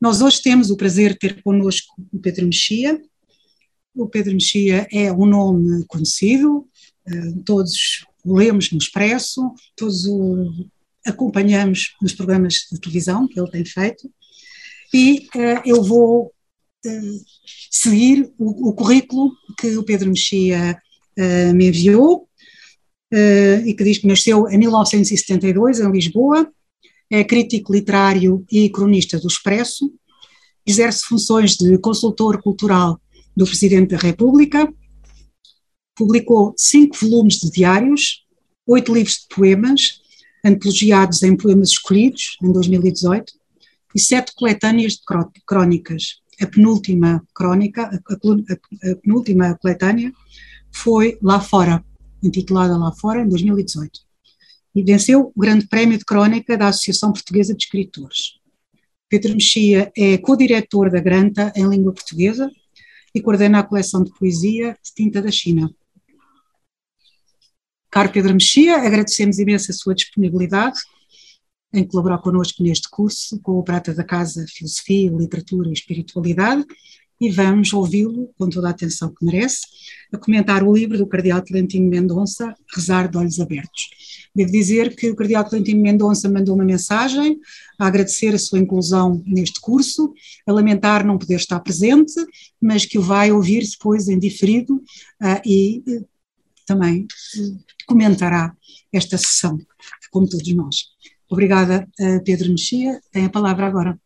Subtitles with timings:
[0.00, 2.98] Nós hoje temos o prazer de ter connosco o Pedro Mexia.
[3.94, 6.66] O Pedro Mexia é um nome conhecido,
[7.06, 10.66] eh, todos o lemos no Expresso, todos o
[11.04, 14.10] acompanhamos nos programas de televisão que ele tem feito,
[14.92, 17.24] e uh, eu vou uh,
[17.70, 20.80] seguir o, currículo que o Pedro Mexia
[21.54, 22.28] me enviou,
[23.12, 26.50] e que diz que nasceu em 1972 em Lisboa,
[27.10, 29.92] é crítico literário e cronista do Expresso,
[30.64, 33.00] exerce funções de consultor cultural
[33.36, 34.72] do Presidente da República,
[35.96, 38.24] publicou cinco volumes de diários,
[38.66, 40.00] oito livros de poemas,
[40.44, 43.32] antologiados em poemas escolhidos, em 2018,
[43.94, 45.00] e sete coletâneas de
[45.46, 46.20] crónicas.
[46.40, 50.12] A penúltima crónica, a, a, a penúltima coletânea,
[50.72, 51.84] foi Lá Fora,
[52.22, 54.09] intitulada Lá Fora, em 2018.
[54.74, 58.40] E venceu o Grande Prémio de Crónica da Associação Portuguesa de Escritores.
[59.08, 62.48] Pedro Mexia é co-diretor da Granta em língua portuguesa
[63.14, 65.68] e coordena a coleção de poesia de tinta da China.
[67.90, 70.78] Caro Pedro Mexia, agradecemos imenso a sua disponibilidade
[71.72, 76.64] em colaborar connosco neste curso com o Prata da Casa Filosofia, Literatura e Espiritualidade
[77.20, 79.60] e vamos ouvi-lo com toda a atenção que merece,
[80.12, 83.90] a comentar o livro do Cardeal Tolentino Mendonça, Rezar de Olhos Abertos.
[84.34, 87.38] Devo dizer que o Cardeal Tolentino Mendonça mandou uma mensagem
[87.78, 90.14] a agradecer a sua inclusão neste curso,
[90.46, 92.14] a lamentar não poder estar presente,
[92.60, 96.08] mas que o vai ouvir depois em diferido uh, e uh,
[96.66, 98.54] também uh, comentará
[98.92, 99.58] esta sessão,
[100.10, 100.76] como todos nós.
[101.28, 101.88] Obrigada,
[102.24, 103.00] Pedro Mexia.
[103.12, 103.96] Tem a palavra agora.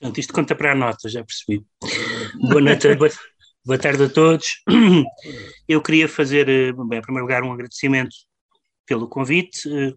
[0.00, 1.62] Isto conta para a nota, já percebi.
[2.48, 3.10] Boa noite, boa,
[3.64, 4.62] boa, tarde a todos.
[5.68, 8.16] Eu queria fazer, eh, bem, em primeiro lugar, um agradecimento
[8.86, 9.68] pelo convite.
[9.68, 9.92] Eh,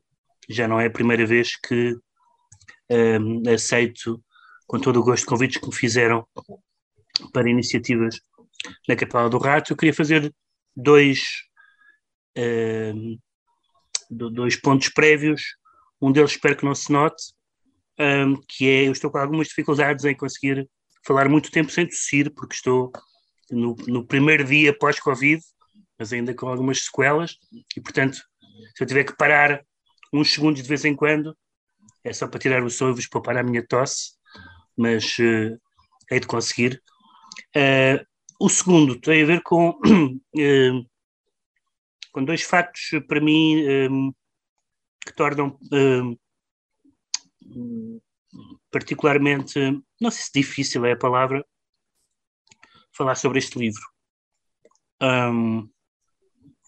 [0.49, 1.95] já não é a primeira vez que
[2.91, 4.21] um, eh, aceito
[4.67, 6.27] com todo o gosto convites que me fizeram
[7.31, 8.19] para iniciativas
[8.89, 9.71] na Capela do Rato.
[9.71, 10.33] Eu queria fazer
[10.75, 11.21] dois,
[12.91, 13.17] um,
[14.09, 15.41] dois pontos prévios.
[16.01, 17.23] Um deles espero que não se note,
[17.99, 20.67] um, que é, eu estou com algumas dificuldades em conseguir
[21.05, 22.91] falar muito tempo sem tossir, porque estou
[23.51, 25.41] no, no primeiro dia pós-Covid,
[25.97, 27.37] mas ainda com algumas sequelas,
[27.75, 28.17] e portanto,
[28.75, 29.63] se eu tiver que parar
[30.11, 31.35] uns segundos de vez em quando,
[32.03, 34.13] é só para tirar o som e vos poupar a minha tosse,
[34.77, 35.59] mas uh,
[36.11, 36.81] hei de conseguir.
[37.55, 38.05] Uh,
[38.39, 40.85] o segundo tem a ver com, uh,
[42.11, 44.13] com dois factos, para mim, um,
[45.05, 45.57] que tornam
[48.71, 49.59] particularmente,
[49.99, 51.45] não sei se difícil é a palavra,
[52.91, 53.83] falar sobre este livro.
[55.01, 55.69] Um,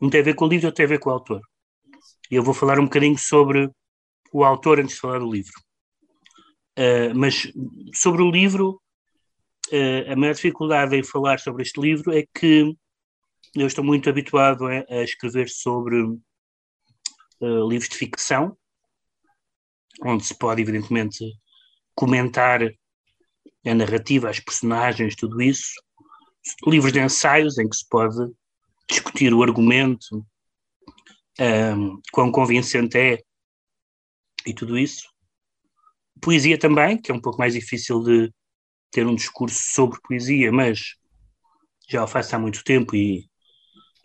[0.02, 1.42] não tem a ver com o livro, tem a ver com o autor.
[2.30, 3.70] E eu vou falar um bocadinho sobre
[4.32, 5.54] o autor antes de falar do livro.
[6.78, 7.52] Uh, mas
[7.94, 8.82] sobre o livro,
[9.72, 12.76] uh, a maior dificuldade em falar sobre este livro é que
[13.56, 18.58] eu estou muito habituado a, a escrever sobre uh, livros de ficção,
[20.04, 21.24] onde se pode, evidentemente,
[21.96, 22.62] comentar
[23.66, 25.74] a narrativa, as personagens, tudo isso.
[26.68, 28.32] Livros de ensaios em que se pode
[28.90, 30.26] discutir o argumento,
[31.40, 33.20] um, quão convincente é
[34.46, 35.10] e tudo isso.
[36.22, 38.32] Poesia também, que é um pouco mais difícil de
[38.92, 40.96] ter um discurso sobre poesia, mas
[41.90, 43.28] já o faço há muito tempo e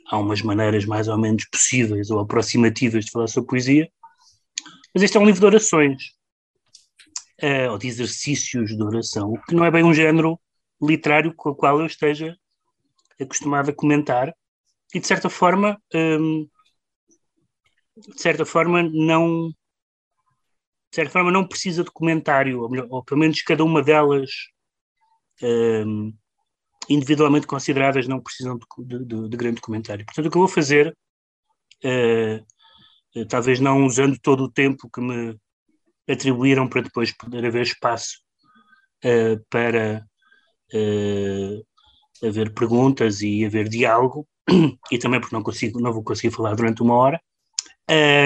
[0.07, 3.89] há umas maneiras mais ou menos possíveis ou aproximativas de falar sobre poesia.
[4.95, 6.03] Mas este é um livro de orações,
[7.43, 10.39] uh, ou de exercícios de oração, que não é bem um género
[10.83, 12.37] literário com o qual eu esteja
[13.21, 14.35] acostumado a comentar,
[14.95, 16.49] e de certa forma, um,
[17.97, 19.51] de certa forma, não.
[20.91, 24.29] De certa forma, não precisa de comentário, ou, melhor, ou pelo menos cada uma delas,
[25.41, 26.13] um,
[26.89, 30.05] individualmente consideradas, não precisam de, de, de, grande comentário.
[30.05, 30.97] Portanto, o que eu vou fazer
[31.85, 32.47] uh,
[33.29, 35.37] talvez não usando todo o tempo que me
[36.09, 38.21] atribuíram para depois poder haver espaço
[39.05, 40.05] uh, para
[40.75, 44.27] uh, haver perguntas e haver diálogo,
[44.91, 47.21] e também porque não, consigo, não vou conseguir falar durante uma hora.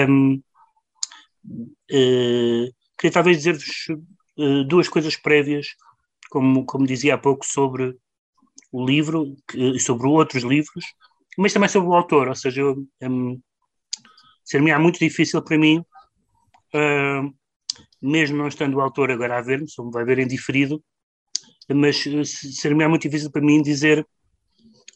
[0.09, 0.41] Um,
[1.91, 3.87] uh, queria talvez dizer-vos
[4.67, 5.67] duas coisas prévias,
[6.29, 7.97] como, como dizia há pouco, sobre
[8.69, 9.33] o livro,
[9.79, 10.83] sobre outros livros,
[11.37, 13.39] mas também sobre o autor, ou seja, eu, um,
[14.45, 15.79] ser-me-á muito difícil para mim,
[16.73, 17.33] uh,
[18.01, 20.81] mesmo não estando o autor agora a ver-me, só me vai ver em diferido,
[21.69, 24.07] mas uh, ser-me-á muito difícil para mim dizer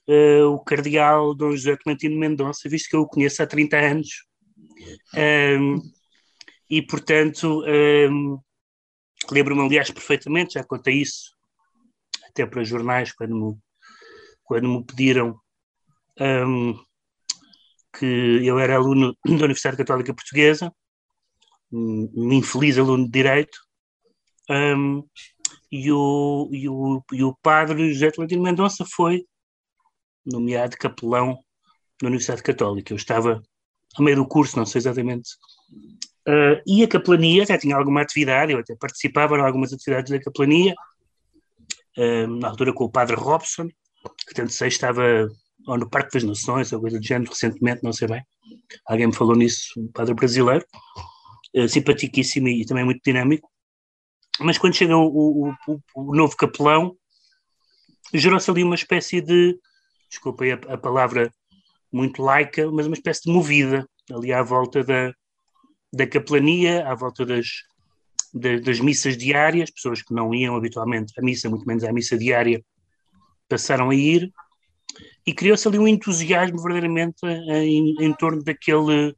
[0.08, 4.08] uh, o cardeal Dom José Clementino Mendonça, visto que eu o conheço há 30 anos.
[5.14, 5.82] Um,
[6.70, 8.40] e, portanto, um,
[9.32, 11.36] Lembro-me, aliás, perfeitamente, já contei isso
[12.28, 13.58] até para jornais, quando me,
[14.44, 15.40] quando me pediram
[16.20, 16.80] um,
[17.98, 20.74] que eu era aluno da Universidade Católica Portuguesa,
[21.72, 23.58] um infeliz aluno de Direito,
[24.50, 25.04] um,
[25.72, 29.24] e, o, e, o, e o padre José Tolentino Mendonça foi
[30.26, 31.40] nomeado capelão
[32.02, 32.92] na Universidade Católica.
[32.92, 33.42] Eu estava
[33.96, 35.30] a meio do curso, não sei exatamente.
[36.28, 40.22] Uh, e a capelania já tinha alguma atividade, eu até participava em algumas atividades da
[40.22, 40.74] capelania,
[41.98, 43.68] uh, na altura com o padre Robson,
[44.28, 45.28] que tanto sei estava
[45.68, 48.24] ou no Parque das Nações, ou coisa do género, recentemente, não sei bem.
[48.86, 50.66] Alguém me falou nisso, um padre brasileiro,
[51.56, 53.50] uh, simpaticíssimo e também muito dinâmico.
[54.40, 56.96] Mas quando chega o, o, o, o novo capelão,
[58.14, 59.60] gerou-se ali uma espécie de,
[60.10, 61.32] desculpem a, a, palavra
[61.92, 65.14] muito laica, mas uma espécie de movida ali à volta da,
[65.92, 67.48] da capelania, à volta das,
[68.34, 72.18] das, das missas diárias, pessoas que não iam habitualmente à missa, muito menos à missa
[72.18, 72.64] diária,
[73.48, 74.32] passaram a ir,
[75.26, 79.16] e criou-se ali um entusiasmo verdadeiramente em, em torno daquele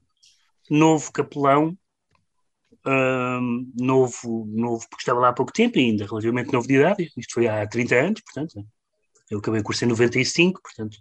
[0.69, 1.77] novo capelão,
[2.85, 7.33] um, novo, novo, porque estava lá há pouco tempo ainda, relativamente novo de idade, isto
[7.33, 8.65] foi há 30 anos, portanto,
[9.29, 10.97] eu acabei o curso em 95, portanto,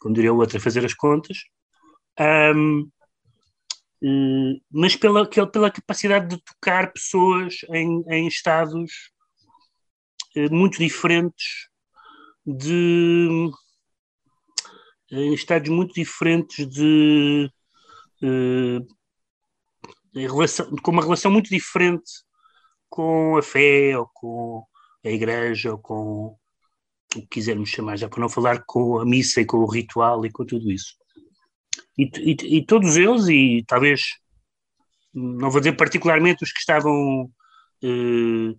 [0.00, 1.38] como diria o outro, a fazer as contas,
[2.54, 2.88] um,
[4.02, 8.92] uh, mas pela, pela capacidade de tocar pessoas em, em estados
[10.36, 11.68] uh, muito diferentes
[12.46, 13.50] de
[15.10, 17.50] em estados muito diferentes de
[18.22, 18.86] uh,
[20.14, 22.10] relação, com uma relação muito diferente
[22.88, 24.64] com a fé ou com
[25.04, 26.38] a igreja ou com o
[27.10, 30.30] que quisermos chamar, já para não falar com a missa e com o ritual e
[30.30, 30.94] com tudo isso.
[31.96, 34.02] E, e, e todos eles, e talvez,
[35.14, 37.30] não vou dizer particularmente os que estavam,
[37.82, 38.54] eh,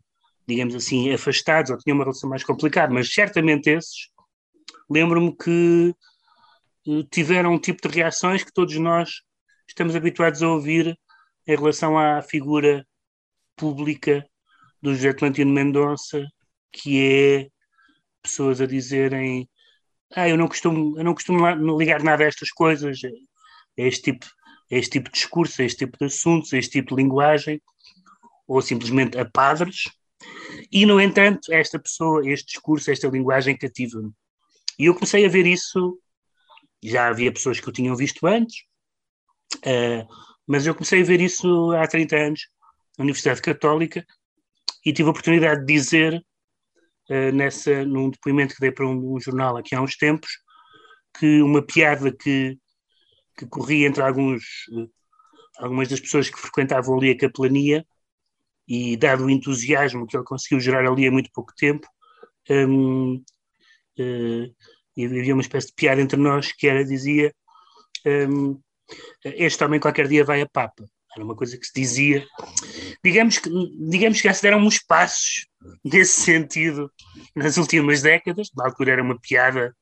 [0.48, 4.10] digamos assim, afastados ou tinham uma relação mais complicada, mas certamente esses,
[4.90, 6.09] lembro-me que eh,
[7.12, 9.22] tiveram um tipo de reações que todos nós
[9.68, 10.98] estamos habituados a ouvir
[11.48, 12.86] em relação à figura
[13.56, 14.26] pública
[14.81, 16.26] do José Atlantino Mendonça,
[16.72, 17.50] que é
[18.22, 19.48] pessoas a dizerem
[20.16, 24.25] ah, eu não costumo, eu não costumo ligar nada a estas coisas, é este tipo,
[24.72, 27.62] é este tipo de discurso, é este tipo de assuntos, é este tipo de linguagem,
[28.48, 29.84] ou simplesmente a padres,
[30.72, 34.12] e no entanto, esta pessoa, este discurso, esta linguagem cativa-me.
[34.78, 36.00] E eu comecei a ver isso,
[36.84, 38.64] já havia pessoas que eu tinham visto antes,
[39.58, 40.08] uh,
[40.48, 42.42] mas eu comecei a ver isso há 30 anos
[42.98, 44.06] na Universidade Católica
[44.86, 46.24] e tive a oportunidade de dizer
[47.10, 50.30] uh, nessa, num depoimento que dei para um, um, jornal aqui há uns tempos
[51.18, 52.58] que uma piada que,
[53.38, 54.90] que corria entre alguns, uh,
[55.58, 57.86] algumas das pessoas que frequentavam ali a capelania
[58.68, 61.88] e dado o entusiasmo que ele conseguiu gerar ali há muito pouco tempo,
[62.50, 63.16] um,
[64.00, 64.56] uh,
[64.97, 67.33] eh, havia uma espécie de piada entre nós que era, dizia,
[68.06, 68.59] um,
[69.24, 70.83] este homem qualquer dia vai a Papa.
[71.15, 72.25] Era uma coisa que se dizia.
[73.03, 73.50] Digamos que,
[73.89, 75.47] digamos que já se deram uns passos
[75.83, 76.91] nesse sentido
[77.36, 78.50] nas últimas décadas.
[78.56, 79.75] Na altura era uma piada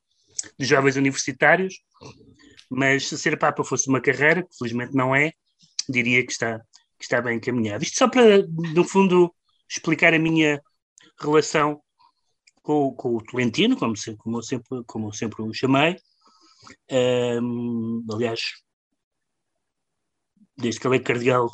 [0.58, 1.74] de jovens universitários,
[2.70, 5.32] mas se ser Papa fosse uma carreira, que felizmente não é,
[5.88, 6.58] diria que está,
[6.98, 7.84] que está bem encaminhado.
[7.84, 9.32] Isto só para, no fundo,
[9.68, 10.60] explicar a minha
[11.20, 11.80] relação
[12.68, 15.96] com, com o Tolentino, como, como, eu sempre, como sempre o chamei.
[16.90, 18.40] Um, aliás,
[20.54, 21.48] desde que ele é cardeal,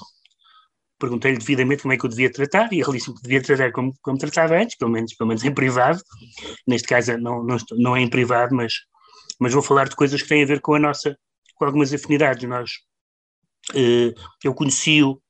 [0.98, 3.94] perguntei-lhe devidamente como é que eu devia tratar, e ele disse que devia tratar como,
[4.02, 6.02] como tratava antes, pelo menos, pelo menos em privado.
[6.66, 8.72] Neste caso não, não, não é em privado, mas,
[9.38, 11.16] mas vou falar de coisas que têm a ver com a nossa,
[11.54, 12.48] com algumas afinidades.
[12.48, 12.70] Nós,
[13.70, 15.22] uh, eu conheci-o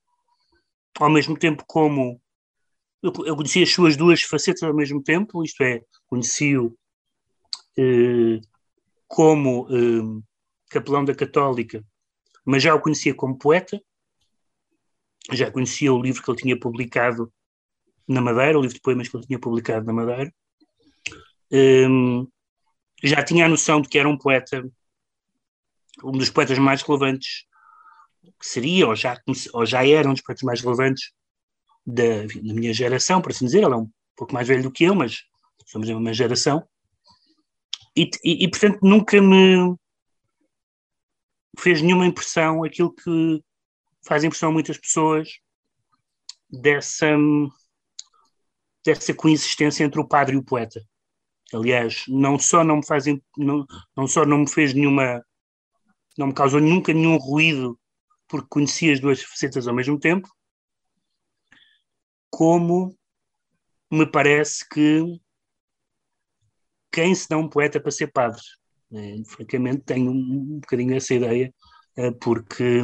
[0.98, 2.18] ao mesmo tempo como
[3.04, 6.76] eu, eu, conheci as suas duas facetas ao mesmo tempo, isto é, conheci-o
[7.78, 8.40] uh,
[9.06, 10.22] como uh,
[10.68, 11.84] capelão da Católica
[12.44, 13.80] mas já o conhecia como poeta,
[15.32, 17.32] já conhecia o livro que ele tinha publicado
[18.06, 20.32] na Madeira, o livro de poemas que ele tinha publicado na Madeira.
[21.50, 22.28] Um,
[23.02, 24.62] já tinha a noção de que era um poeta,
[26.02, 27.46] um dos poetas mais relevantes
[28.38, 29.18] que seria, ou já,
[29.54, 31.12] ou já era um dos poetas mais relevantes
[31.86, 33.62] da, da minha geração, por assim dizer.
[33.62, 35.24] Ele é um pouco mais velho do que eu, mas
[35.66, 36.66] somos da mesma geração.
[37.96, 39.76] E, e, e portanto, nunca me
[41.58, 43.42] fez nenhuma impressão aquilo que
[44.06, 45.28] faz impressão a muitas pessoas
[46.50, 47.06] dessa,
[48.84, 50.80] dessa coexistência entre o padre e o poeta.
[51.52, 53.04] Aliás, não só não me faz,
[53.36, 53.64] não,
[53.96, 55.24] não só não me fez nenhuma,
[56.18, 57.78] não me causou nunca nenhum ruído
[58.28, 60.28] porque conhecia as duas facetas ao mesmo tempo,
[62.34, 62.98] como
[63.88, 65.20] me parece que
[66.90, 68.42] quem se dá um poeta para ser padre?
[68.92, 71.54] É, francamente, tenho um, bocadinho essa ideia,
[71.96, 72.82] é, porque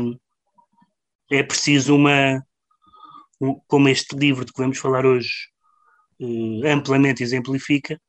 [1.32, 2.40] é preciso uma,
[3.40, 5.48] um, como este livro de que vamos falar hoje
[6.20, 8.00] eh, amplamente exemplifica,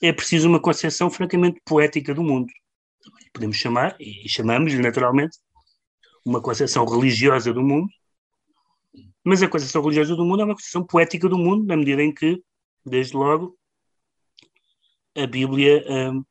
[0.00, 2.50] é preciso uma concepção francamente poética do mundo.
[3.34, 5.36] Podemos chamar, e chamamos-lhe naturalmente,
[6.24, 7.90] uma concepção religiosa do mundo,
[9.28, 12.14] mas a concepção religiosa do mundo é uma concepção poética do mundo, na medida em
[12.14, 12.42] que,
[12.82, 13.58] desde logo,
[15.14, 16.24] a Bíblia, um,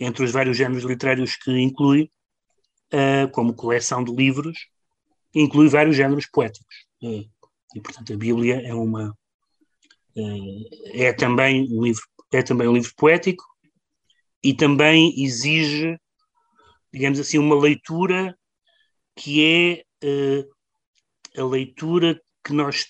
[0.00, 2.10] entre os vários géneros literários que inclui,
[2.94, 4.56] uh, como coleção de livros,
[5.34, 6.86] inclui vários géneros poéticos.
[7.02, 7.28] Uh,
[7.76, 9.10] e, portanto, a Bíblia é uma
[10.16, 13.44] uh, é também um livro é também um livro poético
[14.42, 15.98] e também exige,
[16.90, 18.34] digamos assim, uma leitura
[19.14, 19.84] que é
[21.38, 22.84] a leitura que nós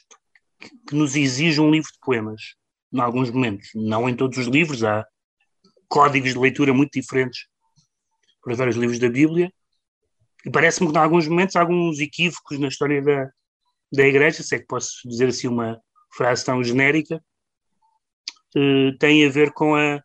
[0.58, 2.40] que nos exige um livro de poemas
[2.92, 3.68] em alguns momentos.
[3.74, 5.06] Não em todos os livros, há
[5.88, 7.46] códigos de leitura muito diferentes
[8.42, 9.52] para vários livros da Bíblia.
[10.44, 13.30] E parece-me que, em alguns momentos, há alguns equívocos na história da,
[13.92, 15.80] da Igreja, se é que posso dizer assim uma
[16.16, 17.22] frase tão genérica,
[18.56, 20.02] eh, tem a ver com, a,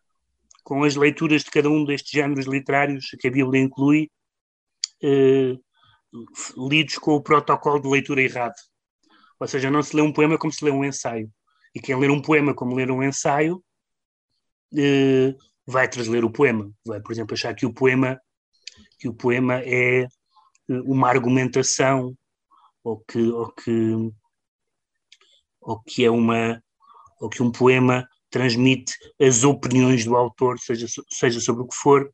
[0.62, 4.10] com as leituras de cada um destes géneros literários que a Bíblia inclui,
[5.02, 5.56] eh,
[6.56, 8.54] lidos com o protocolo de leitura errado.
[9.40, 11.30] Ou seja, não se lê um poema como se lê um ensaio.
[11.74, 13.62] E quem ler um poema como ler um ensaio
[14.76, 15.34] eh,
[15.66, 16.70] vai transler o poema.
[16.86, 18.18] Vai, por exemplo, achar que o poema,
[18.98, 20.06] que o poema é eh,
[20.84, 22.16] uma argumentação
[22.82, 24.12] ou que, ou que,
[25.60, 26.62] ou que é uma
[27.20, 32.10] ou que um poema transmite as opiniões do autor, seja, seja sobre o que for.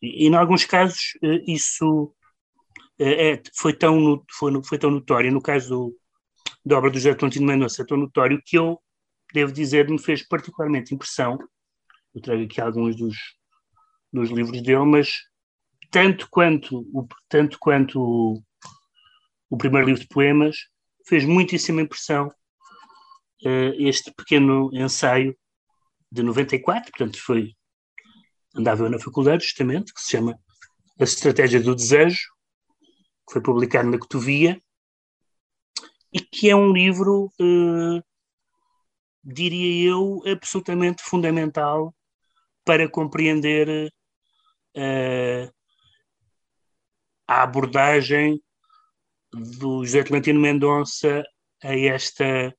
[0.00, 2.14] E, em alguns casos, eh, isso
[2.98, 5.32] é, foi, tão, foi, foi tão notório.
[5.32, 5.96] No caso do,
[6.64, 8.80] da obra do José Tontino Mendonça é tão notório que eu,
[9.32, 11.38] devo dizer, me fez particularmente impressão.
[12.14, 13.16] Eu trago aqui alguns dos,
[14.12, 15.10] dos livros dele, mas
[15.90, 18.42] tanto quanto, o, tanto quanto o,
[19.50, 20.56] o primeiro livro de poemas,
[21.06, 22.28] fez muitíssima impressão
[23.44, 25.36] uh, este pequeno ensaio
[26.10, 27.54] de 94, portanto foi,
[28.56, 30.38] andava eu na faculdade justamente, que se chama
[30.98, 32.33] A Estratégia do Desejo,
[33.26, 34.60] que foi publicado na Cotovia,
[36.12, 38.02] e que é um livro, eh,
[39.22, 41.94] diria eu, absolutamente fundamental
[42.64, 43.92] para compreender
[44.76, 45.50] eh,
[47.26, 48.40] a abordagem
[49.32, 51.24] do José Clementino Mendonça
[51.62, 52.54] a esta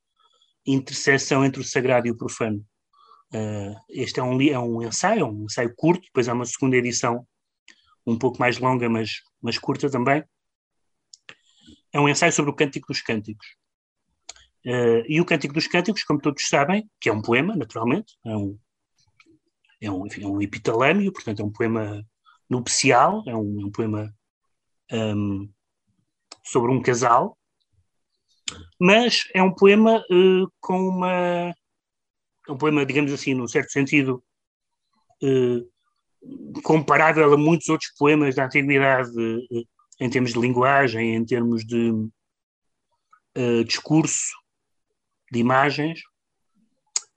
[0.66, 2.66] interseção entre o sagrado e o profano.
[3.34, 7.26] Uh, este é um, é um ensaio, um ensaio curto, depois há uma segunda edição
[8.06, 10.24] um pouco mais longa, mas, mas curta também,
[11.96, 13.48] é um ensaio sobre o Cântico dos Cânticos.
[14.66, 18.36] Uh, e o Cântico dos Cânticos, como todos sabem, que é um poema, naturalmente, é
[18.36, 18.60] um,
[19.80, 22.06] é um, enfim, é um epitalâmio, portanto é um poema
[22.50, 24.14] nupcial, é um, é um poema
[24.92, 25.50] um,
[26.44, 27.38] sobre um casal,
[28.78, 31.56] mas é um poema uh, com uma.
[32.48, 34.22] É um poema, digamos assim, num certo sentido,
[35.24, 39.12] uh, comparável a muitos outros poemas da antiguidade
[40.00, 41.92] em termos de linguagem, em termos de
[43.38, 44.34] uh, discurso,
[45.32, 46.02] de imagens,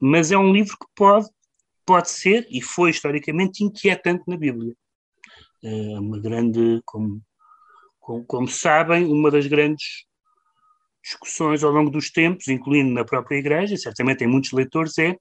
[0.00, 1.28] mas é um livro que pode,
[1.84, 4.74] pode ser e foi historicamente inquietante na Bíblia.
[5.62, 7.20] É uma grande, como,
[7.98, 10.06] como, como sabem, uma das grandes
[11.02, 15.18] discussões ao longo dos tempos, incluindo na própria Igreja, certamente em muitos leitores, é o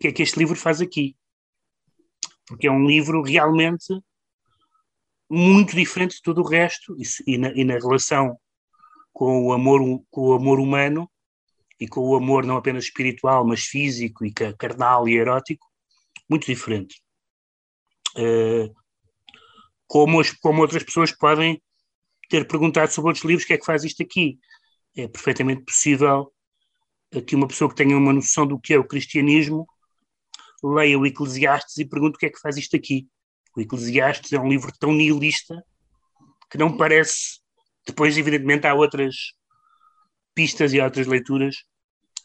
[0.00, 1.16] que é que este livro faz aqui.
[2.46, 3.94] Porque é um livro realmente
[5.30, 8.36] muito diferente de tudo o resto e, na, e na relação
[9.12, 11.08] com o amor com o amor humano
[11.78, 15.64] e com o amor não apenas espiritual mas físico e carnal e erótico
[16.28, 17.00] muito diferente.
[18.16, 18.74] Uh,
[19.86, 21.62] como, as, como outras pessoas podem
[22.28, 24.38] ter perguntado sobre outros livros o que é que faz isto aqui?
[24.96, 26.32] É perfeitamente possível
[27.26, 29.66] que uma pessoa que tenha uma noção do que é o cristianismo
[30.62, 33.08] leia o Eclesiastes e pergunte o que é que faz isto aqui
[33.56, 35.62] o Eclesiastes é um livro tão nihilista
[36.50, 37.40] que não parece.
[37.86, 39.14] Depois, evidentemente, há outras
[40.34, 41.56] pistas e outras leituras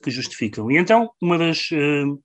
[0.03, 0.71] que justificam.
[0.71, 1.71] E então, uma das.
[1.71, 2.21] Uh,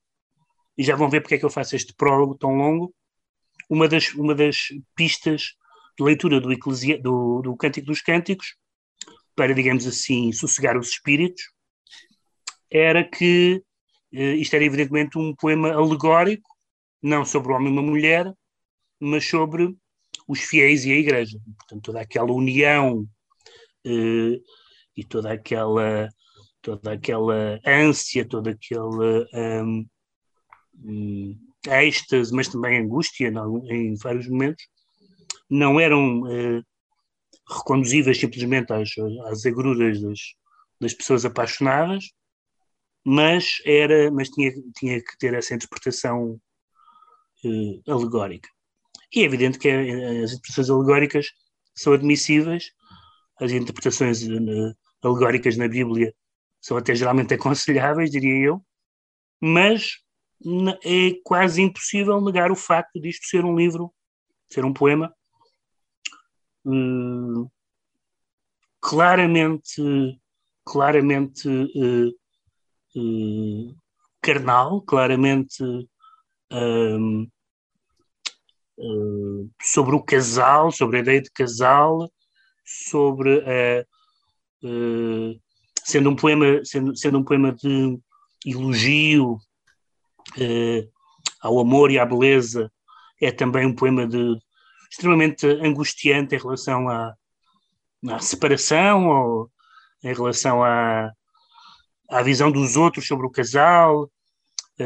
[0.77, 2.95] e já vão ver porque é que eu faço este prólogo tão longo.
[3.69, 5.55] Uma das, uma das pistas
[5.97, 8.57] de leitura do, Eclesia, do, do Cântico dos Cânticos,
[9.37, 11.43] para, digamos assim, sossegar os espíritos,
[12.71, 13.63] era que
[14.13, 16.49] uh, isto era evidentemente um poema alegórico,
[17.03, 18.33] não sobre o homem e uma mulher,
[19.01, 19.77] mas sobre
[20.29, 21.39] os fiéis e a Igreja.
[21.59, 23.07] Portanto, toda aquela união
[23.85, 24.41] eh,
[24.97, 26.09] e toda aquela
[26.63, 29.87] toda aquela ânsia, toda aquela um,
[30.85, 31.39] um,
[31.69, 33.33] êxtase, mas também angústia
[33.71, 34.67] em, vários momentos,
[35.49, 36.63] não eram uh,
[37.49, 38.91] reconduzíveis simplesmente às,
[39.27, 40.19] às agruras das,
[40.81, 42.05] das pessoas apaixonadas,
[43.05, 46.39] mas era, mas tinha, tinha que ter essa interpretação
[47.45, 48.49] uh, alegórica.
[49.15, 51.27] E é evidente que as interpretações alegóricas
[51.75, 52.73] são admissíveis,
[53.41, 56.15] as interpretações uh, alegóricas na Bíblia
[56.61, 58.65] são até geralmente aconselháveis, diria eu,
[59.41, 59.99] mas
[60.85, 63.93] é quase impossível negar o facto disto ser um livro,
[64.51, 65.13] ser um poema
[66.67, 67.51] uh,
[68.81, 69.83] claramente,
[70.65, 71.49] claramente
[74.21, 75.63] carnal, claramente
[79.63, 82.11] sobre o casal, sobre a ideia de casal,
[82.65, 83.85] sobre a
[85.85, 87.99] sendo um poema sendo, sendo um poema de
[88.47, 90.91] elogio uh,
[91.41, 92.71] ao amor e à beleza
[93.21, 94.39] é também um poema de
[94.91, 97.15] extremamente angustiante em relação à,
[98.09, 99.51] à separação ou
[100.03, 101.13] em relação à,
[102.09, 104.05] à visão dos outros sobre o casal.
[104.05, 104.11] uh,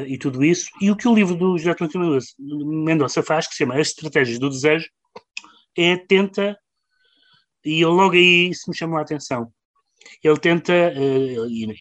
[0.02, 3.58] e tudo isso e o que o livro do José António Mendonça faz que se
[3.58, 4.88] chama As Estratégias do Desejo
[5.76, 6.58] é tenta
[7.64, 9.52] e logo aí isso me chamou a atenção
[10.22, 11.74] ele tenta, uh, e,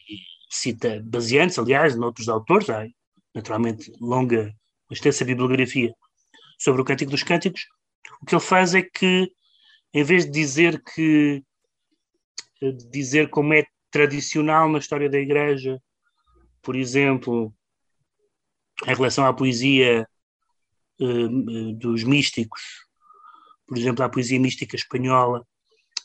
[0.49, 2.87] cita baseantes, aliás, noutros autores, há
[3.33, 4.53] naturalmente longa,
[4.91, 5.93] extensa bibliografia
[6.59, 7.65] sobre o Cântico dos Cânticos,
[8.21, 9.31] o que ele faz é que,
[9.93, 11.43] em vez de dizer que
[12.61, 15.81] de dizer como é tradicional na história da Igreja,
[16.61, 17.53] por exemplo,
[18.87, 20.07] em relação à poesia
[20.99, 22.61] uh, dos místicos,
[23.67, 25.45] por exemplo, à poesia mística espanhola,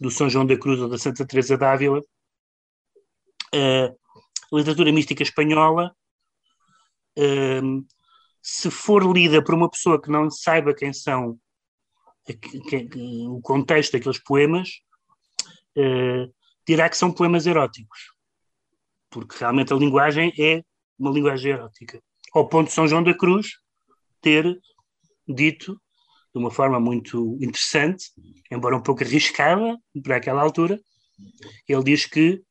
[0.01, 2.01] do São João da Cruz ou da Santa Teresa d'Ávila,
[3.53, 5.93] a literatura mística espanhola,
[8.41, 11.39] se for lida por uma pessoa que não saiba quem são
[13.31, 14.69] o contexto daqueles poemas,
[15.77, 16.33] uh,
[16.67, 17.99] dirá que são poemas eróticos,
[19.11, 20.63] porque realmente a linguagem é
[20.99, 22.03] uma linguagem erótica.
[22.35, 23.49] Ao ponto de São João da Cruz
[24.21, 24.59] ter
[25.27, 25.81] dito
[26.35, 28.11] de uma forma muito interessante,
[28.51, 30.79] embora um pouco arriscada para aquela altura,
[31.67, 32.43] ele diz que,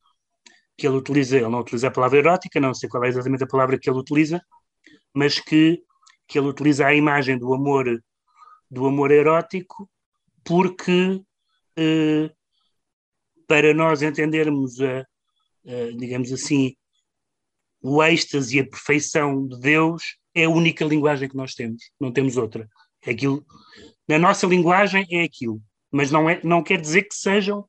[0.77, 3.47] que ele utiliza, ele não utiliza a palavra erótica, não sei qual é exatamente a
[3.47, 4.41] palavra que ele utiliza,
[5.13, 5.81] mas que,
[6.27, 7.85] que ele utiliza a imagem do amor
[8.69, 9.89] do amor erótico
[10.43, 11.21] porque
[11.77, 12.29] eh,
[13.47, 15.05] para nós entendermos a, a,
[15.97, 16.75] digamos assim
[17.81, 22.11] o êxtase e a perfeição de Deus é a única linguagem que nós temos, não
[22.11, 22.67] temos outra.
[23.05, 23.45] É aquilo,
[24.07, 25.61] na nossa linguagem é aquilo,
[25.91, 27.67] mas não, é, não quer dizer que sejam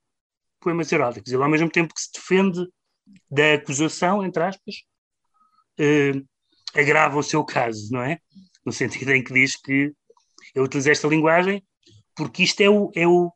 [0.60, 1.32] poemas eróticos.
[1.32, 2.66] Ele, ao mesmo tempo que se defende
[3.30, 4.74] da acusação, entre aspas,
[5.78, 6.12] eh,
[6.74, 8.18] agrava o seu caso, não é?
[8.64, 9.92] No sentido em que diz que
[10.54, 11.62] eu utilizei esta linguagem
[12.18, 13.32] porque isto é o, é o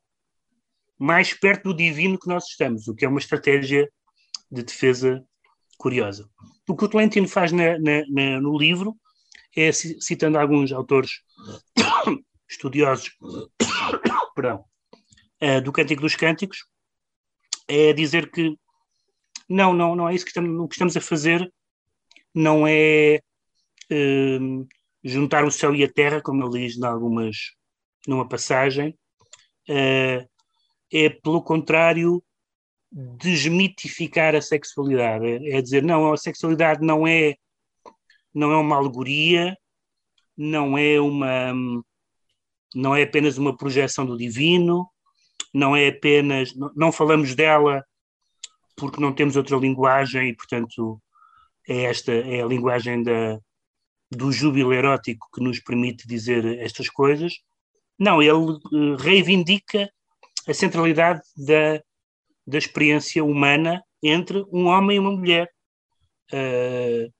[0.99, 3.89] mais perto do divino que nós estamos, o que é uma estratégia
[4.51, 5.25] de defesa
[5.83, 6.29] curiosa.
[6.65, 8.95] O que o Tolentino faz na, na, na, no livro
[9.55, 11.11] é, citando alguns autores
[12.49, 13.11] estudiosos
[14.33, 14.63] perdão,
[15.43, 16.59] uh, do Cântico dos Cânticos,
[17.67, 18.57] é dizer que
[19.49, 21.53] não, não, não é isso que estamos, o que estamos a fazer
[22.33, 23.19] não é
[23.91, 24.67] uh,
[25.03, 27.35] juntar o céu e a terra, como ele diz em algumas,
[28.07, 28.97] numa passagem,
[29.69, 30.29] uh,
[30.93, 32.23] é pelo contrário
[32.93, 37.35] desmitificar a sexualidade, é, dizer não, a sexualidade não é
[38.33, 39.55] não é uma alegoria,
[40.37, 41.53] não é uma
[42.75, 44.87] não é apenas uma projeção do divino,
[45.53, 47.83] não é apenas não, falamos dela
[48.75, 51.01] porque não temos outra linguagem e portanto
[51.67, 53.39] é esta é a linguagem da,
[54.11, 57.33] do júbilo erótico que nos permite dizer estas coisas.
[57.97, 59.89] Não, ele uh, reivindica
[60.47, 61.81] a centralidade da,
[62.45, 65.49] da experiência humana entre um homem e uma mulher,
[66.33, 67.13] uh,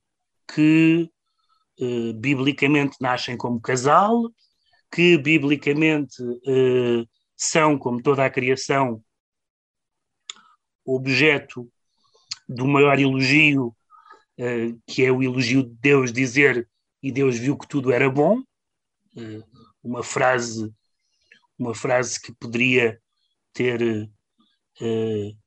[0.53, 1.09] que
[1.79, 4.29] uh, biblicamente nascem como casal,
[4.91, 6.15] que biblicamente
[7.35, 9.03] são, como toda a criação,
[10.85, 11.67] objeto
[12.47, 13.75] do maior elogio,
[14.85, 16.69] que é o elogio de Deus dizer
[17.01, 18.43] e Deus viu que tudo era bom.
[19.83, 20.71] Uma frase,
[21.57, 23.01] uma frase que poderia
[23.51, 24.07] ter
[24.81, 25.37] uh,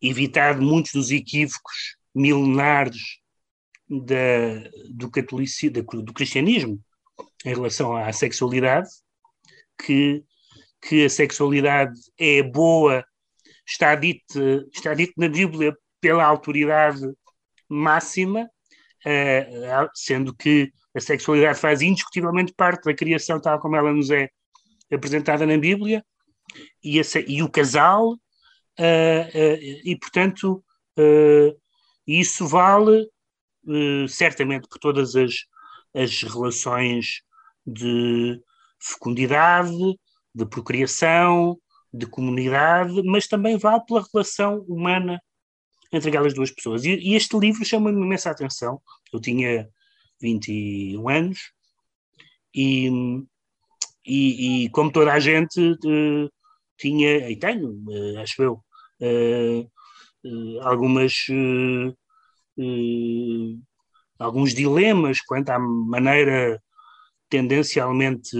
[0.00, 3.20] evitado muitos dos equívocos milenares
[3.88, 6.80] da, do catolicismo, do cristianismo
[7.44, 8.88] em relação à sexualidade,
[9.78, 10.24] que,
[10.80, 13.04] que a sexualidade é boa,
[13.66, 17.02] está dito, está dito na Bíblia pela autoridade
[17.68, 24.10] máxima, uh, sendo que a sexualidade faz indiscutivelmente parte da criação tal como ela nos
[24.10, 24.30] é
[24.92, 26.04] apresentada na Bíblia,
[26.82, 28.16] e, e o casal,
[28.78, 30.64] e portanto
[32.06, 33.08] isso vale
[34.08, 35.34] certamente por todas as,
[35.94, 37.22] as relações
[37.66, 38.40] de
[38.78, 39.98] fecundidade,
[40.34, 41.58] de procriação,
[41.92, 45.20] de comunidade, mas também vale pela relação humana
[45.92, 46.84] entre aquelas duas pessoas.
[46.84, 48.80] E, e este livro chama-me imensa atenção.
[49.12, 49.68] Eu tinha
[50.20, 51.52] 21 anos
[52.54, 52.88] e,
[54.04, 55.76] e, e como toda a gente
[56.78, 57.82] tinha, e tenho,
[58.20, 58.64] acho eu,
[60.62, 61.26] algumas
[64.18, 66.60] alguns dilemas quanto à maneira
[67.28, 68.36] tendencialmente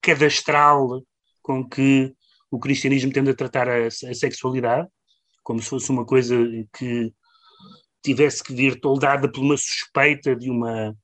[0.00, 1.02] cadastral
[1.42, 2.12] com que
[2.50, 4.88] o cristianismo tende a tratar a, a sexualidade,
[5.42, 6.36] como se fosse uma coisa
[6.76, 7.12] que
[8.02, 10.94] tivesse que vir toldada por uma suspeita de uma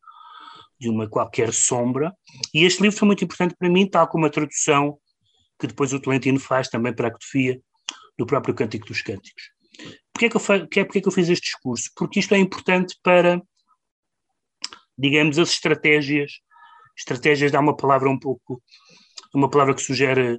[0.78, 2.10] de uma qualquer sombra.
[2.54, 4.98] E este livro foi muito importante para mim, tal como a tradução
[5.58, 7.60] que depois o Tolentino faz também para a cotofia
[8.20, 9.50] do próprio Cântico dos Cânticos.
[10.12, 11.90] Porquê é que eu, porquê é que eu fiz este discurso?
[11.96, 13.40] Porque isto é importante para,
[14.96, 16.30] digamos, as estratégias.
[16.98, 18.62] Estratégias dá uma palavra um pouco,
[19.34, 20.38] uma palavra que sugere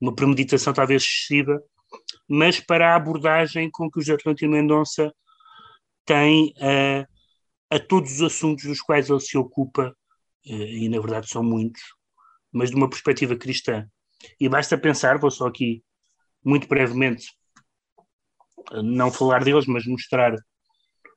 [0.00, 1.62] uma premeditação talvez excessiva,
[2.26, 5.12] mas para a abordagem com que o José Tolentino Mendonça
[6.06, 7.06] tem uh,
[7.70, 9.94] a todos os assuntos dos quais ele se ocupa,
[10.46, 11.82] uh, e na verdade são muitos,
[12.50, 13.86] mas de uma perspectiva cristã.
[14.40, 15.82] E basta pensar, vou só aqui
[16.44, 17.26] muito brevemente
[18.82, 20.34] não falar deles, mas mostrar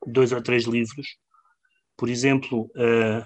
[0.06, 1.18] dois ou três livros.
[1.98, 3.26] Por exemplo, uh,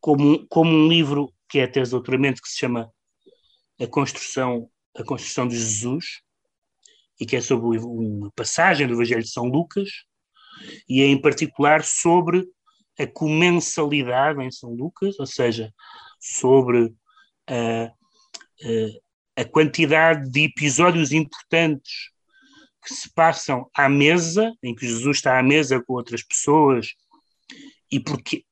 [0.00, 2.90] como, como um livro que é a tese de doutoramento que se chama
[3.80, 6.22] A Construção, a Construção de Jesus,
[7.20, 9.88] e que é sobre uma passagem do Evangelho de São Lucas,
[10.88, 12.46] e é em particular sobre
[12.98, 15.72] a comensalidade em São Lucas, ou seja,
[16.18, 16.94] sobre
[17.46, 17.92] a, a,
[19.36, 22.10] a quantidade de episódios importantes
[22.82, 26.94] que se passam à mesa, em que Jesus está à mesa com outras pessoas,
[27.90, 28.44] e porque,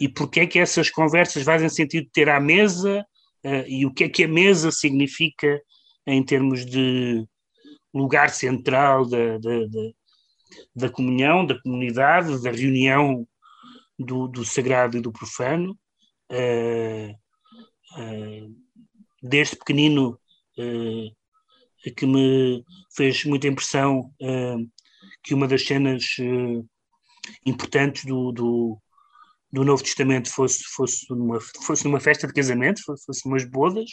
[0.00, 3.06] e porque é que essas conversas fazem sentido ter à mesa,
[3.44, 5.60] uh, e o que é que a mesa significa
[6.06, 7.24] em termos de
[7.94, 9.90] lugar central da, da, da,
[10.74, 13.26] da comunhão, da comunidade, da reunião
[13.98, 15.78] do, do sagrado e do profano.
[16.30, 17.12] Uh,
[18.00, 18.62] uh,
[19.22, 20.18] desde pequenino
[21.90, 24.70] que me fez muita impressão uh,
[25.22, 26.68] que uma das cenas uh,
[27.44, 28.78] importantes do, do,
[29.50, 33.90] do, Novo Testamento fosse, fosse, numa, fosse numa festa de casamento, fosse, umas bodas,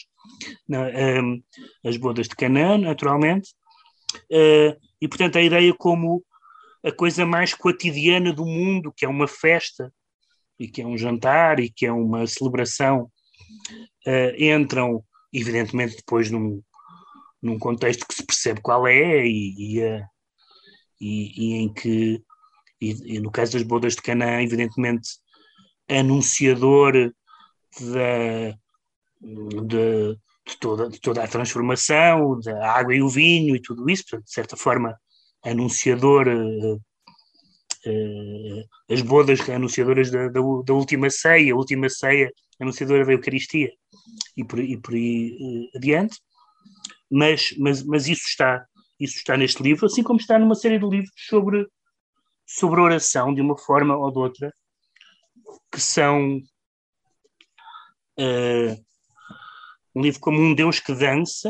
[1.86, 3.54] as bodas de Canaã, naturalmente,
[4.32, 6.24] e portanto a ideia como
[6.84, 9.93] a coisa mais cotidiana do mundo, que é uma festa,
[10.60, 13.12] e que é um jantar, e que é uma celebração,
[14.39, 16.62] entram, evidentemente, depois num,
[17.42, 20.04] num contexto que se percebe qual é e, e,
[21.00, 22.24] e, e em que,
[22.82, 25.10] e, no caso das bodas de Canaã, evidentemente,
[25.89, 26.94] anunciador
[27.80, 28.52] da,
[29.22, 30.15] de,
[30.46, 34.26] de, toda, de toda a transformação, da água e o vinho e tudo isso, portanto,
[34.26, 34.98] de certa forma,
[35.44, 36.28] anunciador.
[37.86, 38.63] Uh,
[38.94, 43.72] as bodas anunciadoras da, da, da, última ceia, a última ceia anunciadora da Eucaristia,
[44.36, 46.18] e por, e por aí uh, adiante.
[47.10, 48.65] Mas, mas, mas isso está
[49.00, 51.65] isso está neste livro, assim como está numa série de livros sobre,
[52.46, 54.54] sobre oração, de uma forma ou de outra,
[55.72, 56.38] que são
[58.20, 58.86] uh,
[59.96, 61.50] um livro como Um Deus que Dança,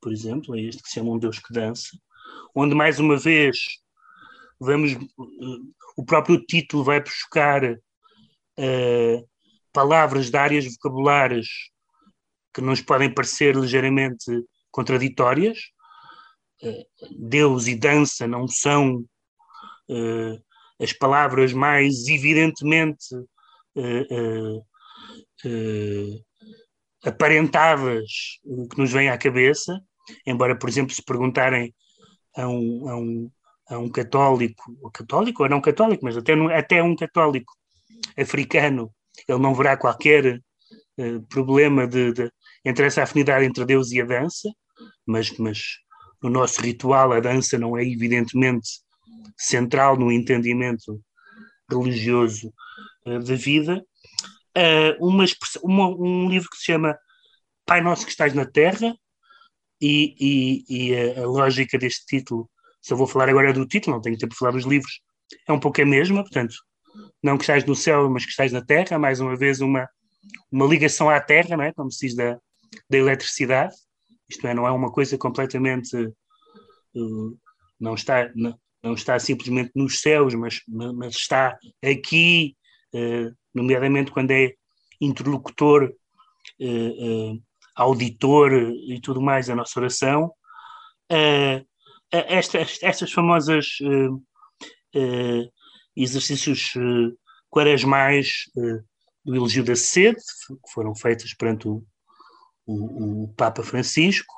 [0.00, 1.96] por exemplo, é este que se chama Um Deus que Dança,
[2.54, 3.58] onde mais uma vez
[4.60, 9.28] vamos uh, o próprio título vai buscar uh,
[9.72, 11.46] palavras de áreas vocabulares
[12.52, 14.30] que nos podem parecer ligeiramente
[14.70, 15.58] contraditórias.
[16.62, 16.86] Eh,
[17.18, 19.04] Deus e dança não são
[19.88, 20.44] uh,
[20.80, 23.14] as palavras mais evidentemente
[23.76, 24.58] uh,
[25.46, 26.24] uh,
[27.04, 28.04] aparentadas
[28.70, 29.80] que nos vêm à cabeça,
[30.26, 31.74] embora, por exemplo, se perguntarem
[32.36, 33.30] a um, a um,
[33.78, 37.52] um católico, ou católico ou não católico, mas até, até um católico
[38.16, 38.90] africano,
[39.28, 40.40] ele não verá qualquer
[41.28, 42.30] problema de, de,
[42.64, 44.50] entre essa afinidade entre Deus e a dança,
[45.06, 45.58] mas, mas
[46.22, 48.68] no nosso ritual a dança não é evidentemente
[49.36, 51.00] central no entendimento
[51.70, 52.52] religioso
[53.06, 53.82] uh, da vida.
[54.56, 55.24] Uh, uma,
[55.62, 56.98] uma, um livro que se chama
[57.64, 58.94] Pai Nosso que Estás na Terra,
[59.80, 62.50] e, e, e a, a, lógica deste título
[62.80, 65.00] se eu vou falar agora do título, não tenho tempo de falar dos livros,
[65.46, 66.54] é um pouco a mesma, portanto,
[67.22, 69.88] não que estás no céu, mas que estás na terra, mais uma vez uma,
[70.50, 71.72] uma ligação à terra, não é?
[71.72, 72.38] como se diz da,
[72.88, 73.74] da eletricidade,
[74.28, 77.38] isto é, não é uma coisa completamente, uh,
[77.78, 82.56] não, está, não, não, está simplesmente nos céus, mas, mas está aqui,
[82.94, 84.52] uh, nomeadamente quando é
[85.00, 85.92] interlocutor,
[86.60, 87.42] uh,
[87.74, 90.32] auditor e tudo mais a nossa oração,
[92.12, 93.78] estas, estas famosas
[95.96, 97.16] exercícios uh,
[97.48, 98.82] quaresmais uh,
[99.24, 101.84] do elogio da sede, que foram feitas perante o,
[102.66, 104.34] o, o Papa Francisco,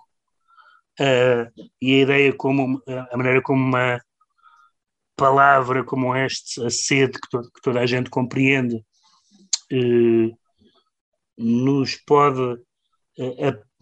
[1.01, 4.01] uh, e a ideia como, a maneira como uma
[5.17, 8.77] palavra como esta, a sede que, to, que toda a gente compreende,
[9.73, 10.39] uh,
[11.39, 12.61] nos pode,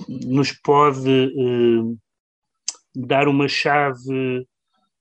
[0.08, 1.32] nos pode
[2.94, 4.46] dar uma chave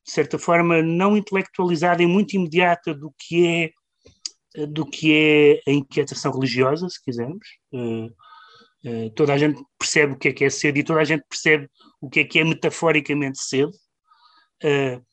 [0.09, 3.71] de certa forma, não intelectualizada e muito imediata do que
[4.55, 7.47] é, do que é a inquietação religiosa, se quisermos.
[7.71, 8.07] Uh,
[8.85, 11.23] uh, toda a gente percebe o que é que é cedo e toda a gente
[11.29, 11.69] percebe
[12.01, 13.71] o que é que é metaforicamente cedo.
[14.63, 15.05] Uh,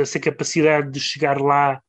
[0.00, 1.80] essa capacidade de chegar lá,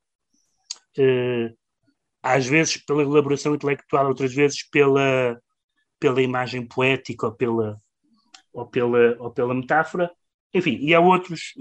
[2.22, 5.40] às vezes pela elaboração intelectual, outras vezes pela,
[5.98, 7.80] pela imagem poética ou pela,
[8.52, 10.10] ou pela, ou pela metáfora.
[10.54, 11.52] Enfim, e há outros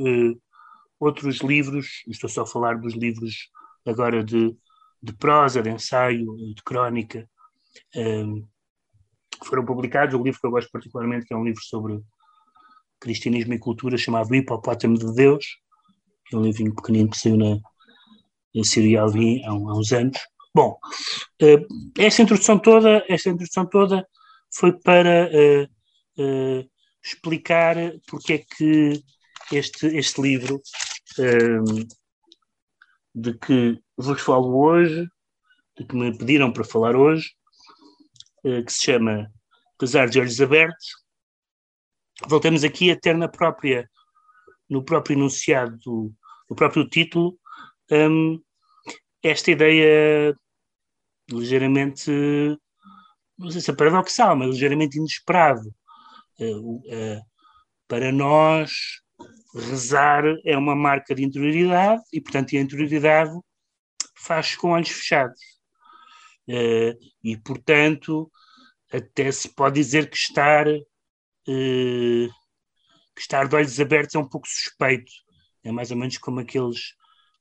[0.99, 3.49] outros livros, estou só a falar dos livros
[3.85, 4.55] agora de,
[5.01, 7.29] de prosa, de ensaio, de crónica,
[7.95, 8.45] um,
[9.45, 10.15] foram publicados.
[10.15, 12.01] O livro que eu gosto particularmente, que é um livro sobre
[12.99, 15.45] cristianismo e cultura, chamado Hipopótamo de Deus,
[16.25, 17.59] que é um livrinho pequenino que saiu na,
[18.55, 20.17] na Síria Alvim há, há, uns anos.
[20.53, 20.77] Bom,
[21.43, 21.67] uh,
[21.99, 24.07] esta introdução toda, esta introdução toda
[24.51, 26.69] foi para uh, uh,
[27.07, 27.75] explicar
[28.07, 29.03] porque é que
[29.51, 30.61] este, este livro
[31.19, 31.87] um,
[33.15, 35.07] de que vos falo hoje,
[35.77, 37.29] de que me pediram para falar hoje,
[38.43, 39.31] uh, que se chama
[39.75, 40.87] Apesar de Olhos Abertos.
[42.27, 43.89] Voltamos aqui a ter na própria,
[44.67, 46.13] no próprio enunciado, do,
[46.49, 47.39] no próprio título,
[47.91, 48.41] um,
[49.21, 50.35] esta ideia
[51.29, 52.11] ligeiramente,
[53.37, 55.73] não sei se é paradoxal, mas ligeiramente inesperado.
[56.39, 57.21] Uh, uh,
[57.87, 58.71] para nós,
[59.55, 63.31] rezar é uma marca de interioridade e, portanto, a interioridade
[64.15, 65.39] faz com olhos fechados.
[66.47, 68.31] Uh, e, portanto,
[68.91, 70.65] até se pode dizer que estar,
[71.45, 72.29] que
[73.17, 75.11] estar de olhos abertos é um pouco suspeito.
[75.63, 76.93] É mais ou menos como aqueles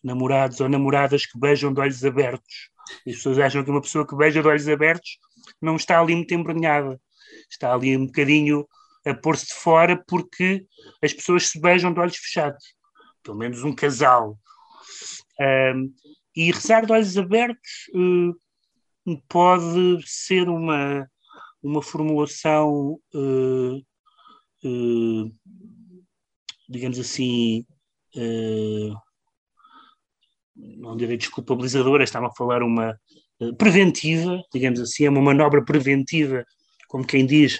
[0.02, 2.70] namorados ou namoradas que beijam de olhos abertos.
[3.06, 5.18] As pessoas acham que uma pessoa que beija de olhos abertos
[5.60, 7.00] não está ali muito embrenhada.
[7.50, 8.66] Está ali um bocadinho
[9.06, 10.66] a pôr-se de fora porque
[11.02, 12.74] as pessoas se beijam de olhos fechados,
[13.22, 14.36] pelo menos um casal.
[15.40, 15.94] Um,
[16.34, 21.08] e rezar de olhos abertos uh, pode ser uma,
[21.62, 23.76] uma formulação, uh,
[24.64, 25.34] uh,
[26.68, 27.64] digamos assim,
[30.56, 32.98] não direi desculpabilizadora, estava a falar uma
[33.58, 36.44] preventiva, digamos assim, é uma manobra preventiva,
[36.88, 37.58] como quem diz,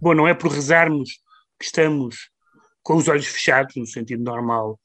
[0.00, 1.10] Bom, não é por rezarmos
[1.58, 2.30] que estamos
[2.82, 4.80] com os olhos fechados, no sentido normal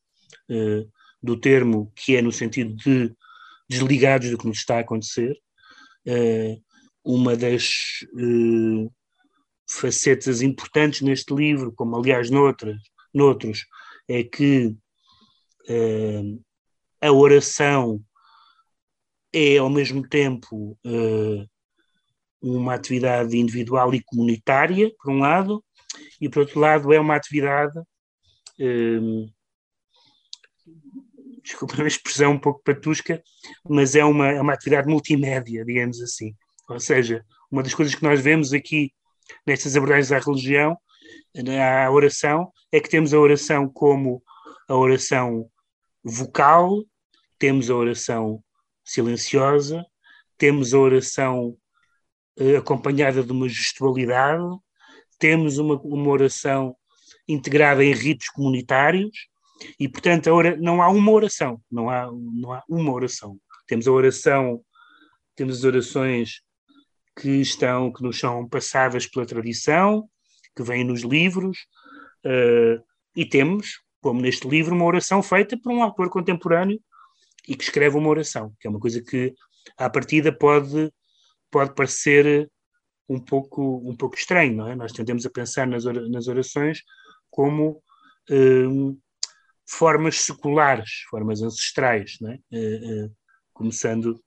[0.50, 3.14] uh, do termo, que é no sentido de
[3.70, 5.36] desligados do que nos está a acontecer.
[6.06, 6.62] Uh,
[7.04, 8.92] uma das uh,
[9.70, 12.78] facetas importantes neste livro, como aliás noutras,
[13.14, 13.66] noutros,
[14.08, 14.76] é que
[17.02, 18.00] a oração
[19.34, 20.78] é ao mesmo tempo
[22.46, 25.64] uma atividade individual e comunitária, por um lado,
[26.22, 27.80] e por outro lado é uma atividade,
[28.60, 29.28] hum,
[31.44, 33.22] desculpa a expressão um pouco patusca,
[33.68, 36.36] mas é uma, é uma atividade multimédia, digamos assim.
[36.70, 38.92] Ou seja, uma das coisas que nós vemos aqui
[39.46, 40.78] nestas abordagens à religião,
[41.86, 44.22] à oração, é que temos a oração como
[44.68, 45.50] a oração
[46.04, 46.84] vocal,
[47.40, 48.44] temos a oração
[48.84, 49.84] silenciosa,
[50.38, 51.58] temos a oração
[52.58, 54.44] acompanhada de uma gestualidade,
[55.18, 56.76] temos uma, uma oração
[57.28, 59.28] integrada em ritos comunitários
[59.80, 63.38] e, portanto, ora, não há uma oração, não há, não há uma oração.
[63.68, 64.62] Temos a oração,
[65.36, 66.42] temos as orações
[67.18, 70.08] que estão, que nos são passadas pela tradição,
[70.56, 71.58] que vêm nos livros,
[72.26, 72.84] uh,
[73.16, 76.80] e temos, como neste livro, uma oração feita por um autor contemporâneo
[77.48, 79.34] e que escreve uma oração, que é uma coisa que,
[79.78, 80.92] à partida, pode
[81.52, 82.50] pode parecer
[83.08, 84.76] um pouco, um pouco estranho, não é?
[84.76, 86.82] Nós tendemos a pensar nas, nas orações
[87.30, 87.82] como
[88.30, 88.98] um,
[89.68, 92.36] formas seculares, formas ancestrais, não é?
[92.36, 93.16] uh, uh,
[93.54, 94.20] começando,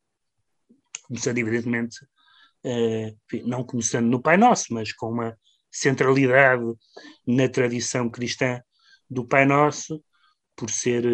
[1.03, 1.97] começando evidentemente,
[3.45, 5.37] não começando no Pai Nosso, mas com uma
[5.71, 6.65] centralidade
[7.27, 8.61] na tradição cristã
[9.09, 10.03] do Pai Nosso,
[10.57, 11.05] por ser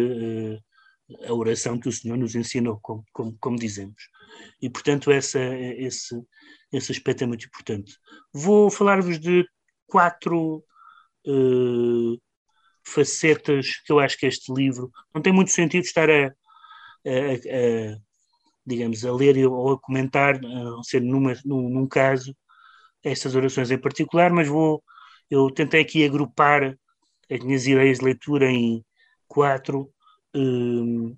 [1.27, 4.09] a oração que o Senhor nos ensinou, como, como, como dizemos.
[4.61, 6.15] E, portanto, essa, esse,
[6.71, 7.97] esse aspecto é muito importante.
[8.33, 9.45] Vou falar-vos de
[9.87, 10.63] quatro
[11.27, 12.21] uh,
[12.83, 17.97] facetas que eu acho que este livro não tem muito sentido estar a, a, a
[18.65, 22.35] digamos, a ler ou a comentar, a não ser numa, num, num caso,
[23.03, 24.83] estas orações em particular, mas vou,
[25.29, 26.75] eu tentei aqui agrupar
[27.29, 28.83] as minhas ideias de leitura em
[29.27, 29.91] quatro
[30.35, 31.17] uh,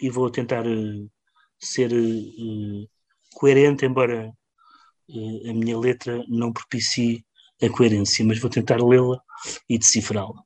[0.00, 1.10] e vou tentar uh,
[1.58, 2.88] ser uh,
[3.34, 4.32] coerente, embora
[5.48, 7.24] a minha letra não propicie
[7.62, 9.20] a coerência, mas vou tentar lê-la
[9.68, 10.42] e decifrá-la.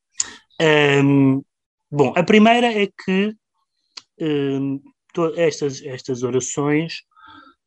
[0.60, 1.42] Um,
[1.90, 3.36] bom, a primeira é que
[4.20, 4.80] um,
[5.36, 7.02] estas, estas orações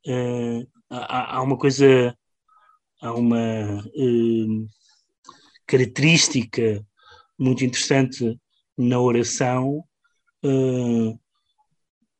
[0.08, 2.18] uh, há, há, uma coisa,
[3.02, 4.68] há uma uh,
[5.66, 6.86] característica
[7.38, 8.38] muito interessante
[8.78, 9.84] na oração
[10.46, 11.20] uh,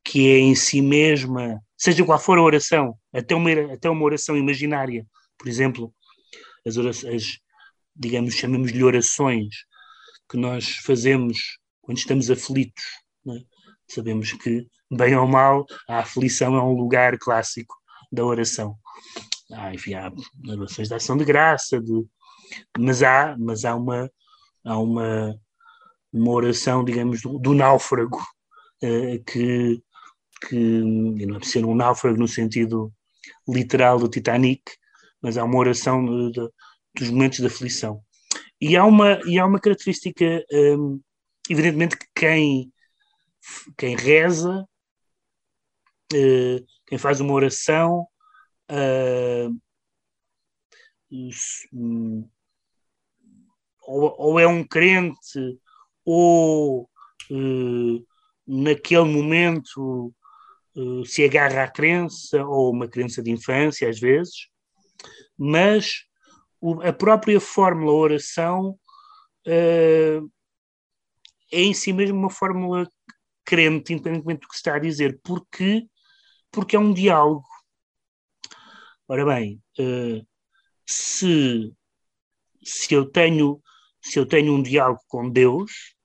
[0.04, 4.38] que é em si mesma, seja qual for a oração, até uma, até uma oração
[4.38, 5.06] imaginária,
[5.38, 5.94] por exemplo,
[6.66, 7.40] as orações,
[7.96, 9.48] digamos, chamamos-lhe orações,
[10.30, 12.84] que nós fazemos quando estamos aflitos.
[13.30, 13.40] É?
[13.88, 17.74] Sabemos que, bem ou mal, a aflição é um lugar clássico
[18.12, 18.78] da oração.
[19.54, 20.12] Ah, enfim, há
[20.50, 22.06] orações de ação de graça, de,
[22.78, 24.12] mas há, mas há uma,
[24.66, 25.40] há uma,
[26.12, 28.20] uma oração, digamos, do, do náufrago,
[28.84, 29.82] uh, que,
[30.48, 32.92] que não é ser um náufrago no sentido
[33.48, 34.64] literal do Titanic,
[35.22, 36.50] mas há uma oração de, de,
[36.96, 38.02] dos momentos de aflição.
[38.60, 41.00] E há uma, e há uma característica, um,
[41.50, 42.74] evidentemente, que quem,
[43.78, 44.68] quem reza,
[46.14, 48.08] uh, quem faz uma oração,
[48.72, 49.56] uh,
[53.82, 55.60] ou, ou, é um crente,
[56.10, 56.90] ou
[57.30, 58.08] uh,
[58.48, 60.14] naquele momento
[61.06, 64.48] se agarra à crença, ou uma crença de infância, às vezes,
[65.36, 66.06] mas
[66.62, 68.80] o, a própria fórmula oração
[69.48, 70.32] uh,
[71.52, 72.88] é em si mesmo uma fórmula
[73.44, 75.88] crente, independentemente do que se está a dizer, porque,
[76.52, 77.48] porque é um diálogo.
[79.08, 79.62] Ora bem,
[80.86, 81.74] se,
[82.64, 83.62] se, eu tenho,
[84.02, 85.97] se eu tenho um diálogo com Deus,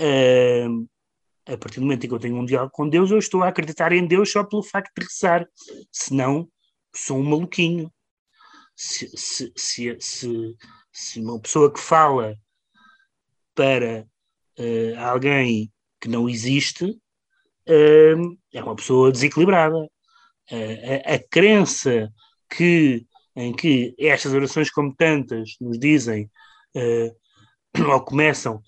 [0.00, 0.88] uh,
[1.46, 3.48] a partir do momento em que eu tenho um diálogo com Deus, eu estou a
[3.48, 5.46] acreditar em Deus só pelo facto de rezar.
[5.92, 6.48] Senão,
[6.94, 7.92] sou um maluquinho
[8.76, 10.56] se, se, se, se,
[10.92, 12.36] se uma pessoa que fala
[13.54, 14.06] para
[14.58, 19.88] uh, alguém que não existe uh, é uma pessoa desequilibrada.
[20.50, 22.12] A, a, crença
[22.50, 26.30] que, em que estas orações, como tantas, nos dizem
[27.90, 28.62] ou começam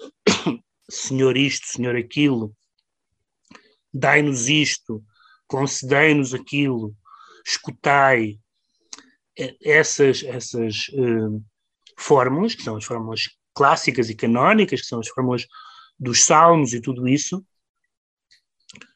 [0.91, 2.55] Senhor isto, Senhor aquilo,
[3.93, 5.05] dai-nos isto,
[5.47, 6.95] concedei-nos aquilo,
[7.45, 8.39] escutai,
[9.63, 11.45] essas, essas uh,
[11.99, 15.47] fórmulas, que são as fórmulas clássicas e canónicas, que são as fórmulas
[15.99, 17.45] dos salmos e tudo isso,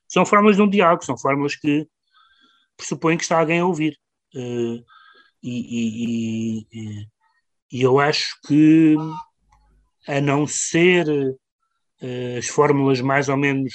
[0.08, 1.86] são fórmulas de um diálogo, são fórmulas que
[2.76, 3.96] pressupõem que está alguém a ouvir.
[4.34, 4.84] Uh,
[5.42, 7.06] e, e, e,
[7.72, 8.94] e, eu acho que,
[10.06, 11.06] a não ser
[12.38, 13.72] as fórmulas mais ou menos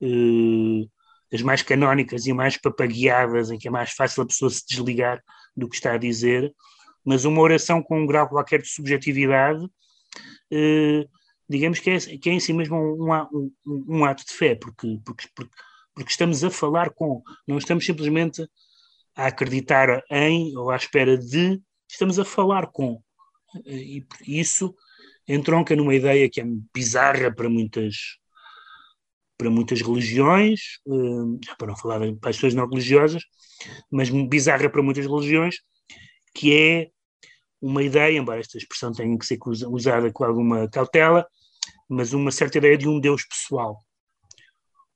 [0.00, 0.88] uh,
[1.32, 5.22] as mais canónicas e mais papagueadas, em que é mais fácil a pessoa se desligar
[5.56, 6.52] do que está a dizer,
[7.04, 9.66] mas uma oração com um grau qualquer de subjetividade,
[10.50, 11.06] eh,
[11.48, 13.12] digamos que é, que é em si mesmo um,
[13.66, 18.46] um, um ato de fé, porque, porque, porque, estamos a falar com, não estamos simplesmente
[19.16, 23.02] a acreditar em ou à espera de, estamos a falar com.
[23.66, 24.74] E isso
[25.26, 26.44] entronca numa ideia que é
[26.74, 27.94] bizarra para muitas
[29.36, 33.22] para muitas religiões, uh, para não falar de pessoas não religiosas,
[33.90, 35.56] mas bizarra para muitas religiões,
[36.34, 36.90] que é
[37.60, 41.26] uma ideia, embora esta expressão tenha que ser usada com alguma cautela,
[41.88, 43.78] mas uma certa ideia de um Deus pessoal.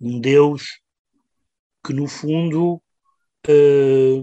[0.00, 0.80] Um Deus
[1.84, 2.80] que, no fundo,
[3.48, 4.22] uh,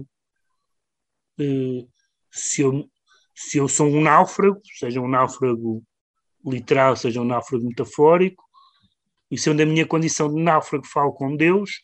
[1.40, 1.88] uh,
[2.30, 2.88] se, eu,
[3.34, 5.84] se eu sou um náufrago, seja um náufrago
[6.46, 8.44] literal, seja um náufrago metafórico,
[9.30, 11.82] e sendo a minha condição de náufrago falo com Deus,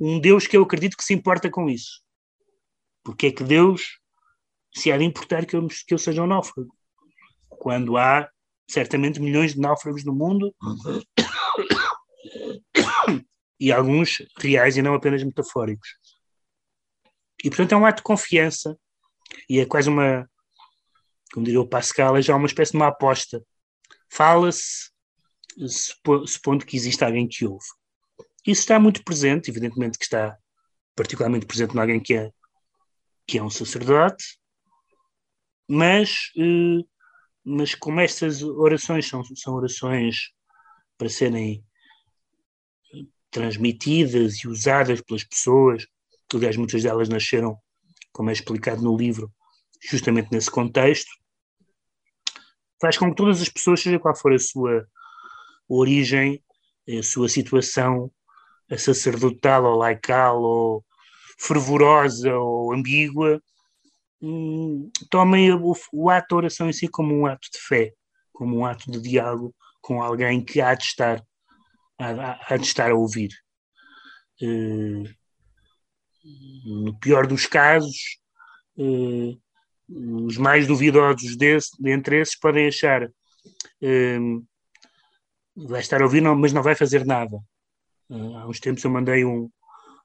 [0.00, 2.00] um Deus que eu acredito que se importa com isso.
[3.02, 3.98] Porque é que Deus
[4.74, 6.72] se há de importar que eu, que eu seja um náufrago?
[7.48, 8.30] Quando há
[8.68, 10.54] certamente milhões de náufragos no mundo
[13.58, 15.88] e alguns reais e não apenas metafóricos.
[17.42, 18.78] E, portanto, é um ato de confiança
[19.48, 20.28] e é quase uma,
[21.32, 23.42] como diria o Pascal, é já uma espécie de uma aposta.
[24.10, 24.90] Fala-se
[26.26, 27.66] supondo que existe alguém que ouve.
[28.46, 30.38] Isso está muito presente, evidentemente que está
[30.94, 32.30] particularmente presente em alguém que é,
[33.26, 34.24] que é um sacerdote,
[35.68, 36.84] mas, eh,
[37.44, 40.32] mas como estas orações são, são orações
[40.96, 41.64] para serem
[43.30, 45.86] transmitidas e usadas pelas pessoas,
[46.34, 47.58] aliás, muitas delas nasceram,
[48.12, 49.30] como é explicado no livro,
[49.90, 51.10] justamente nesse contexto,
[52.80, 54.86] faz com que todas as pessoas, seja qual for a sua
[55.68, 56.42] origem,
[56.88, 58.10] a sua situação
[58.76, 60.84] sacerdotal ou laical ou
[61.38, 63.40] fervorosa ou ambígua,
[64.20, 67.92] hum, tomem o, o ato de oração em si como um ato de fé,
[68.32, 71.22] como um ato de diálogo com alguém que há de estar,
[71.98, 73.30] há, há de estar a ouvir.
[74.42, 75.04] Uh,
[76.84, 78.18] no pior dos casos,
[78.76, 79.40] uh,
[79.88, 84.46] os mais duvidosos desse, dentre esses podem achar uh,
[85.56, 87.38] vai estar a ouvir, não, mas não vai fazer nada.
[88.08, 89.50] Uh, há uns tempos eu mandei um,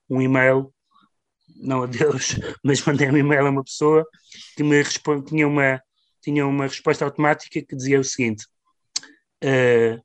[0.09, 0.73] um e-mail,
[1.55, 4.05] não a Deus, mas mandei um e-mail a uma pessoa
[4.55, 5.81] que me responde, tinha uma,
[6.21, 8.45] tinha uma resposta automática que dizia o seguinte:
[9.43, 10.01] uh,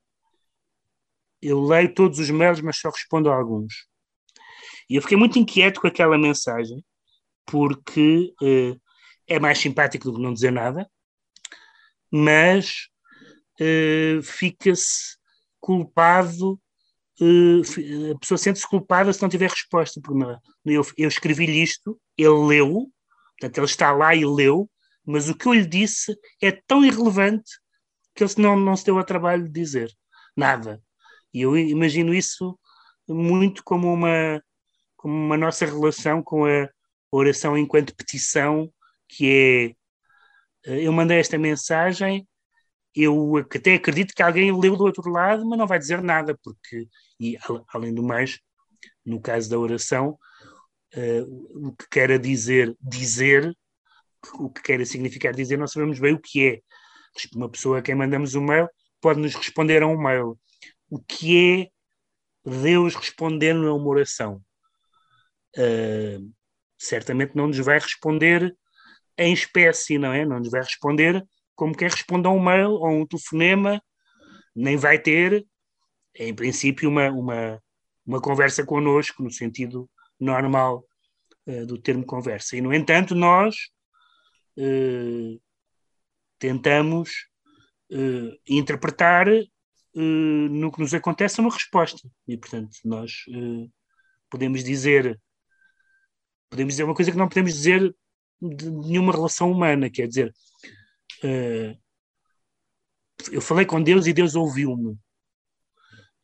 [1.41, 3.87] Eu leio todos os mails, mas só respondo a alguns.
[4.91, 6.85] E eu fiquei muito inquieto com aquela mensagem,
[7.47, 8.81] porque uh,
[9.29, 10.89] é mais simpático do que não dizer nada,
[12.11, 12.89] mas
[14.23, 15.19] fica-se
[15.61, 16.59] culpado,
[17.21, 20.01] uh, a pessoa sente-se culpada se não tiver resposta.
[20.01, 22.91] Porque não, eu, eu escrevi-lhe isto, ele leu,
[23.39, 24.71] portanto, ele está lá e leu,
[25.05, 27.51] mas o que eu lhe disse é tão irrelevante
[28.15, 29.91] que ele não, não se deu ao trabalho de dizer
[30.37, 30.83] nada.
[31.33, 32.59] E eu imagino isso
[33.09, 34.43] muito como uma,
[34.97, 36.69] como uma nossa relação com a
[37.11, 38.73] oração enquanto petição,
[39.09, 39.75] que
[40.67, 42.27] é eh, eu mandei esta mensagem
[42.95, 46.89] eu até acredito que alguém leu do outro lado, mas não vai dizer nada, porque,
[47.21, 47.39] e
[47.69, 48.41] além do mais,
[49.05, 50.19] no caso da oração,
[50.97, 53.57] uh, o que quer dizer dizer,
[54.35, 56.61] o que quer significar dizer, não sabemos bem o que é.
[57.35, 58.69] Uma pessoa a quem mandamos um mail
[59.01, 60.39] pode nos responder a um mail.
[60.91, 61.71] O que
[62.45, 64.43] é Deus respondendo a uma oração?
[65.57, 66.33] Uh,
[66.77, 68.57] certamente não nos vai responder
[69.19, 70.25] em espécie, não é?
[70.25, 73.83] Não nos vai responder como quem responde a um mail ou um telefonema,
[74.55, 75.45] nem vai ter,
[76.15, 77.63] em princípio, uma, uma,
[78.07, 79.91] uma conversa connosco, no sentido
[80.21, 80.85] normal
[81.47, 82.57] uh, do termo conversa.
[82.57, 83.57] E, no entanto, nós
[84.57, 85.41] uh,
[86.39, 87.11] tentamos
[87.91, 89.27] uh, interpretar
[89.95, 92.09] no que nos acontece uma resposta.
[92.29, 93.25] E, portanto, nós
[94.31, 95.21] podemos dizer
[96.49, 97.93] podemos dizer uma coisa que não podemos dizer
[98.41, 100.35] de nenhuma relação humana, quer dizer,
[101.25, 101.79] uh,
[103.33, 104.97] eu falei com Deus e Deus ouviu-me.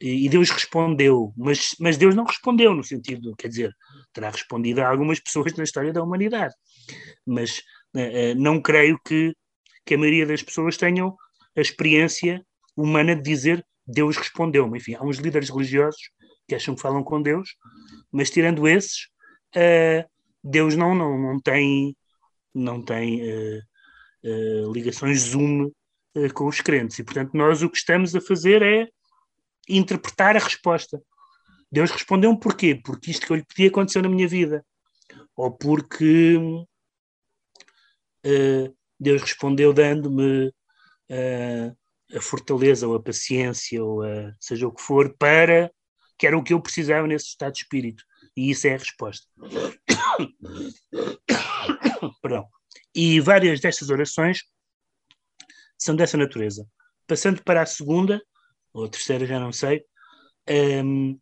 [0.00, 3.74] E, Deus respondeu, mas, mas Deus não respondeu no sentido, quer dizer,
[4.12, 6.54] terá respondido a algumas pessoas na história da humanidade.
[7.24, 7.60] Mas
[7.94, 9.34] uh, não creio que,
[9.86, 11.16] que a maioria das pessoas tenham
[11.56, 12.44] a experiência
[12.76, 14.78] humana de dizer Deus respondeu-me.
[14.78, 16.10] Enfim, há uns líderes religiosos
[16.48, 17.56] que acham que falam com Deus,
[18.10, 19.08] mas tirando esses,
[19.56, 20.08] uh,
[20.42, 21.96] Deus não, não, não tem,
[22.54, 23.62] não tem uh,
[24.24, 25.66] uh, ligações Zoom
[26.16, 26.98] uh, com os crentes.
[26.98, 28.88] E, portanto, nós o que estamos a fazer é
[29.68, 31.02] interpretar a resposta.
[31.70, 32.80] Deus respondeu um porquê?
[32.84, 34.64] Porque isto que eu lhe pedi aconteceu na minha vida.
[35.36, 36.38] Ou porque
[39.00, 40.52] Deus respondeu dando-me
[42.14, 45.72] a fortaleza ou a paciência ou a, seja o que for para
[46.18, 48.04] que era o que eu precisava nesse estado de espírito.
[48.36, 49.26] E isso é a resposta.
[52.20, 52.46] Perdão.
[52.94, 54.42] E várias destas orações
[55.78, 56.66] são dessa natureza.
[57.06, 58.22] Passando para a segunda,
[58.72, 59.84] ou a terceira, já não sei,
[60.84, 61.18] um,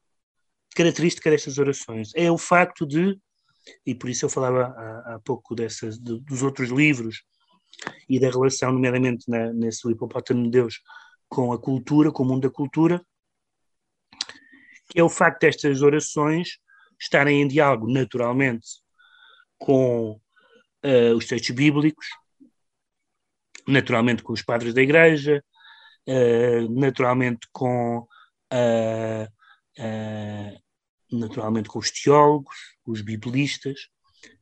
[0.75, 3.19] característica destas orações é o facto de,
[3.85, 7.23] e por isso eu falava há, há pouco dessas, de, dos outros livros
[8.09, 10.81] e da relação, nomeadamente na, nesse Hipopótamo de Deus,
[11.29, 13.05] com a cultura, com o mundo da cultura,
[14.89, 16.59] que é o facto destas orações
[17.01, 18.67] estarem em diálogo naturalmente
[19.59, 20.21] com
[20.85, 22.07] uh, os textos bíblicos,
[23.67, 25.43] naturalmente com os padres da Igreja,
[26.09, 29.33] uh, naturalmente com uh,
[31.11, 32.57] naturalmente com os teólogos,
[32.87, 33.89] os biblistas,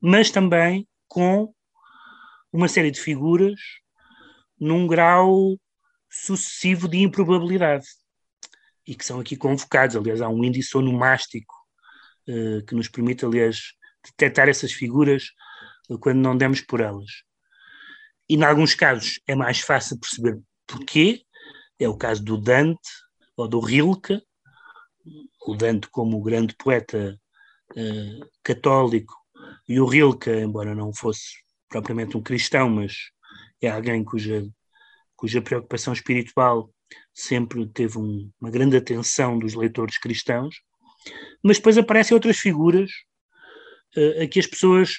[0.00, 1.52] mas também com
[2.52, 3.60] uma série de figuras
[4.58, 5.58] num grau
[6.10, 7.86] sucessivo de improbabilidade
[8.86, 9.96] e que são aqui convocados.
[9.96, 11.54] Aliás, há um índice onomástico
[12.28, 13.72] uh, que nos permite, aliás,
[14.04, 15.32] detectar essas figuras
[15.98, 17.10] quando não demos por elas.
[18.28, 21.24] E, em alguns casos, é mais fácil perceber porquê.
[21.78, 22.88] É o caso do Dante
[23.36, 24.22] ou do Rilke,
[25.46, 27.18] o Dante como o grande poeta
[27.72, 29.14] uh, católico
[29.68, 31.22] e o Rilke, embora não fosse
[31.68, 32.94] propriamente um cristão, mas
[33.60, 34.46] é alguém cuja,
[35.16, 36.70] cuja preocupação espiritual
[37.14, 40.56] sempre teve um, uma grande atenção dos leitores cristãos,
[41.42, 42.90] mas depois aparecem outras figuras
[43.96, 44.98] uh, a que as pessoas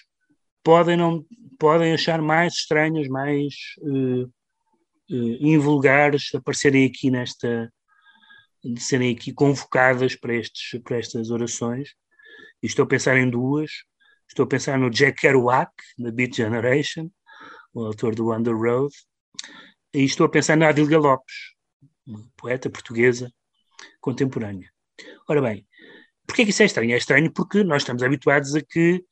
[0.64, 1.26] podem, não,
[1.60, 7.72] podem achar mais estranhas, mais uh, uh, invulgares, aparecerem aqui nesta,
[8.64, 11.90] de serem aqui convocadas para, estes, para estas orações.
[12.62, 13.72] E estou a pensar em duas.
[14.32, 17.10] Estou a pensar no Jack Kerouac, da Beat Generation,
[17.74, 18.94] o autor do Wonder Road,
[19.94, 21.36] e estou a pensar na Adilga Lopes,
[22.08, 23.30] uma poeta portuguesa
[24.00, 24.72] contemporânea.
[25.28, 25.68] Ora bem,
[26.26, 26.94] porquê que isso é estranho?
[26.94, 29.04] É estranho porque nós estamos habituados a que,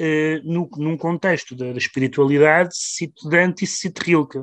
[0.00, 4.38] uh, no, num contexto da, da, espiritualidade, se cite Dante e se cite Rilke.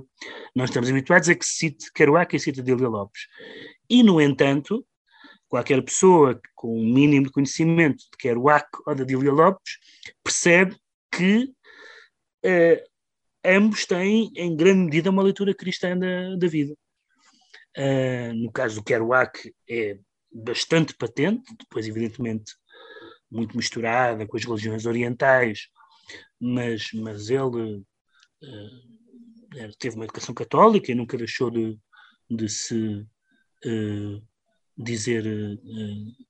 [0.56, 3.28] Nós estamos habituados a que cite Kerouac e cite Adília Lopes.
[3.90, 4.86] E, no entanto,
[5.48, 9.78] qualquer pessoa com um mínimo de conhecimento de Kerouac ou de Adília Lopes
[10.24, 10.76] percebe
[11.12, 11.54] que
[12.46, 12.84] uh,
[13.46, 16.74] ambos têm, em grande medida, uma leitura cristã da, da vida.
[17.78, 19.98] Uh, no caso do Kerouac é
[20.32, 22.54] bastante patente, depois evidentemente
[23.34, 25.68] muito misturada com as religiões orientais,
[26.40, 31.78] mas, mas ele uh, teve uma educação católica e nunca deixou de,
[32.30, 33.06] de se
[33.66, 34.22] uh,
[34.78, 35.24] dizer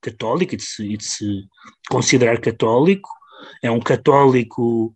[0.02, 1.48] católico e de, se, e de, se,
[1.90, 3.10] considerar católico.
[3.62, 4.96] É um católico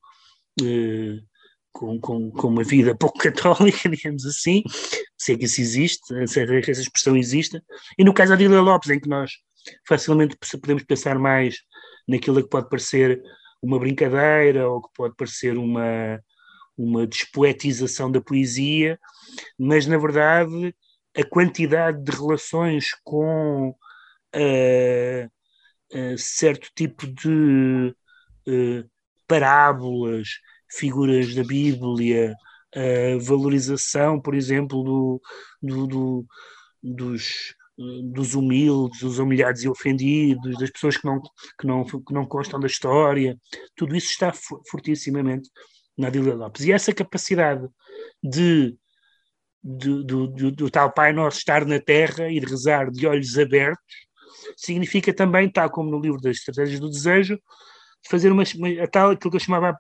[1.77, 4.63] com, com, com uma vida pouco católica, digamos assim,
[5.17, 7.61] se é que isso existe, se é que essa expressão existe,
[7.97, 9.31] e no caso da Adília Lopes, em que nós
[9.87, 11.57] facilmente podemos pensar mais
[12.07, 13.21] naquilo que pode parecer
[13.61, 16.19] uma brincadeira ou que pode parecer uma,
[16.77, 18.99] uma despoetização da poesia,
[19.57, 20.75] mas na verdade
[21.17, 23.69] a quantidade de relações com
[24.35, 25.25] uh,
[25.93, 27.95] uh, certo tipo de
[28.47, 28.89] uh,
[29.27, 30.27] parábolas,
[30.69, 32.35] figuras da Bíblia,
[33.21, 35.21] valorização, por exemplo, do,
[35.61, 36.25] do, do,
[36.83, 42.25] dos, dos humildes, dos humilhados e ofendidos, das pessoas que não, que não, que não
[42.25, 43.37] constam da história,
[43.75, 44.33] tudo isso está
[44.69, 45.49] fortissimamente
[45.97, 46.65] na Adília Lopes.
[46.65, 47.67] E essa capacidade
[48.23, 48.75] de,
[49.63, 53.37] de do, do, do, tal Pai Nosso estar na terra e de rezar de olhos
[53.37, 54.07] abertos,
[54.55, 57.39] significa também, tal como no livro das Estratégias do Desejo,
[58.09, 59.77] fazer uma, a tal, aquilo que eu chamava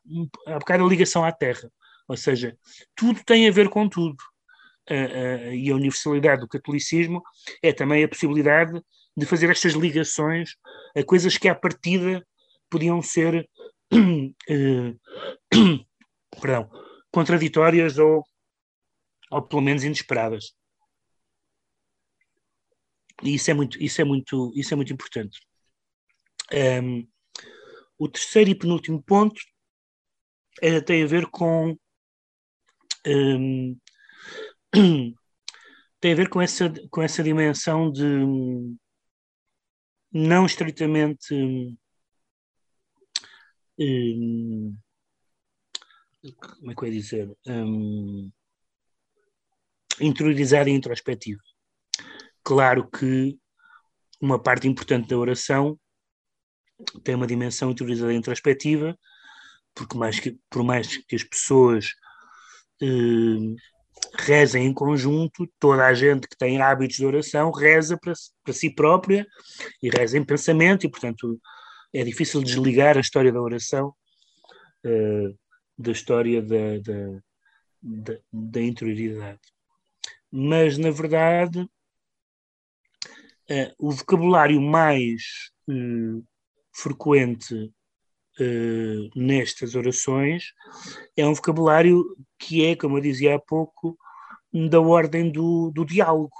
[0.47, 1.71] há bocado a ligação à terra.
[2.07, 2.55] Ou seja,
[2.95, 4.15] tudo tem a ver com tudo.
[4.89, 7.21] E a universalidade do catolicismo
[7.61, 8.81] é também a possibilidade
[9.15, 10.51] de fazer estas ligações
[10.95, 12.25] a coisas que à partida
[12.69, 13.49] podiam ser
[13.93, 14.99] uh,
[16.39, 16.69] perdão,
[17.11, 18.23] contraditórias ou,
[19.31, 20.53] ou pelo menos inesperadas.
[23.23, 25.39] E isso é muito, isso é muito, isso é muito importante.
[26.53, 27.07] Um,
[27.97, 29.41] o terceiro e penúltimo ponto
[30.61, 31.75] é, tem a ver com
[33.05, 33.77] um,
[35.99, 38.77] tem a ver com essa, com essa dimensão de
[40.11, 41.33] não estritamente
[43.79, 44.75] um,
[46.35, 48.31] como é que eu ia dizer um,
[49.99, 51.41] interiorizada e introspectiva.
[52.43, 53.37] Claro que
[54.21, 55.79] uma parte importante da oração
[57.03, 58.97] tem uma dimensão interiorizada e introspectiva,
[59.73, 61.93] porque mais que, por mais que as pessoas
[62.81, 63.55] eh,
[64.19, 68.69] rezem em conjunto, toda a gente que tem hábitos de oração reza para, para si
[68.69, 69.25] própria
[69.81, 71.39] e reza em pensamento, e portanto
[71.93, 73.93] é difícil desligar a história da oração
[74.83, 75.33] eh,
[75.77, 77.21] da história da, da,
[77.81, 79.39] da, da interioridade.
[80.31, 81.67] Mas, na verdade,
[83.49, 85.51] eh, o vocabulário mais
[86.73, 87.71] frequente
[88.39, 90.53] uh, nestas orações
[91.15, 92.03] é um vocabulário
[92.37, 93.97] que é, como eu dizia há pouco,
[94.69, 96.35] da ordem do, do diálogo.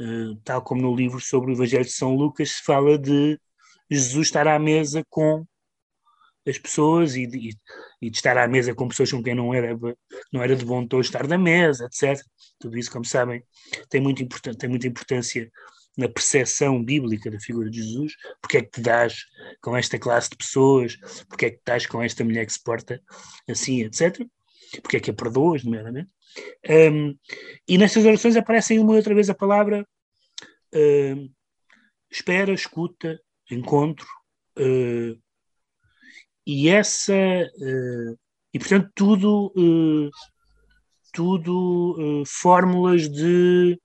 [0.00, 3.38] Uh, tal como no livro sobre o Evangelho de São Lucas se fala de
[3.90, 5.44] Jesus estar à mesa com
[6.46, 7.56] as pessoas e de,
[8.00, 9.78] e de, estar à mesa com pessoas com quem não era,
[10.32, 12.20] não era de bom tom estar na mesa, etc.
[12.58, 13.44] Tudo isso, como sabem,
[13.88, 14.26] tem, muito
[14.56, 15.50] tem muita importância
[15.96, 19.24] na percepção bíblica da figura de Jesus, porque é que te dás
[19.60, 20.96] com esta classe de pessoas,
[21.28, 23.00] porque é que estás com esta mulher que se porta
[23.48, 24.26] assim, etc.
[24.80, 26.10] porque é que a perdoas, nomeadamente.
[26.68, 27.16] Um,
[27.68, 29.86] e nestas orações aparece uma outra vez a palavra
[32.10, 33.20] espera, escuta,
[33.50, 34.06] encontro,
[34.58, 35.20] uh,
[36.46, 38.18] e essa, uh,
[38.52, 39.52] e portanto, tudo,
[41.12, 43.78] tudo fórmulas de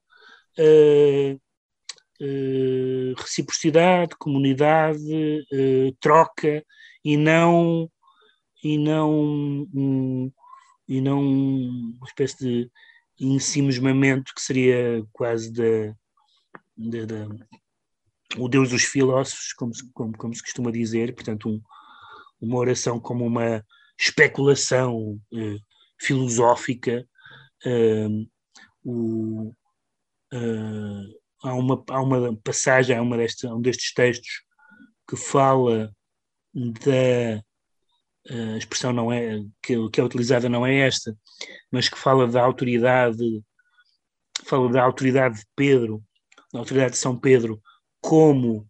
[3.16, 5.46] reciprocidade, comunidade,
[6.00, 6.64] troca,
[7.04, 7.90] e não,
[8.62, 9.10] e não
[9.74, 10.32] um,
[10.88, 12.70] e não uma espécie de
[13.20, 15.94] ensimismamento que seria quase da,
[18.36, 21.60] o Deus dos filósofos, como, como, como se costuma dizer, portanto, um,
[22.40, 23.64] uma oração como uma
[23.98, 25.56] especulação eh,
[25.98, 27.06] filosófica.
[27.66, 28.28] Uh,
[28.84, 29.54] o,
[30.32, 34.42] uh, há, uma, há uma passagem, há uma um destes textos
[35.08, 35.92] que fala
[36.54, 37.42] da
[38.30, 41.16] a expressão não é que, que é utilizada não é esta,
[41.70, 43.42] mas que fala da autoridade,
[44.44, 46.02] fala da autoridade de Pedro,
[46.52, 47.60] da autoridade de São Pedro,
[48.00, 48.68] como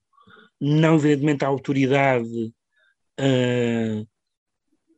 [0.60, 2.54] não evidentemente a autoridade
[3.20, 4.08] uh,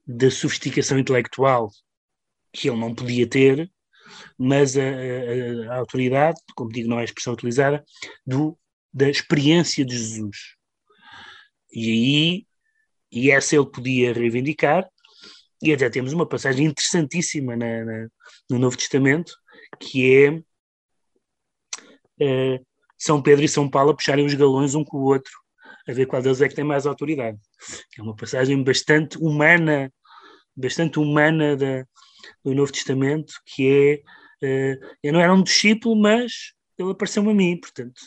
[0.07, 1.71] da sofisticação intelectual
[2.53, 3.71] que ele não podia ter,
[4.39, 7.85] mas a, a, a, autoridade, como digo, não é a expressão utilizada,
[8.27, 8.59] do,
[8.93, 10.37] da experiência de Jesus.
[11.73, 12.47] E aí
[13.13, 14.89] e essa ele podia reivindicar,
[15.63, 18.09] e até temos uma passagem interessantíssima na, na,
[18.49, 19.33] no Novo Testamento,
[19.79, 20.43] que
[22.19, 25.33] é uh, São Pedro e São Paulo a puxarem os galões um com o outro,
[25.89, 27.39] a ver qual deles é que tem mais autoridade.
[27.99, 29.93] É uma passagem bastante humana,
[30.57, 31.85] bastante humana da,
[32.45, 34.03] do Novo Testamento, que
[34.43, 38.01] é, uh, eu não era um discípulo, mas ele apareceu-me a mim, portanto,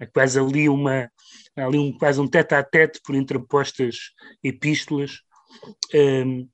[0.00, 1.10] é quase ali uma,
[1.56, 4.12] ali um, quase um tete a tete por interpostas
[4.42, 5.20] epístolas,
[5.94, 6.48] um,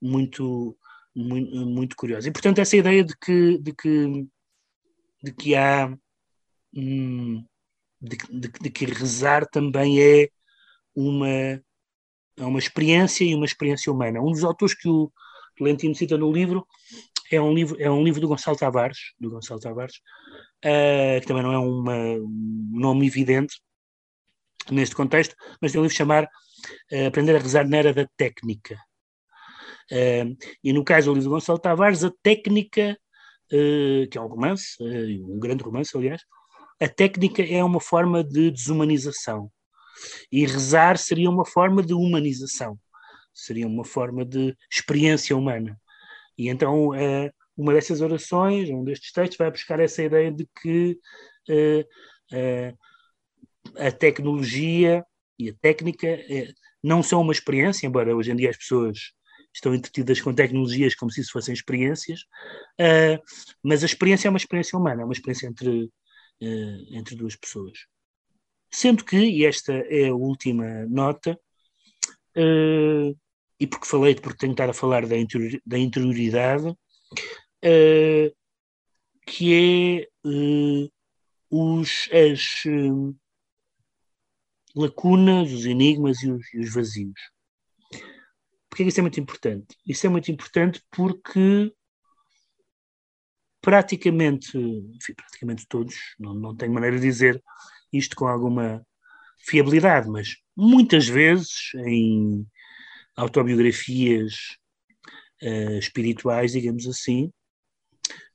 [0.00, 0.76] muito,
[1.14, 2.28] muito, muito curiosa.
[2.28, 4.26] E, portanto, essa ideia de que, de que,
[5.22, 5.92] de que há.
[6.74, 7.44] Hum,
[8.00, 10.28] de, de, de, que rezar também é
[10.94, 11.62] uma, é
[12.44, 14.20] uma experiência e uma experiência humana.
[14.20, 15.10] Um dos autores que o
[15.64, 16.66] Lentino cita no livro
[17.30, 19.96] é um livro, é um livro do Gonçalo Tavares, do Gonçalo Tavares,
[20.64, 23.60] uh, que também não é uma, um nome evidente
[24.70, 28.78] neste contexto, mas tem um livro chamar uh, Aprender a Rezar na Era da Técnica.
[29.90, 32.96] Uh, e no caso do livro do Gonçalo Tavares, a técnica,
[33.48, 34.76] que é um romance,
[35.22, 36.20] um grande romance, aliás,
[36.80, 39.50] a técnica é uma forma de desumanização.
[40.30, 42.78] E rezar seria uma forma de humanização,
[43.34, 45.78] seria uma forma de experiência humana.
[46.36, 46.92] E então,
[47.58, 50.96] uma dessas orações, um destes textos, vai buscar essa ideia de que
[51.50, 51.80] uh,
[52.32, 52.78] uh,
[53.84, 55.04] a tecnologia
[55.36, 59.12] e a técnica uh, não são uma experiência, embora hoje em dia as pessoas
[59.52, 62.20] estão entretidas com tecnologias como se isso fossem experiências,
[63.60, 65.90] mas a experiência é uma experiência humana, é uma experiência entre,
[66.92, 67.76] entre duas pessoas.
[68.70, 71.36] Sendo que, e esta é a última nota,
[73.60, 75.16] e porque falei, porque tenho estar a falar da,
[75.66, 78.36] da interioridade, uh,
[79.26, 80.90] que é uh,
[81.50, 83.16] os, as uh,
[84.74, 87.20] lacunas, os enigmas e os, e os vazios.
[88.68, 89.76] Porquê que isso é muito importante?
[89.84, 91.72] Isso é muito importante porque
[93.60, 97.42] praticamente, enfim, praticamente todos, não, não tenho maneira de dizer
[97.92, 98.86] isto com alguma
[99.38, 102.46] fiabilidade, mas muitas vezes em
[103.16, 104.56] autobiografias
[105.42, 107.32] uh, espirituais, digamos assim,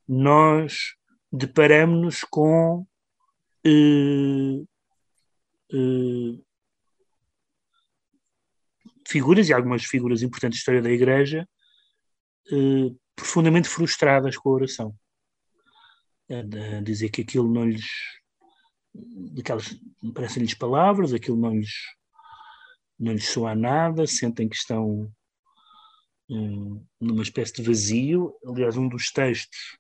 [0.08, 0.96] nós
[1.32, 2.86] deparamos-nos com
[3.66, 4.68] uh,
[5.74, 6.46] uh,
[9.08, 11.48] figuras, e algumas figuras importantes da história da Igreja,
[13.16, 14.96] profundamente frustradas com a oração.
[16.30, 17.86] A dizer que aquilo não lhes.
[18.94, 19.80] Daquelas,
[20.14, 21.74] parecem-lhes palavras, aquilo não lhes,
[23.00, 25.12] não lhes soa nada, sentem que estão
[27.00, 28.34] numa espécie de vazio.
[28.46, 29.78] Aliás, um dos textos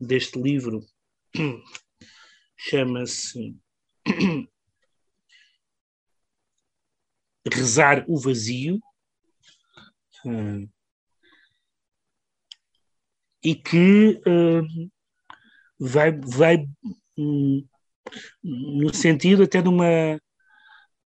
[0.00, 0.84] deste livro
[2.56, 3.56] chama-se
[7.50, 8.80] Rezar o Vazio.
[13.44, 14.90] e que uh,
[15.78, 16.68] vai, vai
[17.18, 17.66] um,
[18.42, 20.18] no sentido até de uma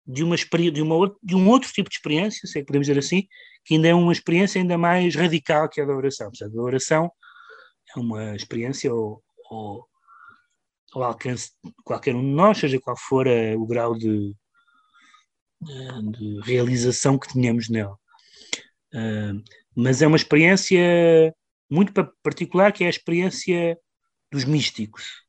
[0.06, 3.26] de uma, de, uma, de um outro tipo de experiência, sei que podemos dizer assim,
[3.64, 6.30] que ainda é uma experiência ainda mais radical que a da oração.
[6.40, 7.10] A oração
[7.94, 9.20] é uma experiência ao,
[9.50, 14.32] ao alcance de qualquer um de nós, seja qual for a, o grau de,
[15.60, 17.98] de, realização que tenhamos nela.
[19.74, 21.34] Mas é uma experiência
[21.68, 21.92] muito
[22.22, 23.76] particular, que é a experiência
[24.30, 25.25] dos místicos,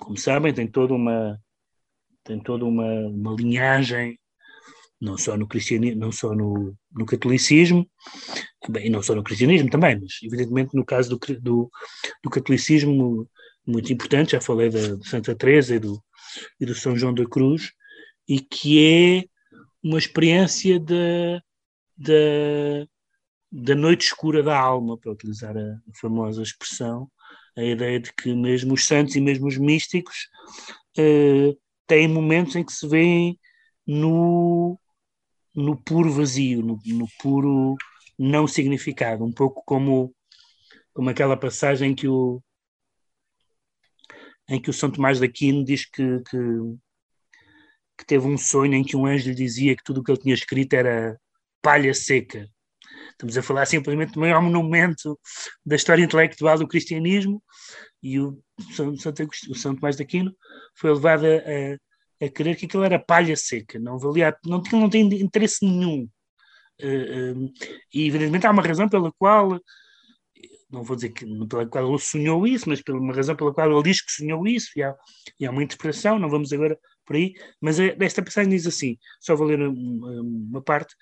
[0.00, 1.38] como sabem, tem toda uma,
[2.24, 4.18] tem toda uma, uma linhagem,
[5.00, 7.88] não só no cristianismo, não só no, no catolicismo,
[8.68, 11.70] bem, e não só no cristianismo também, mas evidentemente no caso do, do,
[12.22, 13.28] do catolicismo
[13.66, 16.02] muito importante, já falei da Santa Teresa e do,
[16.58, 17.72] e do São João da Cruz,
[18.28, 19.24] e que é
[19.82, 21.42] uma experiência da,
[23.50, 27.10] da, noite escura da alma, para utilizar a famosa expressão,
[27.56, 30.28] a ideia de que mesmo os santos e mesmo os místicos
[30.98, 33.38] uh, têm momentos em que se veem
[33.86, 34.78] no,
[35.54, 37.76] no puro vazio, no, no, puro
[38.18, 40.14] não significado, um pouco como,
[40.92, 42.42] como aquela passagem que o
[44.48, 46.36] em que o São Tomás de Aquino diz que, que,
[47.96, 50.20] que teve um sonho em que um anjo lhe dizia que tudo o que ele
[50.20, 51.16] tinha escrito era
[51.62, 52.48] palha seca.
[53.20, 55.20] Estamos a falar simplesmente do maior monumento
[55.64, 57.42] da história intelectual do cristianismo
[58.02, 58.42] e o
[58.74, 60.34] São, o São Tomás de Aquino
[60.74, 65.02] foi levado a, a, crer que aquilo era palha seca, não valia, não não tem
[65.20, 66.08] interesse nenhum.
[66.80, 67.52] Uh, uh,
[67.92, 69.60] e evidentemente há uma razão pela qual
[70.70, 73.70] não vou dizer que pela qual ele sonhou isso, mas pela uma razão pela qual
[73.70, 74.94] ele diz que sonhou isso, e há,
[75.38, 78.96] e há uma interpretação, não vamos agora por aí, mas é, esta passagem diz assim,
[79.20, 80.94] só vou ler uma, parte,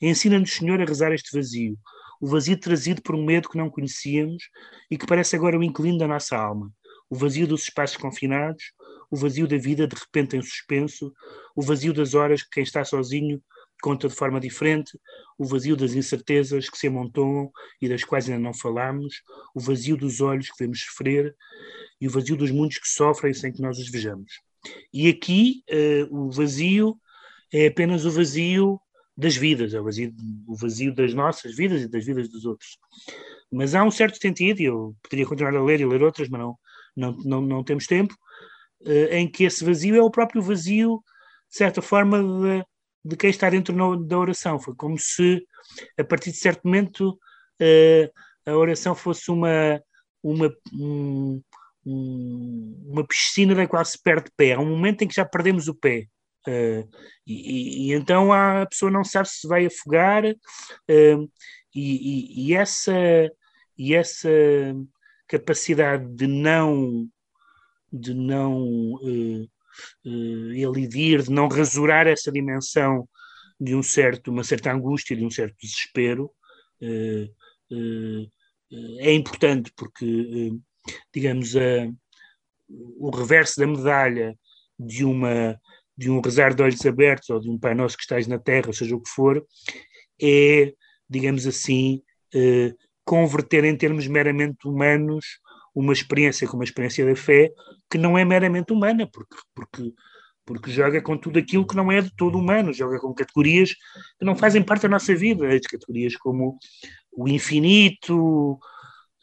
[0.00, 1.78] ensina-nos, Senhor, a rezar este vazio,
[2.20, 4.42] o vazio trazido por um medo que não conhecíamos
[4.90, 6.70] e que parece agora o inclino da nossa alma,
[7.08, 8.72] o vazio dos espaços confinados,
[9.10, 11.12] o vazio da vida de repente em suspenso,
[11.56, 13.42] o vazio das horas que quem está sozinho
[13.80, 14.98] conta de forma diferente,
[15.38, 19.22] o vazio das incertezas que se amontoam e das quais ainda não falamos,
[19.54, 21.34] o vazio dos olhos que vemos sofrer
[22.00, 24.47] e o vazio dos mundos que sofrem sem que nós os vejamos.
[24.92, 26.98] E aqui uh, o vazio
[27.52, 28.80] é apenas o vazio
[29.16, 30.14] das vidas, é o vazio,
[30.46, 32.78] o vazio das nossas vidas e das vidas dos outros.
[33.50, 36.40] Mas há um certo sentido, e eu poderia continuar a ler e ler outras, mas
[36.40, 36.58] não,
[36.96, 38.14] não, não, não temos tempo,
[38.82, 41.02] uh, em que esse vazio é o próprio vazio,
[41.50, 42.64] de certa forma, de,
[43.04, 44.58] de quem está dentro no, da oração.
[44.58, 45.42] Foi como se,
[45.98, 47.18] a partir de certo momento,
[47.60, 49.82] uh, a oração fosse uma,
[50.22, 51.42] uma, um,
[51.90, 54.52] uma piscina da qual se perde pé.
[54.52, 56.06] Há um momento em que já perdemos o pé.
[56.46, 56.88] Uh,
[57.26, 61.30] e, e, então a pessoa não sabe se vai afogar, uh,
[61.74, 62.92] e, e, essa,
[63.76, 64.30] e essa
[65.26, 67.08] capacidade de não
[67.92, 69.42] de não uh,
[70.04, 73.08] uh, elidir, de não rasurar essa dimensão
[73.60, 76.30] de um certo, uma certa angústia, de um certo desespero,
[76.82, 78.30] uh,
[79.00, 80.52] é importante porque,
[81.12, 81.90] digamos, a,
[82.68, 84.36] o reverso da medalha
[84.78, 85.58] de uma
[85.96, 88.72] de um rezar de olhos abertos ou de um Pai Nosso que estás na terra,
[88.72, 89.44] seja o que for,
[90.22, 90.72] é,
[91.10, 92.00] digamos assim,
[93.04, 95.24] converter em termos meramente humanos
[95.74, 97.52] uma experiência como a experiência da fé
[97.90, 99.92] que não é meramente humana, porque, porque,
[100.44, 104.24] porque joga com tudo aquilo que não é de todo humano, joga com categorias que
[104.24, 106.58] não fazem parte da nossa vida, as categorias como
[107.12, 108.58] o infinito,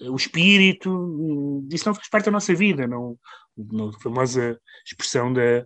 [0.02, 3.18] o espírito, isso não faz parte da nossa vida, não,
[3.58, 5.66] não a famosa expressão da,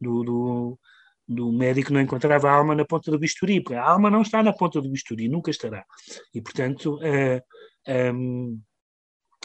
[0.00, 0.78] do, do,
[1.26, 4.42] do médico não encontrava a alma na ponta do bisturi, porque a alma não está
[4.42, 5.84] na ponta do bisturi, nunca estará.
[6.34, 8.60] E, portanto, uh, um,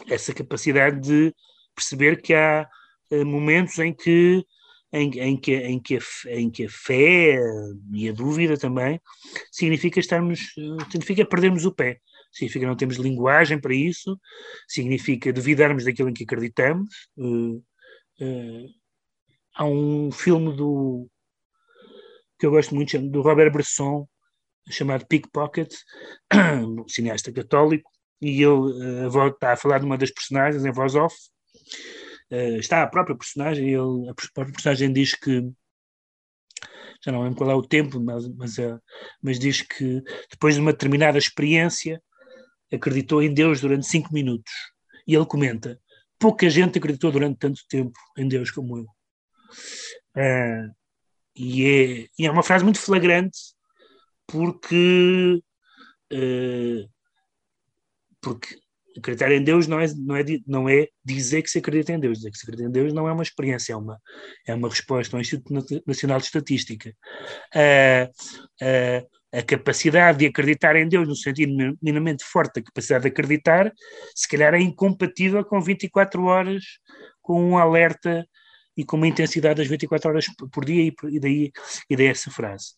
[0.08, 1.34] essa capacidade de
[1.74, 2.68] perceber que há
[3.12, 4.44] uh, momentos em que
[4.92, 7.38] em, em, que, em, que a, em que a fé
[7.92, 9.00] e a dúvida também
[9.50, 10.54] significa estarmos,
[10.90, 12.00] significa perdermos o pé,
[12.32, 14.18] significa não termos linguagem para isso,
[14.68, 16.88] significa duvidarmos daquilo em que acreditamos.
[17.16, 17.56] Uh,
[18.20, 18.68] uh,
[19.54, 21.08] há um filme do
[22.38, 24.06] que eu gosto muito do Robert Bresson
[24.68, 25.72] chamado Pickpocket,
[26.34, 30.94] um cineasta católico, e ele uh, está a falar de uma das personagens em voz
[30.94, 31.14] off.
[32.30, 35.50] Uh, está a própria personagem, ele, a própria personagem diz que
[37.04, 38.56] já não lembro qual é o tempo, mas, mas,
[39.22, 42.02] mas diz que depois de uma determinada experiência
[42.72, 44.52] acreditou em Deus durante cinco minutos.
[45.06, 45.80] E ele comenta:
[46.18, 48.86] pouca gente acreditou durante tanto tempo em Deus como eu.
[50.16, 50.74] Uh,
[51.34, 53.38] e, é, e é uma frase muito flagrante
[54.26, 55.42] porque
[56.12, 56.90] uh,
[58.20, 58.58] porque
[58.98, 62.18] acreditar em Deus não é, não, é, não é dizer que se acredita em Deus.
[62.18, 64.00] Dizer que se acredita em Deus não é uma experiência, é uma,
[64.46, 66.94] é uma resposta ao Instituto Nacional de Estatística.
[67.54, 68.06] Uh,
[68.62, 73.72] uh, a capacidade de acreditar em Deus, no sentido minimamente forte, a capacidade de acreditar,
[74.14, 76.64] se calhar é incompatível com 24 horas,
[77.20, 78.26] com um alerta
[78.76, 81.52] e com uma intensidade das 24 horas por dia, e, daí,
[81.90, 82.72] e daí essa frase.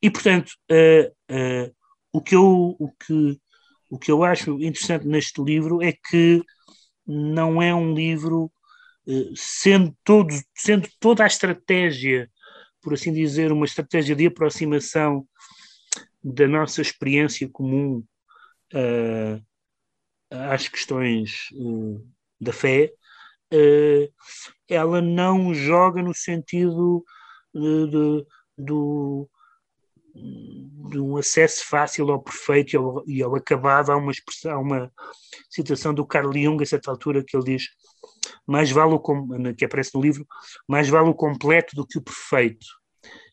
[0.00, 1.74] E, portanto, uh,
[2.12, 2.76] o que eu.
[2.78, 3.38] O que,
[3.90, 6.42] o que eu acho interessante neste livro é que
[7.06, 8.50] não é um livro,
[9.06, 12.30] uh, sendo, todo, sendo toda a estratégia,
[12.82, 15.26] por assim dizer, uma estratégia de aproximação
[16.22, 18.04] da nossa experiência comum
[18.74, 19.42] uh,
[20.30, 22.06] às questões uh,
[22.40, 22.92] da fé,
[23.52, 24.12] uh,
[24.68, 27.02] ela não joga no sentido
[27.54, 28.26] de,
[28.56, 29.30] do,
[30.90, 33.90] de um acesso fácil ao perfeito e ao, e ao acabado.
[33.90, 34.12] Há uma,
[34.46, 34.92] há uma
[35.50, 37.66] citação do Carl Jung, a certa altura, que ele diz
[38.46, 39.00] mais vale o,
[39.54, 40.26] que aparece no livro,
[40.66, 42.66] mais vale o completo do que o perfeito.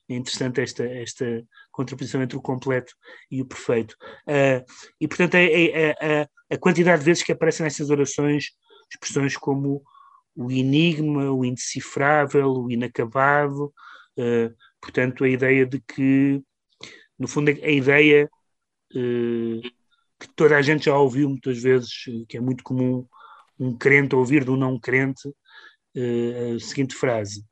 [0.10, 2.94] É interessante esta, esta contraposição entre o completo
[3.32, 3.96] e o perfeito.
[4.28, 4.64] Uh,
[5.00, 8.52] e, portanto, é, é, é, a quantidade de vezes que aparecem nessas orações
[8.92, 9.82] expressões como
[10.36, 13.74] o enigma, o indecifrável, o inacabado,
[14.20, 16.42] uh, portanto, a ideia de que,
[17.18, 18.30] no fundo, a ideia
[18.94, 19.62] uh,
[20.20, 21.92] que toda a gente já ouviu muitas vezes,
[22.28, 23.08] que é muito comum
[23.60, 27.44] um crente ouvir de um não crente, uh, a seguinte frase.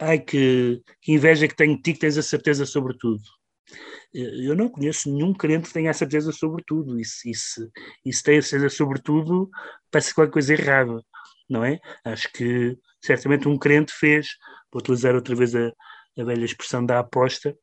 [0.00, 3.22] Ai, que, que, inveja que tenho de ti que tens a certeza sobre tudo.
[4.12, 6.98] Eu não conheço nenhum crente que tenha a certeza sobre tudo.
[6.98, 7.30] E se,
[8.04, 9.50] e se, tem a certeza sobre tudo,
[9.90, 11.02] parece qualquer coisa errada,
[11.48, 11.78] não é?
[12.04, 14.28] Acho que certamente um crente fez,
[14.72, 15.72] vou utilizar outra vez a,
[16.18, 17.56] a velha expressão da aposta,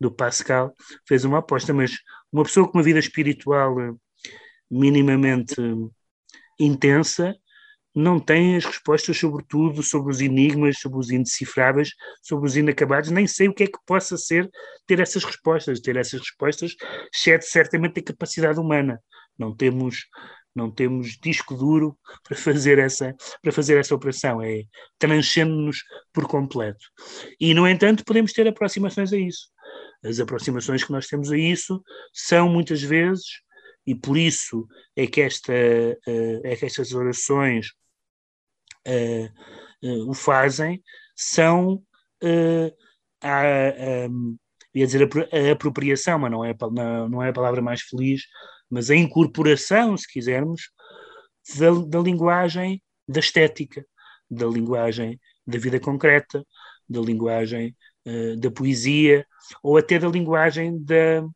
[0.00, 0.74] do Pascal,
[1.06, 1.92] fez uma aposta, mas
[2.32, 3.92] uma pessoa com uma vida espiritual eh,
[4.70, 5.56] minimamente
[6.58, 7.34] intensa
[7.94, 11.90] não tem as respostas sobre tudo, sobre os enigmas, sobre os indecifráveis,
[12.22, 14.48] sobre os inacabados, nem sei o que é que possa ser
[14.86, 15.80] ter essas respostas.
[15.80, 16.76] Ter essas respostas
[17.12, 19.02] excede certamente a capacidade humana.
[19.36, 20.06] Não temos
[20.54, 21.96] não temos disco duro
[22.26, 24.42] para fazer essa para fazer essa operação.
[24.42, 24.62] É
[24.98, 25.82] transcende-nos
[26.12, 26.84] por completo.
[27.40, 29.48] E no entanto podemos ter aproximações a isso.
[30.04, 31.82] As aproximações que nós temos a isso
[32.12, 33.26] são muitas vezes
[33.86, 37.68] e por isso é que esta eh, é que estas orações
[38.86, 40.82] uh, uh, o fazem
[41.16, 41.82] são
[42.22, 42.76] uh,
[43.22, 44.08] a, a,
[44.74, 46.54] ia dizer a, a, apropriação, mas não é,
[47.10, 48.22] não é a palavra mais feliz,
[48.70, 50.70] mas a incorporação, se quisermos,
[51.58, 53.84] da, da linguagem da estética,
[54.30, 56.44] da linguagem da vida concreta,
[56.88, 57.74] da linguagem
[58.06, 59.26] uh, da poesia,
[59.62, 61.26] ou até da linguagem da.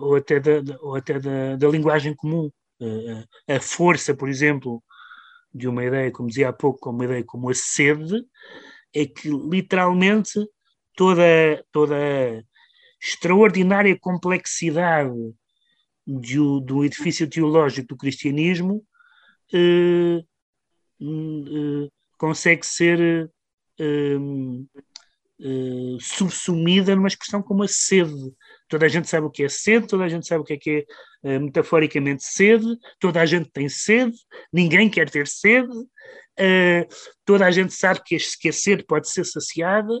[0.00, 2.50] Ou até, da, ou até da, da linguagem comum.
[2.80, 4.82] Uh, a força, por exemplo,
[5.52, 8.24] de uma ideia, como dizia há pouco, como uma ideia como a sede,
[8.94, 10.38] é que literalmente
[10.94, 11.24] toda,
[11.72, 12.42] toda a
[13.00, 15.12] extraordinária complexidade
[16.08, 18.82] de, do edifício teológico do cristianismo
[19.52, 20.20] eh,
[21.00, 23.30] eh, consegue ser
[23.78, 24.16] eh,
[26.00, 28.32] subsumida numa expressão como a sede.
[28.68, 30.56] Toda a gente sabe o que é sede, toda a gente sabe o que é
[30.56, 30.86] que
[31.22, 32.66] é metaforicamente sede,
[32.98, 34.16] toda a gente tem sede,
[34.52, 35.72] ninguém quer ter sede,
[37.24, 39.92] toda a gente sabe que, este, que a sede pode ser saciada,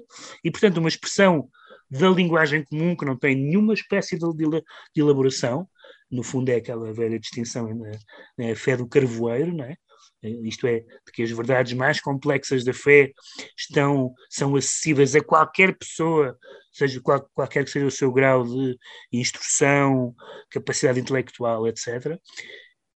[0.42, 1.48] e portanto uma expressão
[1.90, 5.68] da linguagem comum que não tem nenhuma espécie de, de elaboração,
[6.10, 7.90] no fundo é aquela velha distinção na,
[8.36, 9.76] na fé do carvoeiro, não é?
[10.22, 13.12] isto é, de que as verdades mais complexas da fé
[13.56, 16.36] estão, são acessíveis a qualquer pessoa,
[16.72, 18.76] seja qual, qualquer que seja o seu grau de
[19.12, 20.14] instrução,
[20.50, 22.18] capacidade intelectual, etc.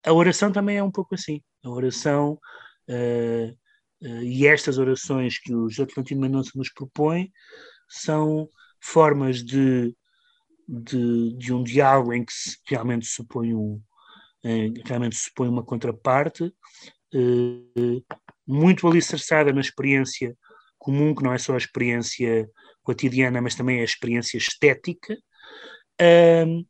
[0.04, 1.42] A oração também é um pouco assim.
[1.62, 2.38] A oração
[2.88, 3.50] uh,
[4.02, 7.30] uh, e estas orações que o José Atlantino Mendonça nos propõe
[7.86, 8.48] são
[8.80, 9.94] formas de,
[10.70, 13.82] de, de um diálogo em que se realmente supõe um,
[14.84, 16.52] realmente supõe uma contraparte,
[17.12, 18.02] eh,
[18.46, 20.36] muito alicerçada na experiência
[20.78, 22.48] comum, que não é só a experiência
[22.82, 25.14] cotidiana, mas também a experiência estética,
[26.00, 26.66] uh,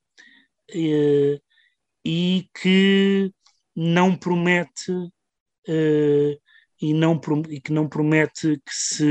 [2.04, 3.32] e que
[3.76, 6.40] não promete uh,
[6.82, 9.04] e, não, e que não promete se,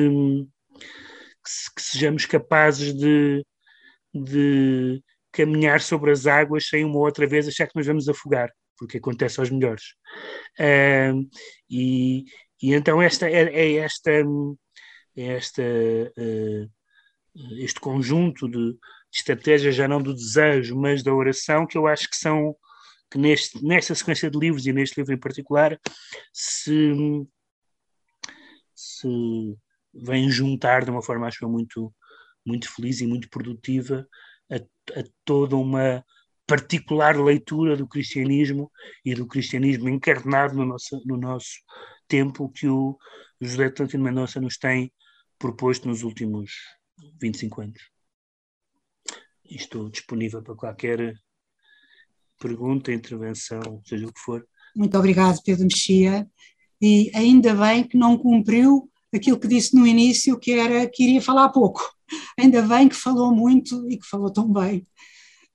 [1.44, 3.46] que, se, que sejamos capazes de,
[4.14, 5.02] de
[5.32, 9.40] caminhar sobre as águas sem uma outra vez achar que nos vamos afogar porque acontece
[9.40, 9.84] aos melhores.
[11.70, 12.24] E,
[12.62, 14.24] e, então esta é, é esta, é
[15.16, 16.72] esta uh,
[17.58, 18.78] este conjunto de,
[19.12, 22.56] estratégias já não do desejo, mas da oração, que eu acho que são
[23.12, 25.80] que neste, nesta sequência de livros e neste livro em particular
[26.32, 26.94] se,
[28.76, 29.58] se
[29.92, 31.92] vêm juntar de uma forma acho eu muito
[32.46, 34.08] muito feliz e muito produtiva
[34.52, 36.04] a, a toda uma
[36.46, 38.72] particular leitura do cristianismo
[39.06, 41.60] e do cristianismo encarnado no nosso, no nosso
[42.08, 42.98] tempo que o
[43.40, 44.92] José Tantino Mendonça nos tem
[45.38, 46.52] proposto nos últimos
[47.22, 47.82] 25 anos.
[49.46, 51.14] estou disponível para qualquer
[52.40, 54.48] pergunta, intervenção, seja o que for.
[54.76, 56.28] Muito obrigado, Pedro Mexia.
[56.82, 61.22] E ainda bem que não cumpriu aquilo que disse no início, que era que iria
[61.22, 61.82] falar pouco.
[62.38, 64.86] Ainda bem que falou muito e que falou tão bem.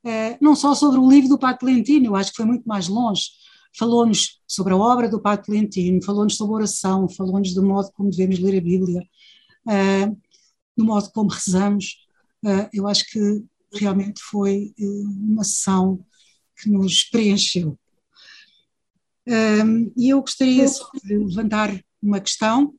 [0.05, 2.89] Uh, não só sobre o livro do Pato Lentino, eu acho que foi muito mais
[2.89, 3.23] longe.
[3.77, 8.39] Falou-nos sobre a obra do Pato Lentino, falou-nos sobre oração, falou-nos do modo como devemos
[8.39, 9.03] ler a Bíblia,
[9.67, 10.17] uh,
[10.77, 12.07] do modo como rezamos.
[12.45, 16.05] Uh, eu acho que realmente foi uma sessão
[16.57, 17.77] que nos preencheu.
[19.97, 22.73] E eu gostaria de levantar uma questão.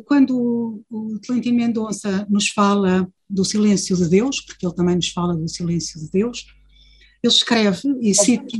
[0.00, 5.34] Quando o Tolentino Mendonça nos fala do silêncio de Deus, porque ele também nos fala
[5.34, 6.46] do silêncio de Deus,
[7.22, 8.56] ele escreve, e cito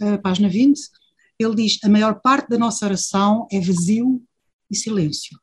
[0.00, 0.78] a página 20,
[1.38, 4.22] ele diz: A maior parte da nossa oração é vazio
[4.70, 5.38] e silêncio.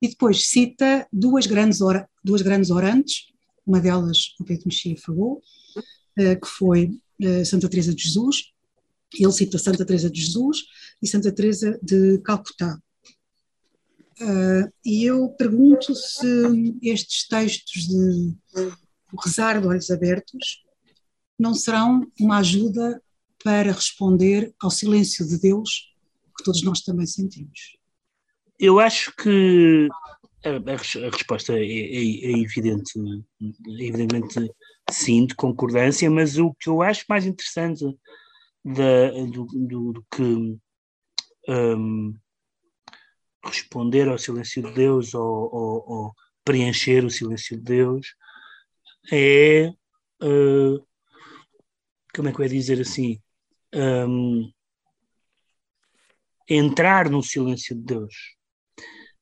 [0.00, 3.26] E depois cita duas grandes, ora, duas grandes orantes,
[3.66, 5.42] uma delas o Pedro Mexia falou,
[6.16, 6.90] eh, que foi
[7.20, 8.52] eh, Santa Teresa de Jesus,
[9.18, 10.58] ele cita Santa Teresa de Jesus
[11.02, 12.78] e Santa Teresa de Calcutá.
[14.20, 18.34] Uh, e eu pergunto se estes textos de
[19.22, 20.64] rezar de olhos abertos
[21.38, 23.02] não serão uma ajuda
[23.44, 25.94] para responder ao silêncio de Deus
[26.36, 27.76] que todos nós também sentimos.
[28.58, 29.88] Eu acho que
[30.44, 32.92] a, a, a resposta é, é, é, evidente,
[33.78, 34.50] evidentemente
[34.90, 37.84] sim, de concordância, mas o que eu acho mais interessante
[38.64, 40.58] da, do, do, do, que
[41.48, 42.14] um,
[43.46, 48.14] responder ao silêncio de Deus ou, ou, ou, preencher o silêncio de Deus
[49.12, 49.72] é
[50.22, 50.86] uh,
[52.14, 53.20] como é que eu ia dizer assim?
[53.74, 54.50] Um,
[56.48, 58.14] entrar no silêncio de Deus.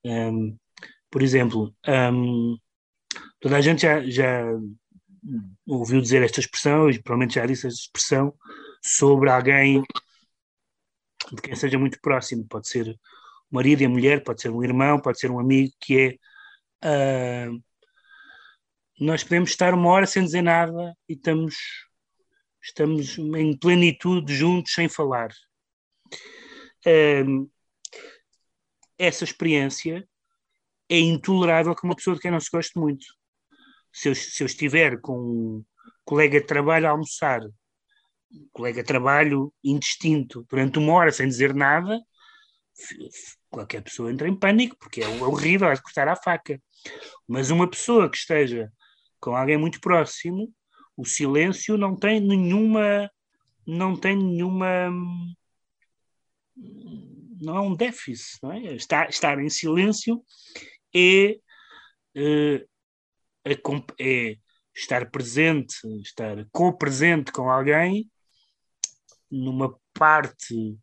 [0.05, 0.57] Um,
[1.11, 2.59] por exemplo um,
[3.41, 4.45] toda a gente já, já
[5.66, 8.35] ouviu dizer esta expressão, e provavelmente já disse esta expressão,
[8.83, 9.83] sobre alguém
[11.33, 12.99] de quem seja muito próximo, pode ser
[13.55, 16.19] marido e a mulher, pode ser um irmão, pode ser um amigo, que
[16.83, 17.63] é uh,
[19.01, 21.57] nós podemos estar uma hora sem dizer nada e estamos,
[22.63, 25.31] estamos em plenitude juntos sem falar.
[26.87, 27.51] Uh,
[28.99, 30.07] essa experiência
[30.89, 33.05] é intolerável com uma pessoa de quem não se gosta muito
[33.95, 35.65] se eu, se eu estiver com um
[36.05, 41.55] colega de trabalho a almoçar, um colega de trabalho indistinto, durante uma hora sem dizer
[41.55, 42.01] nada,
[43.55, 46.61] qualquer pessoa entra em pânico, porque é horrível, é cortar a faca.
[47.27, 48.71] Mas uma pessoa que esteja
[49.21, 50.53] com alguém muito próximo,
[50.97, 53.11] o silêncio não tem nenhuma.
[53.67, 54.91] Não tem nenhuma.
[57.41, 58.75] Não é um déficit, não é?
[58.75, 60.23] Estar, estar em silêncio
[60.95, 61.39] é
[62.17, 62.67] é,
[64.01, 64.37] é
[64.75, 68.11] estar presente, estar co-presente com alguém
[69.31, 70.79] numa parte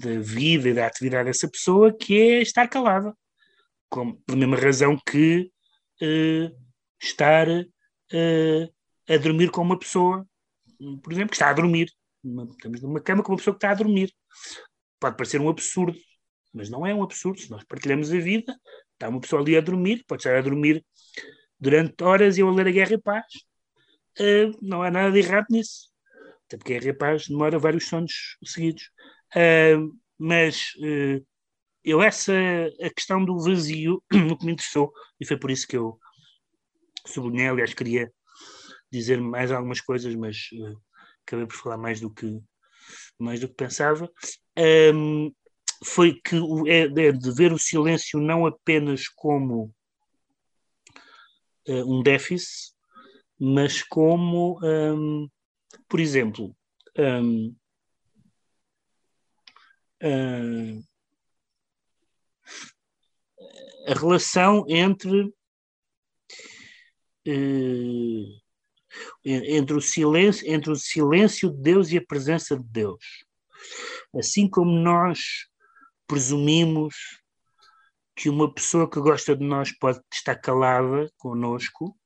[0.00, 3.14] da vida e da atividade dessa pessoa que é estar calada.
[3.88, 5.50] Com, pela mesma razão que
[6.02, 6.56] uh,
[7.00, 8.74] estar uh,
[9.08, 10.26] a dormir com uma pessoa,
[11.02, 11.90] por exemplo, que está a dormir.
[12.50, 14.12] estamos numa cama com uma pessoa que está a dormir.
[15.00, 15.98] Pode parecer um absurdo,
[16.52, 17.40] mas não é um absurdo.
[17.40, 18.54] Se nós partilhamos a vida,
[18.98, 20.84] Está uma pessoa ali a dormir, pode estar a dormir
[21.58, 23.26] durante horas e eu a ler a Guerra e Paz.
[24.18, 25.88] Uh, não há nada de errado nisso.
[26.46, 28.90] Até porque a Guerra e Paz demora vários sonhos seguidos.
[29.34, 31.24] Uh, mas uh,
[31.84, 32.32] eu, essa,
[32.82, 35.98] a questão do vazio, no que me interessou, e foi por isso que eu
[37.06, 38.12] sublinhei, aliás, queria
[38.90, 40.48] dizer mais algumas coisas, mas
[41.26, 42.40] acabei por falar mais do que,
[43.18, 44.10] mais do que pensava.
[44.94, 45.32] Um,
[45.84, 49.72] foi que é, é de ver o silêncio não apenas como
[51.68, 52.72] uh, um déficit,
[53.38, 55.28] mas como, um,
[55.88, 56.54] por exemplo,
[56.98, 57.54] um,
[60.02, 60.82] uh,
[63.86, 65.22] a relação entre
[67.26, 68.40] uh,
[69.24, 73.04] entre o silêncio entre o silêncio de Deus e a presença de Deus
[74.14, 75.20] assim como nós
[76.06, 76.94] presumimos
[78.16, 81.96] que uma pessoa que gosta de nós pode estar calada conosco,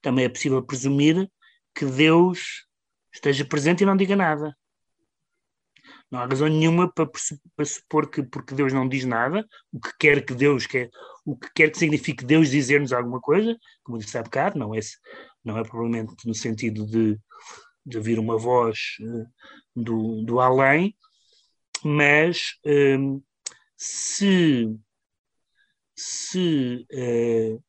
[0.00, 1.30] também é possível presumir
[1.74, 2.66] que Deus
[3.12, 4.56] esteja presente e não diga nada.
[6.10, 7.08] Não há razão nenhuma para,
[7.56, 10.88] para supor que porque Deus não diz nada, o que quer que Deus quer,
[11.24, 14.78] o que quer que signifique Deus dizer-nos alguma coisa, como disse há bocado, não é,
[15.44, 17.18] não é provavelmente no sentido de,
[17.84, 19.26] de ouvir uma voz uh,
[19.74, 20.96] do, do além,
[21.84, 23.20] mas um,
[23.76, 24.78] se,
[25.94, 27.62] se, uh,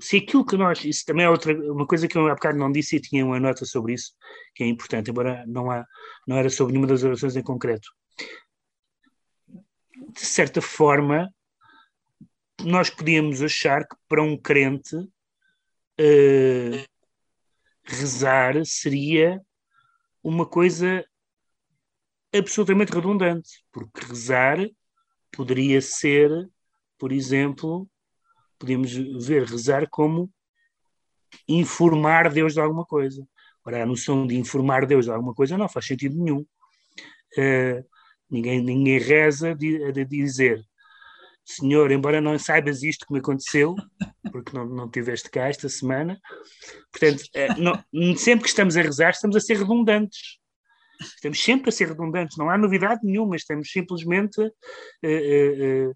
[0.00, 2.72] se aquilo que nós, isso também é outra, uma coisa que eu há bocado não
[2.72, 4.12] disse e tinha uma nota sobre isso,
[4.54, 5.86] que é importante, embora não, há,
[6.26, 7.88] não era sobre nenhuma das orações em concreto.
[10.12, 11.32] De certa forma,
[12.62, 16.84] nós podíamos achar que para um crente uh,
[17.84, 19.40] rezar seria
[20.22, 21.04] uma coisa
[22.34, 24.58] absolutamente redundante, porque rezar
[25.30, 26.30] poderia ser,
[26.98, 27.88] por exemplo,
[28.64, 28.92] podemos
[29.26, 30.32] ver rezar como
[31.46, 33.22] informar Deus de alguma coisa.
[33.64, 36.40] Ora, a noção de informar Deus de alguma coisa não faz sentido nenhum.
[37.36, 37.84] Uh,
[38.30, 40.62] ninguém, ninguém reza de, de, dizer
[41.44, 43.74] Senhor, embora não saibas isto que me aconteceu,
[44.32, 46.18] porque não, não tiveste cá esta semana,
[46.90, 50.38] portanto, uh, não, sempre que estamos a rezar, estamos a ser redundantes.
[51.00, 55.94] Estamos sempre a ser redundantes, não há novidade nenhuma, estamos simplesmente uh,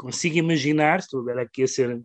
[0.00, 2.00] consigo imaginar, estou agora aqui a ser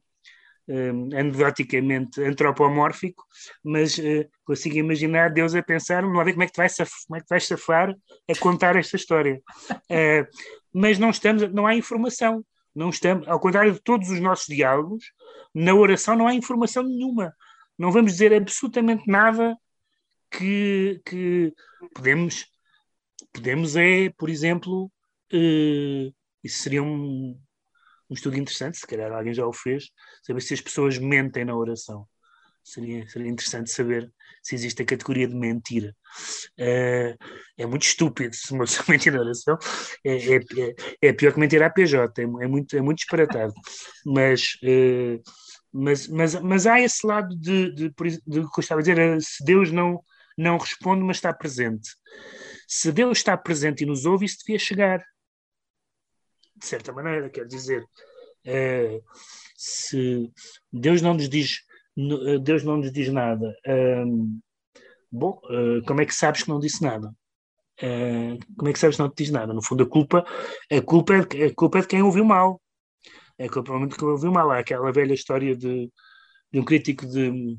[0.67, 3.23] um, anedoticamente antropomórfico,
[3.63, 7.17] mas uh, consigo imaginar Deus a pensar, não ver como é que tu vais, como
[7.17, 7.95] é que vais safar
[8.29, 9.41] a contar esta história.
[9.71, 10.27] Uh,
[10.73, 12.45] mas não estamos, não há informação.
[12.75, 15.05] Não estamos, ao contrário de todos os nossos diálogos,
[15.53, 17.33] na oração não há informação nenhuma.
[17.79, 19.55] Não vamos dizer absolutamente nada
[20.29, 21.53] que, que
[21.93, 22.45] podemos,
[23.31, 24.91] podemos é, por exemplo,
[25.31, 27.39] uh, isso seria um,
[28.09, 29.89] um estudo interessante, se calhar alguém já o fez,
[30.23, 32.07] saber se as pessoas mentem na oração.
[32.63, 35.95] Seria, seria interessante saber se existe a categoria de mentira.
[36.59, 37.15] Uh,
[37.57, 39.55] é muito estúpido se uma pessoa mentir na oração.
[40.03, 40.39] É, é,
[41.01, 43.53] é, pior que mentir à PJ, é, é, muito, é muito disparatado.
[44.03, 45.21] Mas, uh,
[45.71, 49.21] mas, mas, mas há esse lado de, de, de, de que eu estava a dizer,
[49.21, 50.01] se Deus não,
[50.35, 51.89] não responde, mas está presente.
[52.67, 55.05] Se Deus está presente e nos ouve, isso devia chegar
[56.55, 57.85] de certa maneira, quer dizer,
[58.45, 58.99] é,
[59.57, 60.31] se
[60.71, 61.65] Deus não nos diz
[61.97, 63.55] eh, Deus não nos diz nada,
[64.05, 64.39] um,
[65.11, 67.07] bom, uh, como é que sabes que não disse nada?
[67.81, 69.53] Uh, como é que sabes que não te diz nada?
[69.53, 70.25] No fundo, a culpa,
[70.71, 72.61] a culpa, é, a culpa é de quem ouviu mal.
[73.37, 74.51] É culpa de quem ouviu mal.
[74.51, 75.91] Há aquela velha história de,
[76.51, 77.57] de um crítico de,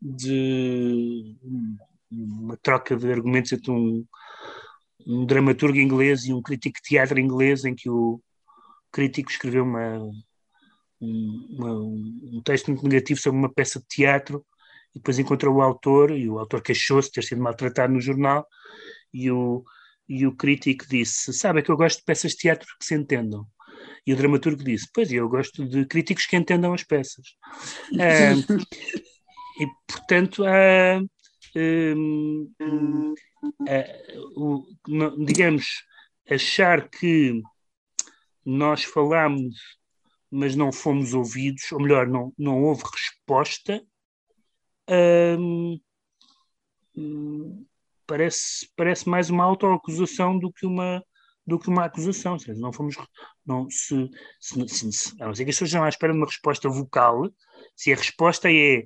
[0.00, 1.36] de
[2.10, 4.04] uma troca de argumentos entre um,
[5.06, 8.20] um dramaturgo inglês e um crítico de teatro inglês, em que o
[8.90, 9.98] crítico escreveu uma,
[11.00, 14.44] uma, um texto muito negativo sobre uma peça de teatro,
[14.94, 18.46] e depois encontrou o autor, e o autor queixou-se de ter sido maltratado no jornal,
[19.12, 19.64] e o,
[20.08, 22.94] e o crítico disse: Sabe, é que eu gosto de peças de teatro que se
[22.94, 23.46] entendam.
[24.06, 27.26] E o dramaturgo disse: Pois, eu gosto de críticos que entendam as peças.
[29.60, 31.00] e, portanto, há.
[31.54, 33.14] Uh,
[34.36, 34.64] o,
[35.24, 35.84] digamos,
[36.30, 37.42] achar que
[38.44, 39.56] nós falamos,
[40.30, 43.82] mas não fomos ouvidos, ou melhor, não, não houve resposta,
[44.88, 45.78] um,
[48.06, 51.02] parece, parece mais uma autoacusação do que uma
[51.44, 52.94] do que uma acusação, seja, não fomos
[53.44, 56.18] não, se, se, se, se, a não ser que as pessoas não à espera de
[56.20, 57.28] uma resposta vocal,
[57.74, 58.84] se a resposta é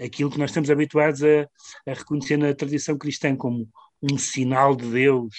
[0.00, 1.48] aquilo que nós estamos habituados a,
[1.86, 3.68] a reconhecer na tradição cristã como
[4.12, 5.34] um sinal de Deus,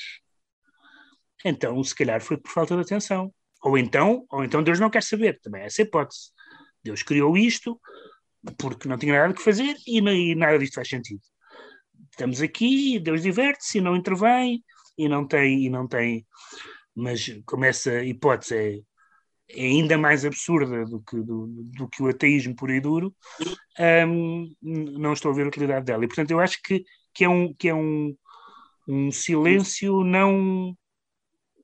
[1.44, 3.34] então se calhar foi por falta de atenção.
[3.64, 6.32] Ou então, ou então Deus não quer saber, também é essa hipótese.
[6.84, 7.80] Deus criou isto
[8.58, 11.22] porque não tinha nada que fazer e, e nada disto faz sentido.
[12.12, 14.64] Estamos aqui, Deus diverte-se e não intervém
[14.98, 16.26] e não tem, e não tem.
[16.96, 18.80] Mas como essa hipótese é
[19.50, 23.16] é ainda mais absurda do que, do, do que o ateísmo puro e duro,
[24.08, 26.04] um, não estou a ver a utilidade dela.
[26.04, 26.84] E, portanto, eu acho que,
[27.14, 28.16] que é, um, que é um,
[28.88, 30.76] um silêncio não.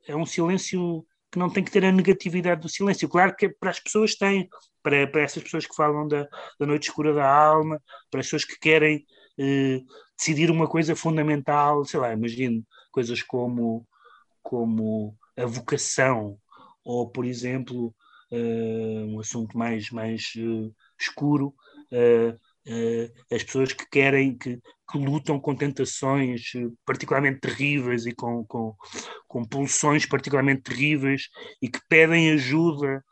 [0.08, 3.08] É um silêncio que não tem que ter a negatividade do silêncio.
[3.08, 4.50] Claro que para as pessoas tem,
[4.84, 6.28] para, para essas pessoas que falam da,
[6.60, 9.06] da noite escura da alma, para as pessoas que querem
[9.40, 9.80] eh,
[10.18, 13.88] decidir uma coisa fundamental, sei lá, imagino coisas como,
[14.44, 16.38] como a vocação,
[16.84, 17.94] ou, por exemplo,
[18.32, 21.56] uh, um assunto mais, mais uh, escuro,
[21.92, 22.40] uh,
[23.32, 24.58] as pessoas que querem, que,
[24.90, 26.52] que lutam com tentações
[26.86, 28.76] particularmente terríveis e com, com,
[29.28, 31.30] com pulsões particularmente terríveis
[31.62, 33.04] e que pedem ajuda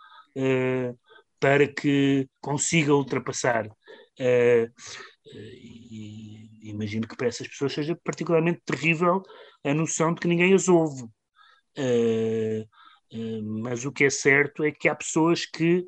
[1.40, 3.70] para que consiga ultrapassar.
[5.34, 9.22] E, imagino que para essas pessoas seja particularmente terrível
[9.64, 11.04] a noção de que ninguém as ouve.
[11.78, 12.68] Uh,
[13.12, 15.86] eh, mas o que é certo é que há pessoas que.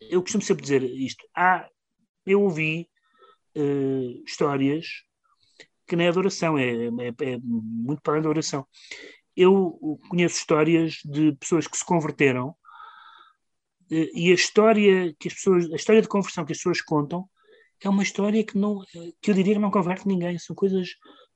[0.00, 1.26] Eu costumo sempre dizer isto.
[1.34, 1.68] Há,
[2.26, 2.88] eu ouvi
[3.56, 4.86] uh, histórias
[5.86, 8.66] que não é adoração, é, é, é muito para além da oração.
[9.36, 9.78] Eu
[10.08, 12.54] conheço histórias de pessoas que se converteram
[13.90, 17.28] e a história que as pessoas, a história de conversão que as pessoas contam
[17.80, 18.82] é uma história que não,
[19.22, 20.38] que eu diria que não converte ninguém.
[20.38, 20.88] São coisas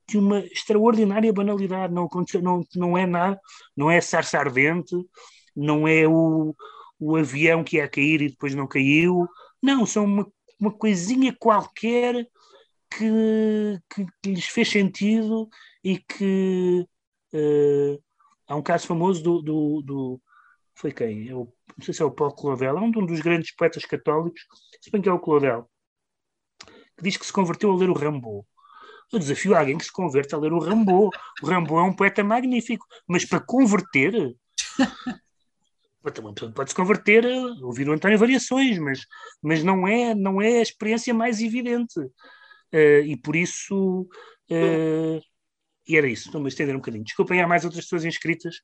[0.09, 1.93] de uma extraordinária banalidade.
[1.93, 2.09] Não,
[2.41, 3.39] não, não é nada,
[3.75, 4.95] não é sarça ardente,
[5.55, 6.53] não é o,
[6.99, 9.27] o avião que ia cair e depois não caiu.
[9.61, 10.27] Não, são uma,
[10.61, 12.27] uma coisinha qualquer
[12.89, 15.49] que, que, que lhes fez sentido
[15.83, 16.87] e que
[17.33, 18.03] uh,
[18.47, 20.21] há um caso famoso do, do, do
[20.75, 21.27] foi quem?
[21.27, 24.41] Eu, é não sei se é o Paulo Claudel, é um dos grandes poetas católicos,
[24.79, 25.69] se bem que é o Claudel,
[26.97, 28.45] que diz que se converteu a ler o Rambo.
[29.11, 31.09] Eu desafio alguém que se converta a ler o Rambo.
[31.43, 34.13] O Rambo é um poeta magnífico, mas para converter.
[36.01, 37.25] Pode-se converter,
[37.61, 39.05] ouvir o António Variações, mas,
[39.41, 41.99] mas não, é, não é a experiência mais evidente.
[42.73, 44.07] Uh, e por isso.
[44.49, 45.21] Uh,
[45.87, 47.03] e era isso, estou-me a estender um bocadinho.
[47.03, 48.55] Desculpem, há mais outras pessoas inscritas.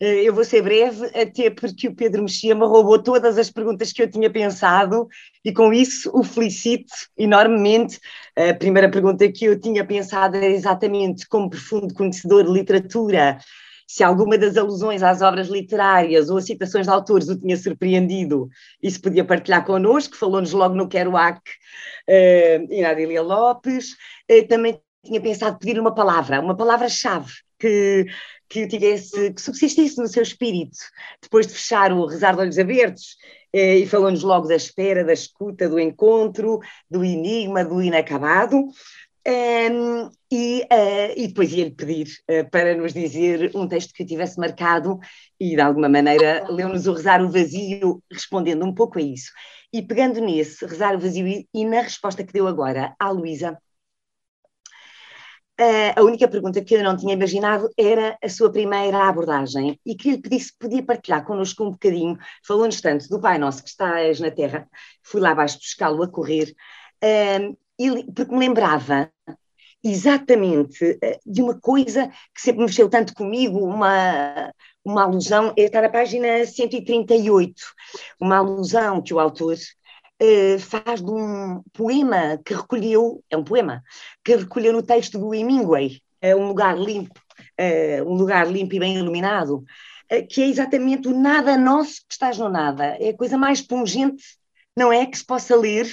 [0.00, 3.92] Eh, eu vou ser breve, até porque o Pedro Mexia me roubou todas as perguntas
[3.92, 5.08] que eu tinha pensado
[5.44, 7.98] e com isso o felicito enormemente.
[8.36, 13.38] A primeira pergunta que eu tinha pensado era exatamente como profundo conhecedor de literatura,
[13.86, 18.48] se alguma das alusões às obras literárias ou a citações de autores o tinha surpreendido,
[18.82, 23.92] isso podia partilhar connosco, falou-nos logo no Kerouac uh, e na Adília Lopes.
[24.30, 28.06] Uh, também tinha pensado pedir uma palavra, uma palavra-chave que,
[28.48, 30.76] que tivesse, que subsistisse no seu espírito,
[31.22, 33.16] depois de fechar o Rezar de Olhos Abertos,
[33.52, 36.58] eh, e falou-nos logo da espera, da escuta, do encontro,
[36.90, 38.66] do enigma, do inacabado.
[39.28, 44.06] Um, e, uh, e, depois ia-lhe pedir uh, para nos dizer um texto que eu
[44.06, 45.00] tivesse marcado
[45.40, 49.32] e, de alguma maneira, leu-nos o Rezar o Vazio, respondendo um pouco a isso.
[49.72, 53.58] E pegando nesse, Rezar o Vazio, e, e na resposta que deu agora à Luísa,
[55.58, 59.94] Uh, a única pergunta que eu não tinha imaginado era a sua primeira abordagem e
[59.94, 63.70] que lhe pedisse se podia partilhar connosco um bocadinho, falou-nos tanto do Pai Nosso que
[63.70, 64.68] estás na Terra,
[65.02, 66.54] fui lá abaixo buscá-lo a correr,
[67.02, 67.56] uh,
[68.14, 69.10] porque me lembrava
[69.82, 74.52] exatamente uh, de uma coisa que sempre mexeu tanto comigo, uma,
[74.84, 77.54] uma alusão, está na página 138,
[78.20, 83.82] uma alusão que o autor uh, faz de um poema que recolheu, é um poema,
[84.24, 87.20] que recolheu no texto do Hemingway, é um lugar limpo,
[87.60, 89.64] uh, um lugar limpo e bem iluminado,
[90.30, 94.22] que é exatamente o nada nosso que estás no nada, é a coisa mais pungente,
[94.76, 95.88] não é, que se possa ler,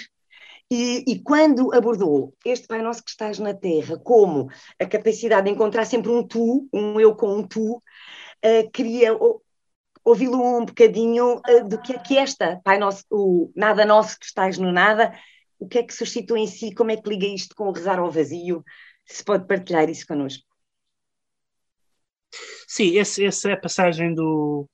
[0.72, 4.50] e, e, quando abordou este Pai Nosso que estás na Terra como
[4.80, 9.12] a capacidade de encontrar sempre um tu, um eu com um tu, uh, queria
[10.04, 14.26] ouvi-lo um bocadinho uh, do que é que esta, Pai Nosso, o Nada Nosso que
[14.26, 15.14] estás no Nada,
[15.60, 18.00] o que é que suscitou em si, como é que liga isto com o rezar
[18.00, 18.64] ao vazio?
[19.06, 20.44] Se pode partilhar isso connosco.
[22.68, 24.68] Sim, esse, essa é passagem do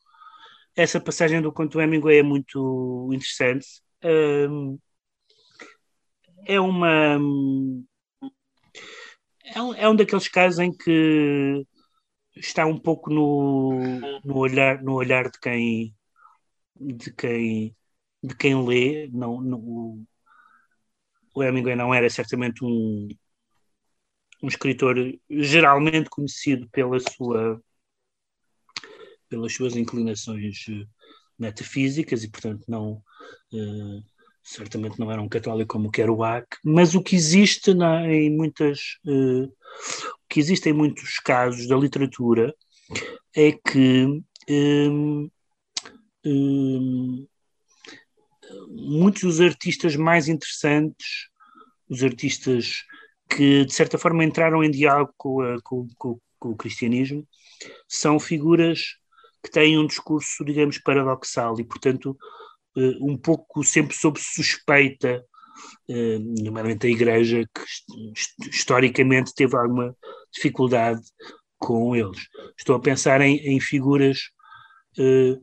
[0.75, 3.67] essa passagem do conto Hemingway é muito interessante.
[4.01, 4.79] Um,
[6.45, 7.17] é uma
[9.43, 11.65] é um, é um daqueles casos em que
[12.35, 13.79] está um pouco no,
[14.23, 15.95] no olhar no olhar de quem
[16.75, 17.75] de quem
[18.23, 19.07] de quem lê.
[19.11, 20.03] Não, no,
[21.33, 23.07] o Hemingway não era certamente um
[24.41, 24.95] um escritor
[25.29, 27.61] geralmente conhecido pela sua
[29.27, 30.85] pelas suas inclinações eh,
[31.37, 33.03] metafísicas e portanto não
[33.53, 34.03] uh,
[34.49, 39.43] certamente não era um católico como Kerouac, mas o que existe na, em muitas uh,
[39.45, 42.53] o que existe em muitos casos da literatura
[43.35, 45.29] é que um,
[46.25, 47.27] um,
[48.67, 51.29] muitos dos artistas mais interessantes,
[51.87, 52.83] os artistas
[53.29, 57.27] que de certa forma entraram em diálogo com, a, com, com, com o cristianismo,
[57.87, 58.95] são figuras
[59.43, 62.17] que têm um discurso, digamos, paradoxal e, portanto,
[63.01, 65.23] um pouco sempre sob suspeita,
[65.89, 69.95] uh, nomeadamente a Igreja, que historicamente teve alguma
[70.31, 71.01] dificuldade
[71.57, 72.27] com eles.
[72.57, 74.19] Estou a pensar em, em figuras
[74.97, 75.39] uh,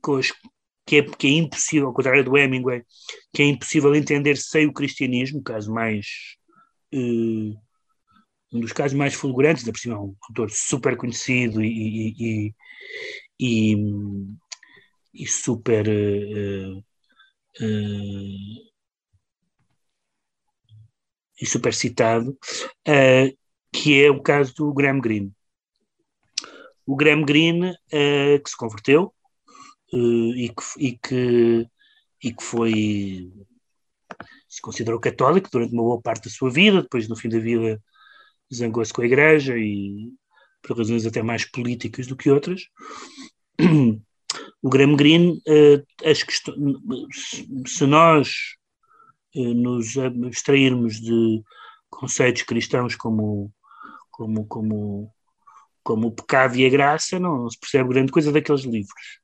[0.00, 0.32] com as,
[0.86, 2.82] que, é, que é impossível, ao contrário do Hemingway,
[3.32, 6.06] que é impossível entender sem o cristianismo, caso mais.
[6.92, 7.54] Uh,
[8.52, 12.54] um dos casos mais fulgurantes, da por cima, um autor super conhecido e, e,
[13.40, 13.76] e
[15.26, 18.64] super uh, uh,
[21.40, 22.36] e super citado,
[23.72, 25.32] que é o caso do Graham Greene.
[26.86, 29.12] O Graham Greene que se converteu
[29.92, 31.68] e que, e, que,
[32.22, 33.32] e que foi
[34.48, 37.82] se considerou católico durante uma boa parte da sua vida, depois no fim da vida
[38.54, 40.12] zangou-se com a igreja e
[40.62, 42.68] por razões até mais políticas do que outras.
[44.64, 45.42] o Graham Greene,
[46.02, 46.24] as
[47.66, 48.32] se nós
[49.36, 51.42] uh, nos abstrairmos de
[51.90, 53.52] conceitos cristãos como,
[54.10, 55.12] como, como,
[55.82, 59.20] como o pecado e a graça, não, não se percebe grande coisa daqueles livros.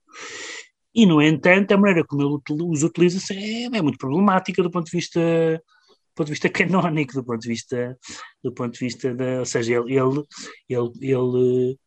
[0.95, 4.91] E, no entanto, a maneira como ele os utiliza é, é muito problemática do ponto
[4.91, 7.99] de vista do ponto de vista canónico, do ponto de vista,
[8.45, 11.79] do ponto de vista da, ou seja, ele, ele, ele,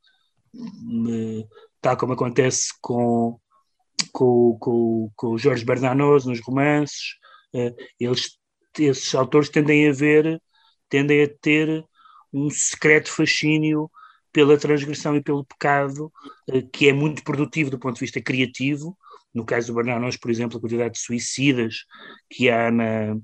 [0.53, 1.47] ele
[1.79, 3.37] tal como acontece com,
[4.11, 7.15] com, com, com Jorge Bernanos nos romances,
[7.53, 8.37] eh, eles,
[8.77, 10.41] esses autores tendem a ver,
[10.89, 11.85] tendem a ter
[12.31, 13.89] um secreto fascínio
[14.31, 16.11] pela transgressão e pelo pecado,
[16.49, 18.97] eh, que é muito produtivo do ponto de vista criativo.
[19.33, 21.85] No caso do Bernanos, por exemplo, a quantidade de suicidas
[22.29, 23.15] que há na,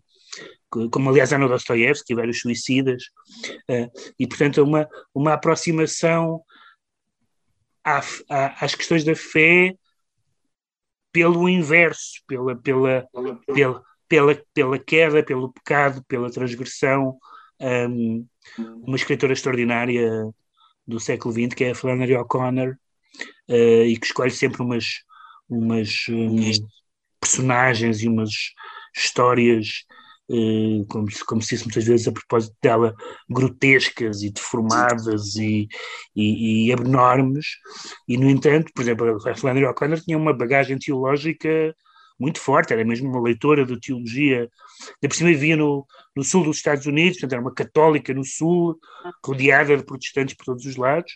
[0.70, 3.04] como aliás há no Dostoiévski, vários suicidas,
[3.68, 3.90] eh,
[4.20, 6.42] e portanto uma, uma aproximação
[7.84, 9.76] à, à, às questões da fé
[11.12, 13.08] pelo inverso, pela, pela,
[13.54, 17.18] pela, pela, pela queda, pelo pecado, pela transgressão.
[17.60, 18.26] Um,
[18.58, 20.10] uma escritora extraordinária
[20.88, 22.78] do século XX, que é a Flannery O'Connor,
[23.50, 25.04] uh, e que escolhe sempre umas,
[25.48, 26.36] umas um,
[27.20, 28.32] personagens e umas
[28.96, 29.86] histórias
[30.88, 32.94] como, como se disse muitas vezes a propósito dela,
[33.30, 35.68] grotescas e deformadas e,
[36.16, 37.48] e, e enormes,
[38.08, 41.76] e no entanto, por exemplo, a Flannery O'Connor tinha uma bagagem teológica
[42.20, 44.50] muito forte, era mesmo uma leitora de teologia,
[45.02, 45.86] de por cima vivia no,
[46.16, 48.78] no sul dos Estados Unidos, portanto era uma católica no sul,
[49.26, 51.14] rodeada de protestantes por todos os lados,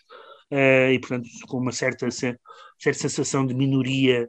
[0.50, 2.38] uh, e portanto com uma certa, certa
[2.98, 4.28] sensação de minoria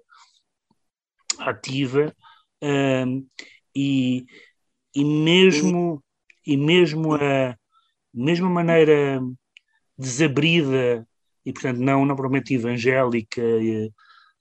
[1.39, 2.13] ativa,
[2.61, 3.25] uh,
[3.73, 4.25] e,
[4.95, 6.03] e mesmo
[6.45, 7.55] e mesmo a
[8.13, 9.21] mesmo a maneira
[9.97, 11.05] desabrida
[11.45, 13.91] e portanto não propriamente evangélica e,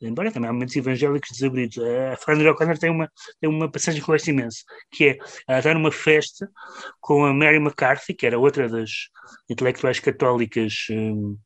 [0.00, 1.78] embora também há momentos evangélicos desabridos.
[1.78, 3.10] A Flannery O'Connor tem uma
[3.40, 5.18] tem uma passagem que eu gosto imenso que é
[5.48, 6.50] ela está numa festa
[7.00, 8.90] com a Mary McCarthy que era outra das
[9.48, 11.36] intelectuais católicas hum,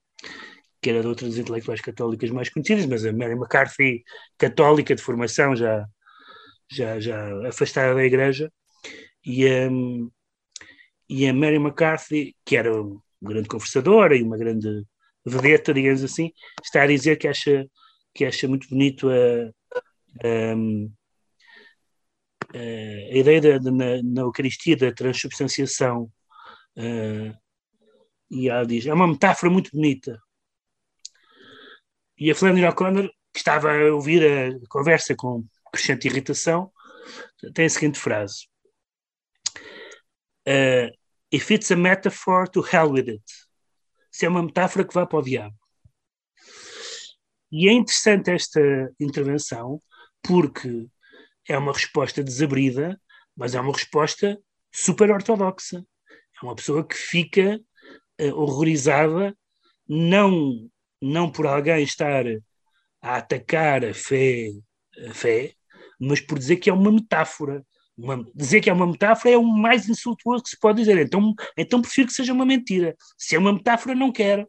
[0.81, 4.05] que era de outras intelectuais católicas mais conhecidas, mas a Mary McCarthy,
[4.37, 5.85] católica de formação, já,
[6.71, 8.51] já, já afastada da igreja,
[9.24, 9.69] e a,
[11.09, 14.85] e a Mary McCarthy, que era uma grande conversadora e uma grande
[15.24, 16.32] vedeta, digamos assim,
[16.62, 17.66] está a dizer que acha,
[18.15, 19.51] que acha muito bonito a,
[20.24, 20.55] a,
[22.55, 26.11] a ideia da, na, na Eucaristia da transubstanciação.
[26.77, 27.36] Uh,
[28.31, 30.19] e ela diz: é uma metáfora muito bonita.
[32.16, 36.70] E a Flannery O'Connor, que estava a ouvir a conversa com crescente irritação,
[37.55, 38.49] tem a seguinte frase:
[40.49, 40.89] Uh,
[41.31, 43.23] if it's a metaphor, to hell with it.
[44.11, 45.55] Se é uma metáfora que vá para o diabo.
[47.53, 48.61] E é interessante esta
[48.99, 49.83] intervenção
[50.23, 50.87] porque
[51.47, 52.99] é uma resposta desabrida,
[53.37, 54.41] mas é uma resposta
[54.73, 55.85] super ortodoxa.
[56.43, 57.61] É uma pessoa que fica
[58.20, 59.37] uh, horrorizada,
[59.87, 60.70] não,
[61.01, 62.25] não por alguém estar
[63.03, 64.51] a atacar a fé,
[65.09, 65.53] a fé,
[66.01, 67.65] mas por dizer que é uma metáfora
[67.99, 70.99] uma, dizer que é uma metáfora é o mais insultuoso que se pode dizer.
[70.99, 72.97] Então, então prefiro que seja uma mentira.
[73.19, 74.49] Se é uma metáfora, não quero.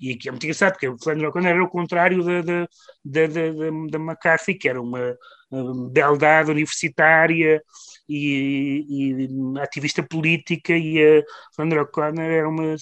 [0.00, 2.68] E aqui é muito engraçado, porque o Flandre O'Connor era o contrário da, da,
[3.04, 5.16] da, da, da McCarthy, que era uma,
[5.50, 7.62] uma beldade universitária
[8.08, 11.22] e, e, ativista política, e a
[11.54, 12.76] Flandre O'Connor era uma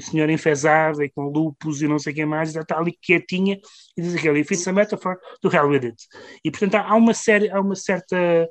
[0.00, 3.58] senhora enfesada e com lupus e não sei o que mais, está ali quietinha
[3.96, 5.96] e diz aquilo, if it's a metaphor, to hell with it.
[6.42, 8.48] E portanto há uma, série, há uma certa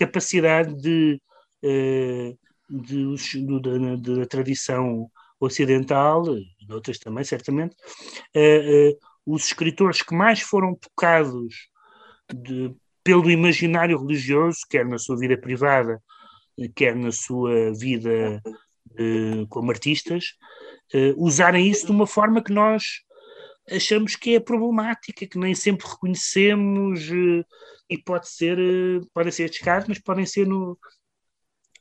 [0.00, 1.20] capacidade de,
[1.62, 2.34] eh,
[2.70, 7.76] de, de, de da tradição ocidental, e outras também, certamente,
[8.34, 8.96] eh, eh,
[9.26, 11.68] os escritores que mais foram tocados
[13.04, 16.02] pelo imaginário religioso, quer na sua vida privada,
[16.74, 18.42] quer na sua vida
[19.48, 20.36] como artistas,
[21.16, 22.82] usarem isso de uma forma que nós
[23.70, 27.08] achamos que é problemática, que nem sempre reconhecemos
[27.90, 30.78] e pode ser, eh, podem ser estes casos, mas podem ser no,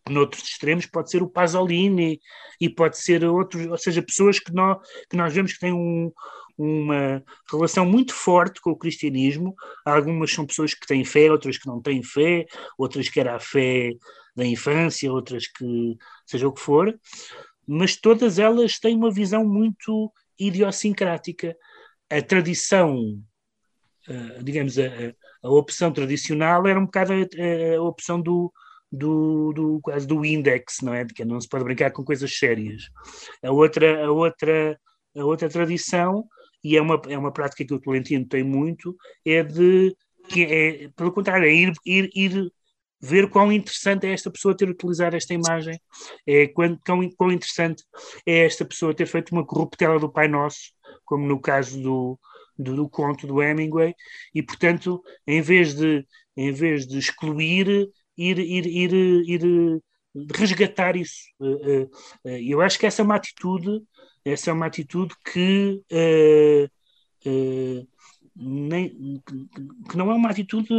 [0.10, 2.20] noutros extremos, pode ser o Pasolini
[2.60, 4.78] e pode ser outros, ou seja, pessoas que nós,
[5.10, 6.12] que nós vemos que têm um,
[6.58, 9.56] uma relação muito forte com o cristianismo.
[9.86, 12.46] Algumas são pessoas que têm fé, outras que não têm fé,
[12.78, 13.92] outras que era a fé
[14.36, 15.96] da infância, outras que
[16.26, 16.98] seja o que for,
[17.68, 21.56] mas todas elas têm uma visão muito idiosincrática.
[22.10, 23.22] A tradição,
[24.08, 24.86] eh, digamos, a,
[25.44, 28.52] a opção tradicional era um bocado a, a opção do,
[28.92, 31.04] do, do, quase do index, não é?
[31.04, 32.84] De que não se pode brincar com coisas sérias.
[33.44, 34.80] A outra, a outra,
[35.16, 36.28] a outra tradição
[36.64, 38.96] e é uma, é uma prática que o Tolentino tem muito,
[39.26, 39.96] é de,
[40.28, 42.52] que é, pelo contrário, é ir, ir, ir
[43.02, 45.80] ver quão interessante é esta pessoa ter utilizado esta imagem,
[46.28, 46.78] é, quão,
[47.18, 47.84] quão, interessante
[48.26, 50.74] é esta pessoa ter feito uma corruptela do Pai Nosso,
[51.06, 52.20] como no caso do,
[52.60, 53.96] do, do, conto do Hemingway,
[54.36, 56.06] e portanto, em vez de,
[56.36, 59.82] em vez de excluir, ir, ir, ir, ir
[60.36, 61.24] resgatar isso.
[61.42, 61.88] Eh, eh,
[62.26, 63.82] eh, eu acho que essa é uma atitude,
[64.26, 65.82] essa é uma atitude que
[68.36, 69.22] nem,
[69.90, 70.70] que não é uma atitude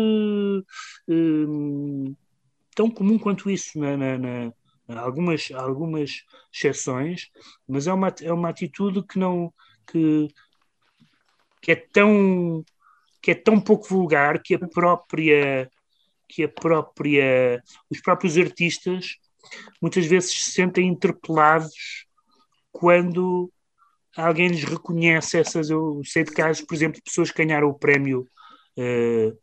[2.75, 4.53] tão comum quanto isso na, na, na
[5.01, 7.29] algumas, algumas exceções,
[7.69, 9.53] mas é uma, é uma atitude que não
[9.87, 10.29] que,
[11.61, 12.65] que é tão
[13.23, 15.71] que é tão pouco vulgar que a própria
[16.29, 19.17] que a própria os próprios artistas
[19.81, 22.07] muitas vezes se sentem interpelados
[22.73, 23.51] quando
[24.17, 27.79] alguém lhes reconhece essas eu sei de casos por exemplo de pessoas que ganharam o
[27.79, 28.27] prémio
[28.79, 29.39] uh,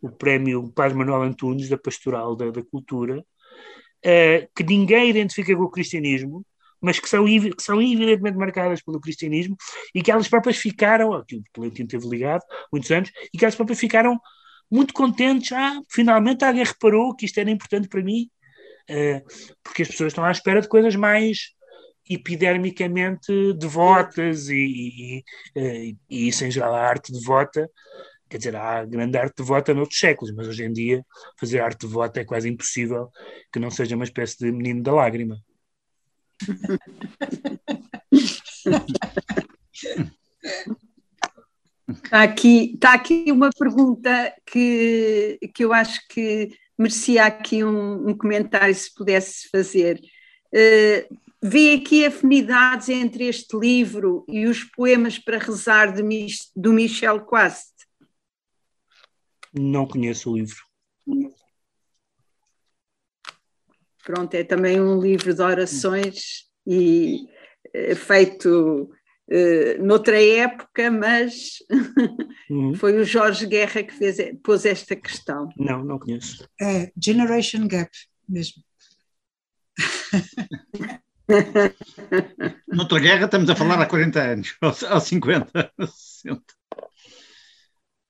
[0.00, 5.62] o prémio Padre Manuel Antunes da Pastoral da, da Cultura uh, que ninguém identifica com
[5.62, 6.44] o cristianismo
[6.80, 9.56] mas que são, que são evidentemente marcadas pelo cristianismo
[9.94, 12.42] e que elas próprias ficaram, aqui o Tolentino teve ligado
[12.72, 14.18] muitos anos, e que elas próprias ficaram
[14.70, 18.28] muito contentes, ah, finalmente alguém reparou que isto era importante para mim,
[18.90, 19.22] uh,
[19.62, 21.54] porque as pessoas estão à espera de coisas mais
[22.08, 25.22] epidermicamente devotas e,
[25.56, 27.68] e, e, isso em geral a arte devota
[28.28, 31.04] quer dizer, há grande arte devota noutros séculos, mas hoje em dia
[31.38, 33.10] fazer arte devota é quase impossível
[33.52, 35.40] que não seja uma espécie de menino da lágrima.
[41.88, 48.16] Está aqui, está aqui uma pergunta que, que eu acho que merecia aqui um, um
[48.16, 50.00] comentário, se pudesse fazer.
[50.52, 56.02] Uh, vê aqui afinidades entre este livro e os poemas para rezar de,
[56.54, 57.72] do Michel Quast?
[59.52, 60.66] Não conheço o livro.
[64.06, 67.26] Pronto, é também um livro de orações e
[67.74, 68.88] é feito
[69.28, 71.58] uh, noutra época, mas
[72.48, 72.72] uhum.
[72.76, 75.48] foi o Jorge Guerra que fez, pôs esta questão.
[75.56, 76.48] Não, não conheço.
[76.60, 77.90] É Generation Gap
[78.28, 78.62] mesmo.
[82.68, 86.40] Noutra guerra estamos a falar há 40 anos, ou 50, 60.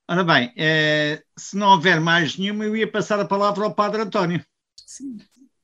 [0.06, 4.02] Ora bem, eh, se não houver mais nenhuma, eu ia passar a palavra ao Padre
[4.02, 4.44] António.
[4.84, 5.16] Sim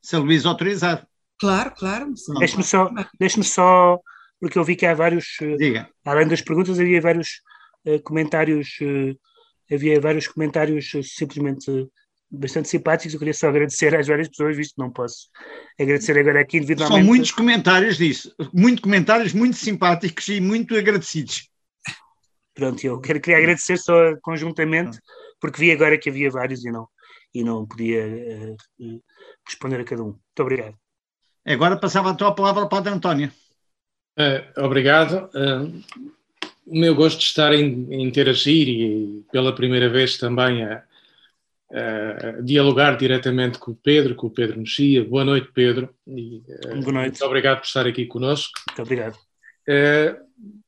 [0.02, 1.06] se a Luísa autorizar.
[1.38, 2.12] Claro, claro.
[2.38, 3.98] Deixe-me só, deixe só,
[4.40, 5.88] porque eu vi que há vários, eh, Diga.
[6.04, 7.40] além das perguntas, havia vários
[7.86, 11.88] uh, comentários, uh, havia vários comentários uh, simplesmente
[12.30, 13.12] bastante simpáticos.
[13.12, 15.28] Eu queria só agradecer às várias pessoas, visto que não posso
[15.80, 17.00] agradecer agora aqui individualmente.
[17.00, 21.48] São muitos comentários disso, muitos comentários muito simpáticos e muito agradecidos.
[22.54, 24.98] Pronto, eu quero, queria agradecer só conjuntamente,
[25.40, 26.86] porque vi agora que havia vários e não,
[27.34, 28.56] e não podia
[29.46, 30.06] responder a cada um.
[30.06, 30.76] Muito obrigado.
[31.44, 33.30] Agora passava a tua palavra ao Padre António.
[34.18, 35.28] Uh, obrigado.
[35.34, 35.82] Uh,
[36.66, 40.84] o meu gosto de estar em, em interagir e pela primeira vez também a,
[41.72, 45.04] a, dialogar diretamente com o Pedro, com o Pedro Mexia.
[45.04, 45.92] Boa noite, Pedro.
[46.06, 47.10] E, uh, Boa noite.
[47.12, 48.52] Muito obrigado por estar aqui conosco.
[48.68, 49.31] Muito obrigado.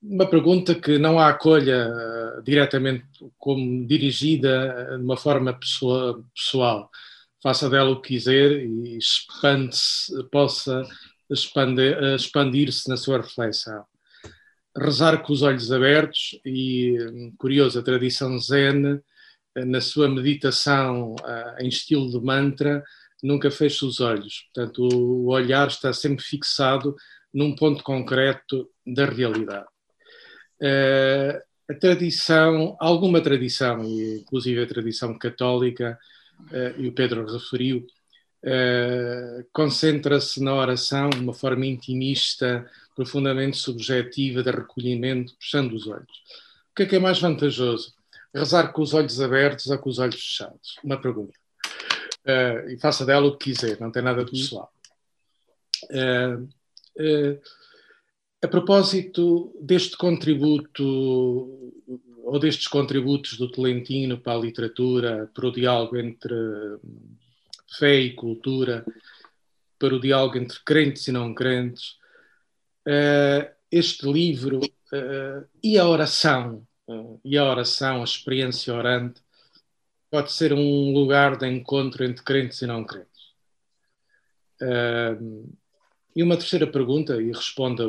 [0.03, 1.91] Uma pergunta que não a acolha
[2.45, 3.05] diretamente
[3.39, 6.91] como dirigida de uma forma pessoa, pessoal
[7.43, 9.77] faça dela o que quiser e expande
[10.33, 10.83] possa
[11.31, 13.85] expandir-se na sua reflexão.
[14.77, 16.97] Rezar com os olhos abertos e,
[17.37, 19.01] curioso, a tradição zen,
[19.57, 21.15] na sua meditação
[21.61, 22.83] em estilo de mantra,
[23.23, 24.49] nunca fecha os olhos.
[24.53, 26.97] Portanto, o olhar está sempre fixado
[27.35, 29.67] num ponto concreto da realidade.
[30.63, 35.99] Ah, a tradição, alguma tradição, inclusive a tradição católica,
[36.51, 37.87] uh, e o Pedro referiu,
[38.45, 46.19] uh, concentra-se na oração de uma forma intimista, profundamente subjetiva, de recolhimento, fechando os olhos.
[46.71, 47.95] O que é que é mais vantajoso?
[48.35, 50.77] Rezar com os olhos abertos ou com os olhos fechados?
[50.85, 51.33] Uma pergunta.
[52.27, 54.39] Uh, e faça dela o que quiser, não tem nada de uhum.
[54.39, 54.73] pessoal.
[55.85, 56.47] Uh,
[58.43, 61.73] a propósito deste contributo
[62.25, 66.35] ou destes contributos do Tolentino para a literatura, para o diálogo entre
[67.79, 68.85] fé e cultura,
[69.79, 71.99] para o diálogo entre crentes e não crentes,
[72.87, 74.61] eh, este livro
[74.93, 79.21] eh, e a oração, eh, e a oração, a experiência orante,
[80.11, 83.15] pode ser um lugar de encontro entre crentes e não crentes.
[86.15, 87.85] E uma terceira pergunta, e responda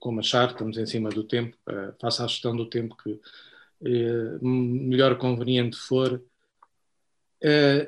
[0.00, 1.56] como achar, estamos em cima do tempo,
[2.00, 3.20] faça a gestão do tempo que
[4.42, 6.20] melhor conveniente for.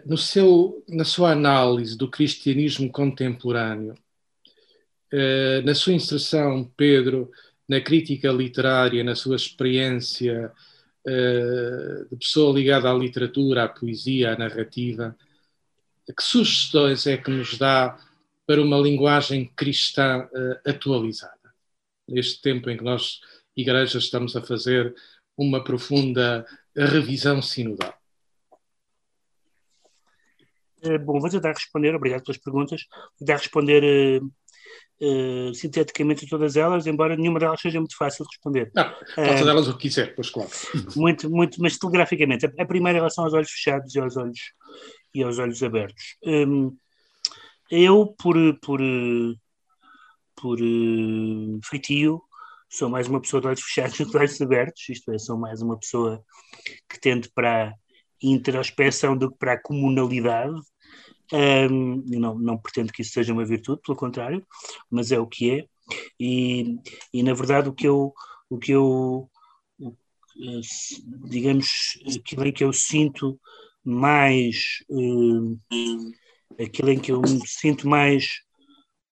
[0.07, 3.95] no seu, na sua análise do cristianismo contemporâneo,
[5.65, 7.31] na sua inserção, Pedro,
[7.69, 10.53] na crítica literária, na sua experiência
[11.05, 15.17] de pessoa ligada à literatura, à poesia, à narrativa,
[16.07, 17.99] que sugestões é que nos dá
[18.49, 21.35] para uma linguagem cristã uh, atualizada?
[22.09, 23.21] Neste tempo em que nós,
[23.55, 24.95] igrejas, estamos a fazer
[25.37, 27.95] uma profunda revisão sinodal.
[30.83, 32.87] Eh, bom, vou tentar responder, obrigado pelas perguntas.
[32.91, 34.27] Vou tentar responder uh,
[35.05, 38.71] uh, sinteticamente a todas elas, embora nenhuma delas seja muito fácil de responder.
[38.75, 40.51] Não, faça uh, delas o que quiser, pois claro.
[40.97, 42.47] Muito, muito, mas telegraficamente.
[42.47, 44.41] A, a primeira em relação aos olhos fechados e aos olhos,
[45.15, 46.17] e aos olhos abertos.
[46.25, 46.75] Um,
[47.71, 48.81] eu, por, por,
[50.37, 52.23] por uh, feitio,
[52.69, 55.39] sou mais uma pessoa de olhos fechados do que de olhos abertos, isto é, sou
[55.39, 56.25] mais uma pessoa
[56.89, 57.75] que tende para a
[58.23, 60.59] introspeção do que para a comunalidade.
[61.31, 64.47] Um, não, não pretendo que isso seja uma virtude, pelo contrário,
[64.91, 65.67] mas é o que é.
[66.19, 66.79] E,
[67.13, 68.15] e na verdade, o que eu,
[68.49, 69.31] o que eu
[71.25, 73.39] digamos, aquilo em que eu sinto
[73.85, 74.85] mais.
[74.89, 75.59] Uh,
[76.59, 78.41] aquilo em que eu me sinto mais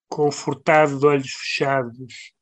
[0.08, 2.32] confortado de olhos fechados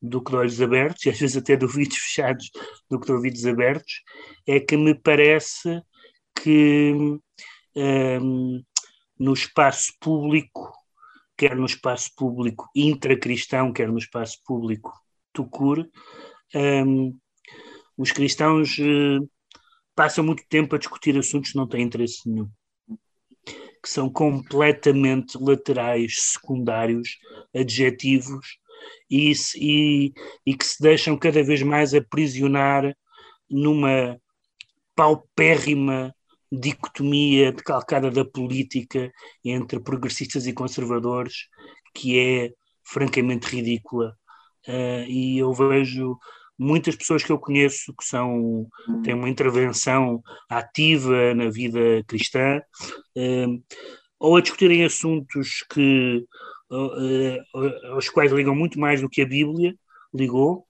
[0.00, 2.50] do que de olhos abertos, e às vezes até de ouvidos fechados
[2.90, 4.02] do que de ouvidos abertos,
[4.46, 5.82] é que me parece
[6.34, 6.92] que
[7.74, 8.62] um,
[9.18, 10.72] no espaço público,
[11.36, 14.92] quer no espaço público intracristão, quer no espaço público
[15.32, 15.88] tucur,
[16.54, 17.18] um,
[17.96, 19.28] os cristãos uh,
[19.94, 22.50] passam muito tempo a discutir assuntos que não têm interesse nenhum
[23.84, 27.18] que são completamente laterais, secundários,
[27.54, 28.58] adjetivos,
[29.10, 30.12] e, e,
[30.46, 32.96] e que se deixam cada vez mais aprisionar
[33.48, 34.18] numa
[34.96, 36.14] paupérrima
[36.50, 39.12] dicotomia decalcada da política
[39.44, 41.48] entre progressistas e conservadores,
[41.94, 42.52] que é
[42.82, 44.16] francamente ridícula.
[44.66, 46.18] Uh, e eu vejo
[46.58, 48.66] muitas pessoas que eu conheço que são
[49.02, 52.60] têm uma intervenção ativa na vida cristã,
[53.16, 53.46] eh,
[54.18, 56.24] ou a discutirem assuntos que
[56.72, 57.38] eh,
[57.90, 59.74] aos quais ligam muito mais do que a Bíblia
[60.14, 60.66] ligou,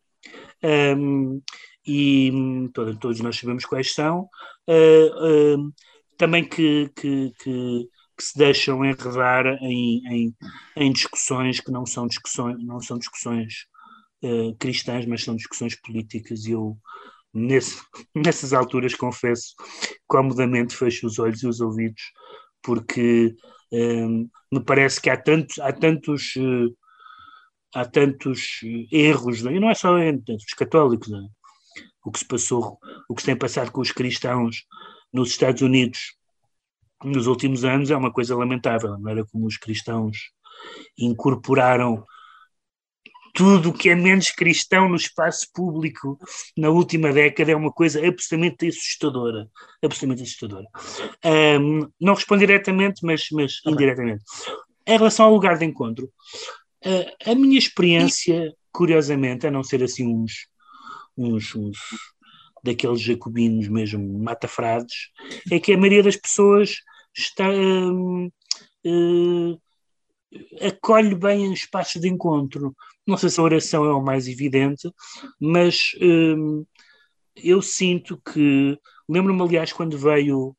[0.96, 1.42] um,
[1.86, 2.32] e
[2.72, 4.28] todos, todos nós sabemos quais são,
[4.68, 5.72] uh, uh,
[6.16, 10.34] também que, que, que, que, se deixam enredar em, em,
[10.76, 13.66] em, discussões que não são discussões, não são discussões
[14.24, 16.76] uh, cristãs, mas são discussões políticas, e eu,
[17.32, 17.80] nesse,
[18.14, 19.54] nessas alturas, confesso,
[20.06, 22.02] comodamente fecho os olhos e os ouvidos,
[22.62, 23.34] porque
[23.72, 26.34] uh, me parece que há, tanto, há tantos.
[26.36, 26.74] Uh,
[27.74, 28.60] há tantos
[28.92, 31.16] erros, e não é só entre os católicos, é?
[32.04, 32.78] o que se passou,
[33.08, 34.64] o que se tem passado com os cristãos
[35.12, 36.16] nos Estados Unidos
[37.02, 40.16] nos últimos anos é uma coisa lamentável, não era como os cristãos
[40.98, 42.04] incorporaram
[43.34, 46.16] tudo o que é menos cristão no espaço público
[46.56, 49.50] na última década é uma coisa absolutamente assustadora.
[49.82, 50.66] Absolutamente assustadora.
[51.60, 54.22] Um, não respondo diretamente, mas, mas indiretamente.
[54.86, 56.06] Em relação ao lugar de encontro,
[56.86, 60.46] uh, a minha experiência, curiosamente, a não ser assim uns,
[61.18, 61.78] uns, uns
[62.62, 65.10] daqueles jacobinos mesmo matafrados,
[65.50, 66.76] é que a maioria das pessoas
[67.16, 67.50] está.
[67.50, 68.26] Uh,
[68.86, 69.60] uh,
[70.60, 72.74] acolhe bem espaços de encontro.
[73.06, 74.90] Não sei se a oração é o mais evidente,
[75.40, 76.64] mas hum,
[77.36, 78.78] eu sinto que
[79.08, 80.56] lembro-me aliás quando veio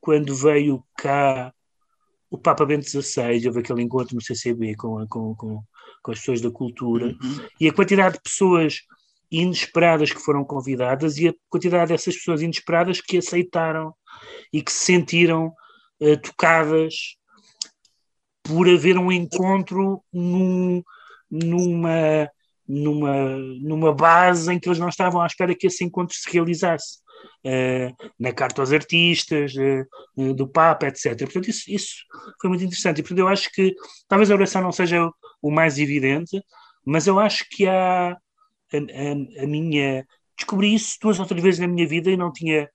[0.00, 1.52] quando veio cá
[2.30, 5.62] o Papa Bento XVI, houve aquele encontro no CCB com, com, com,
[6.02, 7.48] com as pessoas da cultura, uhum.
[7.60, 8.82] e a quantidade de pessoas
[9.30, 13.92] inesperadas que foram convidadas e a quantidade dessas pessoas inesperadas que aceitaram
[14.52, 15.52] e que se sentiram
[16.00, 17.16] uh, tocadas
[18.42, 20.82] por haver um encontro num,
[21.30, 22.28] numa,
[22.66, 26.98] numa, numa base em que eles não estavam à espera que esse encontro se realizasse.
[27.44, 31.18] Uh, na carta aos artistas, uh, do Papa, etc.
[31.18, 31.96] Portanto, isso, isso
[32.40, 32.98] foi muito interessante.
[32.98, 33.74] E, portanto, eu acho que
[34.08, 35.12] talvez a oração não seja o,
[35.42, 36.42] o mais evidente,
[36.84, 40.06] mas eu acho que há a, a, a, minha.
[40.36, 42.70] Descobri isso duas ou três vezes na minha vida e não tinha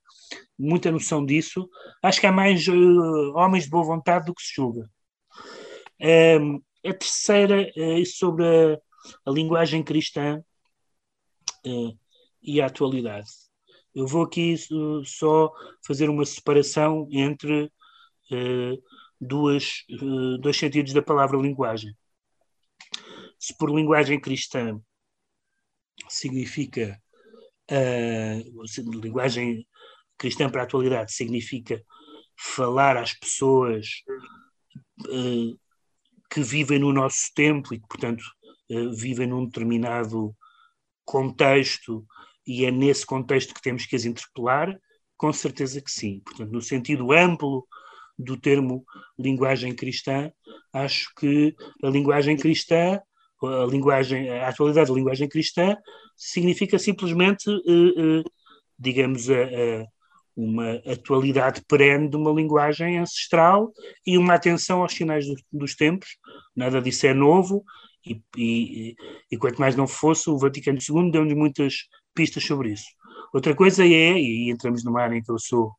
[0.58, 1.68] muita noção disso.
[2.02, 4.88] Acho que há mais uh, homens de boa vontade do que se julga.
[6.00, 8.78] Um, a terceira é sobre a,
[9.24, 10.42] a linguagem cristã
[11.66, 11.98] uh,
[12.42, 13.28] e a atualidade.
[13.94, 15.52] Eu vou aqui uh, só
[15.86, 17.70] fazer uma separação entre
[19.20, 19.84] duas,
[20.40, 21.96] dois sentidos da palavra linguagem.
[23.38, 24.80] Se por linguagem cristã
[26.08, 27.00] significa
[29.00, 29.64] linguagem
[30.18, 31.80] cristã para a atualidade significa
[32.36, 34.02] falar às pessoas
[36.30, 38.22] que vivem no nosso tempo e que, portanto,
[38.70, 40.34] uh, vivem num determinado
[41.04, 42.04] contexto
[42.46, 44.76] e é nesse contexto que temos que as interpelar?
[45.16, 46.20] Com certeza que sim.
[46.24, 47.66] Portanto, no sentido amplo
[48.18, 48.84] do termo
[49.18, 50.30] linguagem cristã,
[50.72, 53.00] acho que a linguagem cristã,
[53.42, 55.76] a linguagem, a atualidade da linguagem cristã
[56.16, 58.24] significa simplesmente, uh, uh,
[58.78, 59.86] digamos, a,
[60.36, 63.72] uma atualidade perene de uma linguagem ancestral
[64.06, 66.18] e uma atenção aos sinais do, dos tempos.
[66.54, 67.64] Nada disso é novo
[68.04, 68.96] e, e,
[69.30, 71.74] e, quanto mais não fosse, o Vaticano II deu-nos muitas
[72.14, 72.86] pistas sobre isso.
[73.32, 75.72] Outra coisa é, e entramos numa área em que eu sou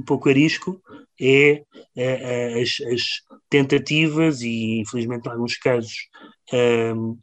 [0.00, 0.80] um pouco arisco,
[1.20, 1.62] é,
[1.96, 3.02] é, é as, as,
[3.50, 5.92] tentativas e, infelizmente, em alguns casos,
[6.94, 7.18] um,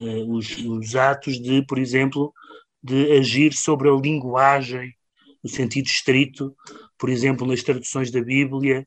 [0.00, 2.32] um, os, os atos de, por exemplo,
[2.82, 4.94] de agir sobre a linguagem
[5.42, 6.54] no sentido estrito,
[6.98, 8.86] por exemplo, nas traduções da Bíblia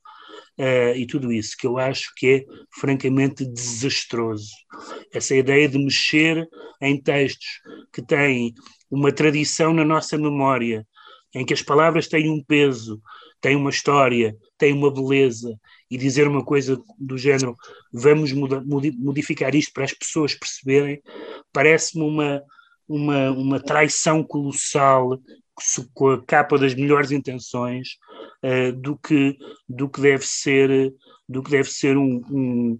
[0.57, 2.45] uh, e tudo isso, que eu acho que é
[2.80, 4.52] francamente desastroso.
[5.14, 6.48] Essa ideia de mexer
[6.82, 7.61] em textos
[7.91, 8.53] que têm
[8.90, 10.88] uma tradição na nossa memória,
[11.34, 13.02] em que as palavras têm um peso,
[13.41, 15.60] têm uma história, têm uma beleza,
[15.90, 17.56] e dizer uma coisa do género,
[17.91, 21.02] vamos modificar isto para as pessoas perceberem,
[21.53, 22.41] parece-me uma,
[22.88, 25.19] uma, uma traição colossal
[25.94, 27.98] com a capa das melhores intenções
[28.44, 29.38] uh, do que
[29.68, 30.94] do que deve ser
[31.27, 32.80] do que deve ser um, um,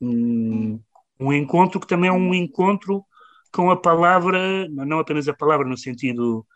[0.00, 0.80] um,
[1.18, 3.04] um, encontro que também é um encontro
[3.52, 6.46] com a palavra não apenas a palavra no sentido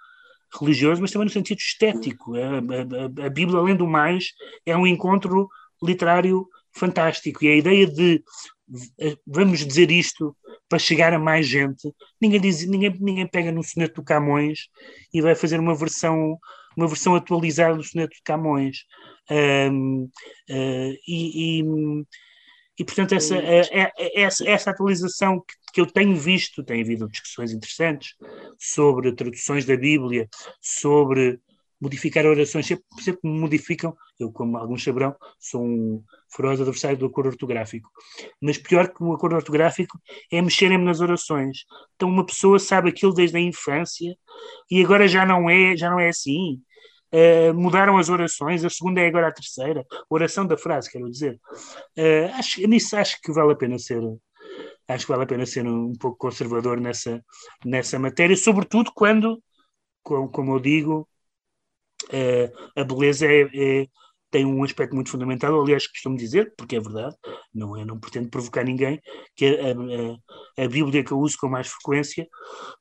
[0.58, 2.34] religioso mas também no sentido estético.
[2.36, 4.32] A, a, a Bíblia além do mais
[4.64, 5.48] é um encontro
[5.82, 7.44] literário fantástico.
[7.44, 8.22] E a ideia de
[9.26, 10.34] vamos dizer isto
[10.68, 11.92] para chegar a mais gente.
[12.20, 14.68] Ninguém, diz, ninguém, ninguém pega no soneto do Camões
[15.12, 16.38] e vai fazer uma versão,
[16.76, 18.78] uma versão atualizada do soneto de Camões.
[19.30, 20.04] Um,
[20.50, 21.64] uh, e, e,
[22.78, 27.08] e, portanto, essa, é, é, essa, essa atualização que, que eu tenho visto, tem havido
[27.08, 28.14] discussões interessantes
[28.58, 30.28] sobre traduções da Bíblia,
[30.60, 31.40] sobre
[31.84, 33.94] modificar orações, sempre, sempre modificam.
[34.18, 36.02] Eu, como alguns saberão, sou um
[36.34, 37.88] feroz adversário do acordo ortográfico.
[38.40, 39.98] Mas pior que o acordo ortográfico
[40.32, 41.64] é mexerem-me nas orações.
[41.94, 44.16] Então uma pessoa sabe aquilo desde a infância
[44.70, 46.60] e agora já não é, já não é assim.
[47.12, 51.38] Uh, mudaram as orações, a segunda é agora a terceira, oração da frase, quero dizer.
[51.96, 54.02] Uh, acho, nisso acho que vale a pena ser,
[54.88, 57.22] acho que vale a pena ser um pouco conservador nessa,
[57.64, 59.40] nessa matéria, sobretudo quando,
[60.02, 61.08] como, como eu digo,
[62.10, 63.86] uh, a beleza é, é,
[64.30, 67.14] tem um aspecto muito fundamental, aliás, costumo dizer, porque é verdade,
[67.54, 69.00] não é, não pretendo provocar ninguém,
[69.36, 72.26] que a, a, a, Bíblia que eu uso com mais frequência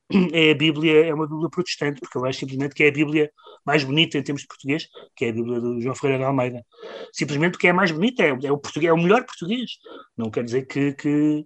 [0.33, 3.29] é a Bíblia, é uma Bíblia protestante, porque eu acho simplesmente que é a Bíblia
[3.63, 6.65] mais bonita em termos de português, que é a Bíblia do João Ferreira de Almeida.
[7.13, 9.73] Simplesmente porque é mais bonita, é, é o, português, é o melhor português.
[10.17, 11.45] Não quer dizer que, que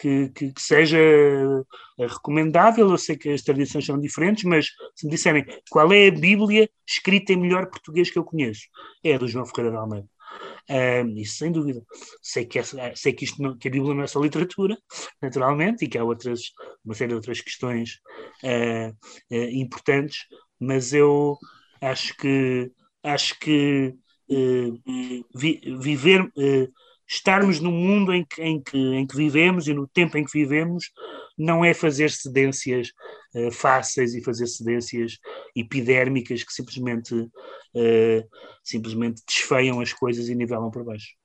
[0.00, 2.90] que, que, que, seja eh, recomendável.
[2.90, 6.70] Eu sei que as tradições são diferentes, mas se me disserem qual é a Bíblia
[6.88, 8.62] escrita em melhor português que eu conheço,
[9.04, 10.08] é a do João Ferreira de Almeida.
[10.70, 11.82] Um, isso sem dúvida.
[12.22, 14.78] Sei que, essa, sei que, isto não, que a Bíblia não é só literatura,
[15.20, 16.40] naturalmente, e que há outras,
[16.84, 18.00] uma série de outras questões
[18.44, 18.90] uh,
[19.34, 20.26] uh, importantes,
[20.58, 21.36] mas eu
[21.82, 22.70] acho que
[23.02, 23.94] acho que
[24.30, 26.30] uh, vi, viver
[27.10, 30.32] estarmos no mundo em que, em, que, em que vivemos e no tempo em que
[30.32, 30.92] vivemos
[31.36, 32.92] não é fazer cedências
[33.34, 35.18] uh, fáceis e fazer cedências
[35.56, 38.28] epidérmicas que simplesmente, uh,
[38.62, 41.16] simplesmente desfeiam as coisas e nivelam por baixo.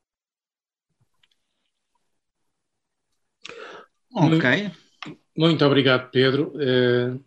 [4.11, 4.71] Ok.
[5.37, 6.51] Muito obrigado, Pedro.
[6.55, 7.23] Uh,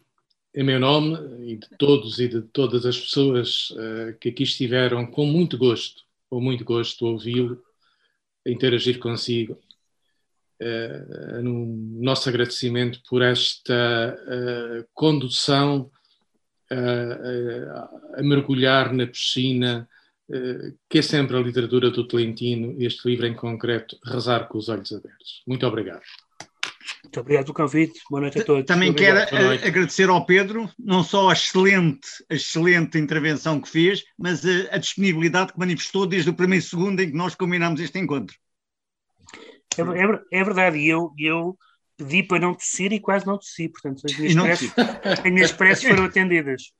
[0.53, 3.73] em meu nome e de todos e de todas as pessoas
[4.19, 7.63] que aqui estiveram, com muito gosto, com muito gosto ouvi-lo
[8.47, 9.59] interagir consigo.
[10.61, 11.67] Uh, no
[12.03, 15.89] nosso agradecimento por esta uh, condução
[16.73, 19.89] uh, a mergulhar na piscina,
[20.91, 24.93] que é sempre a literatura do Tolentino, este livro em concreto, Rezar com os Olhos
[24.93, 25.43] Abertos.
[25.47, 26.03] Muito obrigado.
[27.05, 28.01] Muito obrigado pelo convite.
[28.11, 28.67] Boa noite a todos.
[28.67, 29.19] Também quero
[29.67, 34.79] agradecer ao Pedro, não só a excelente, a excelente intervenção que fez, mas a, a
[34.79, 38.37] disponibilidade que manifestou desde o primeiro segundo em que nós combinámos este encontro.
[39.77, 41.57] É, é, é verdade, e eu, eu
[41.97, 44.73] pedi para não tossir e quase não tossi, portanto as minhas, preces,
[45.05, 46.73] as minhas preces foram atendidas.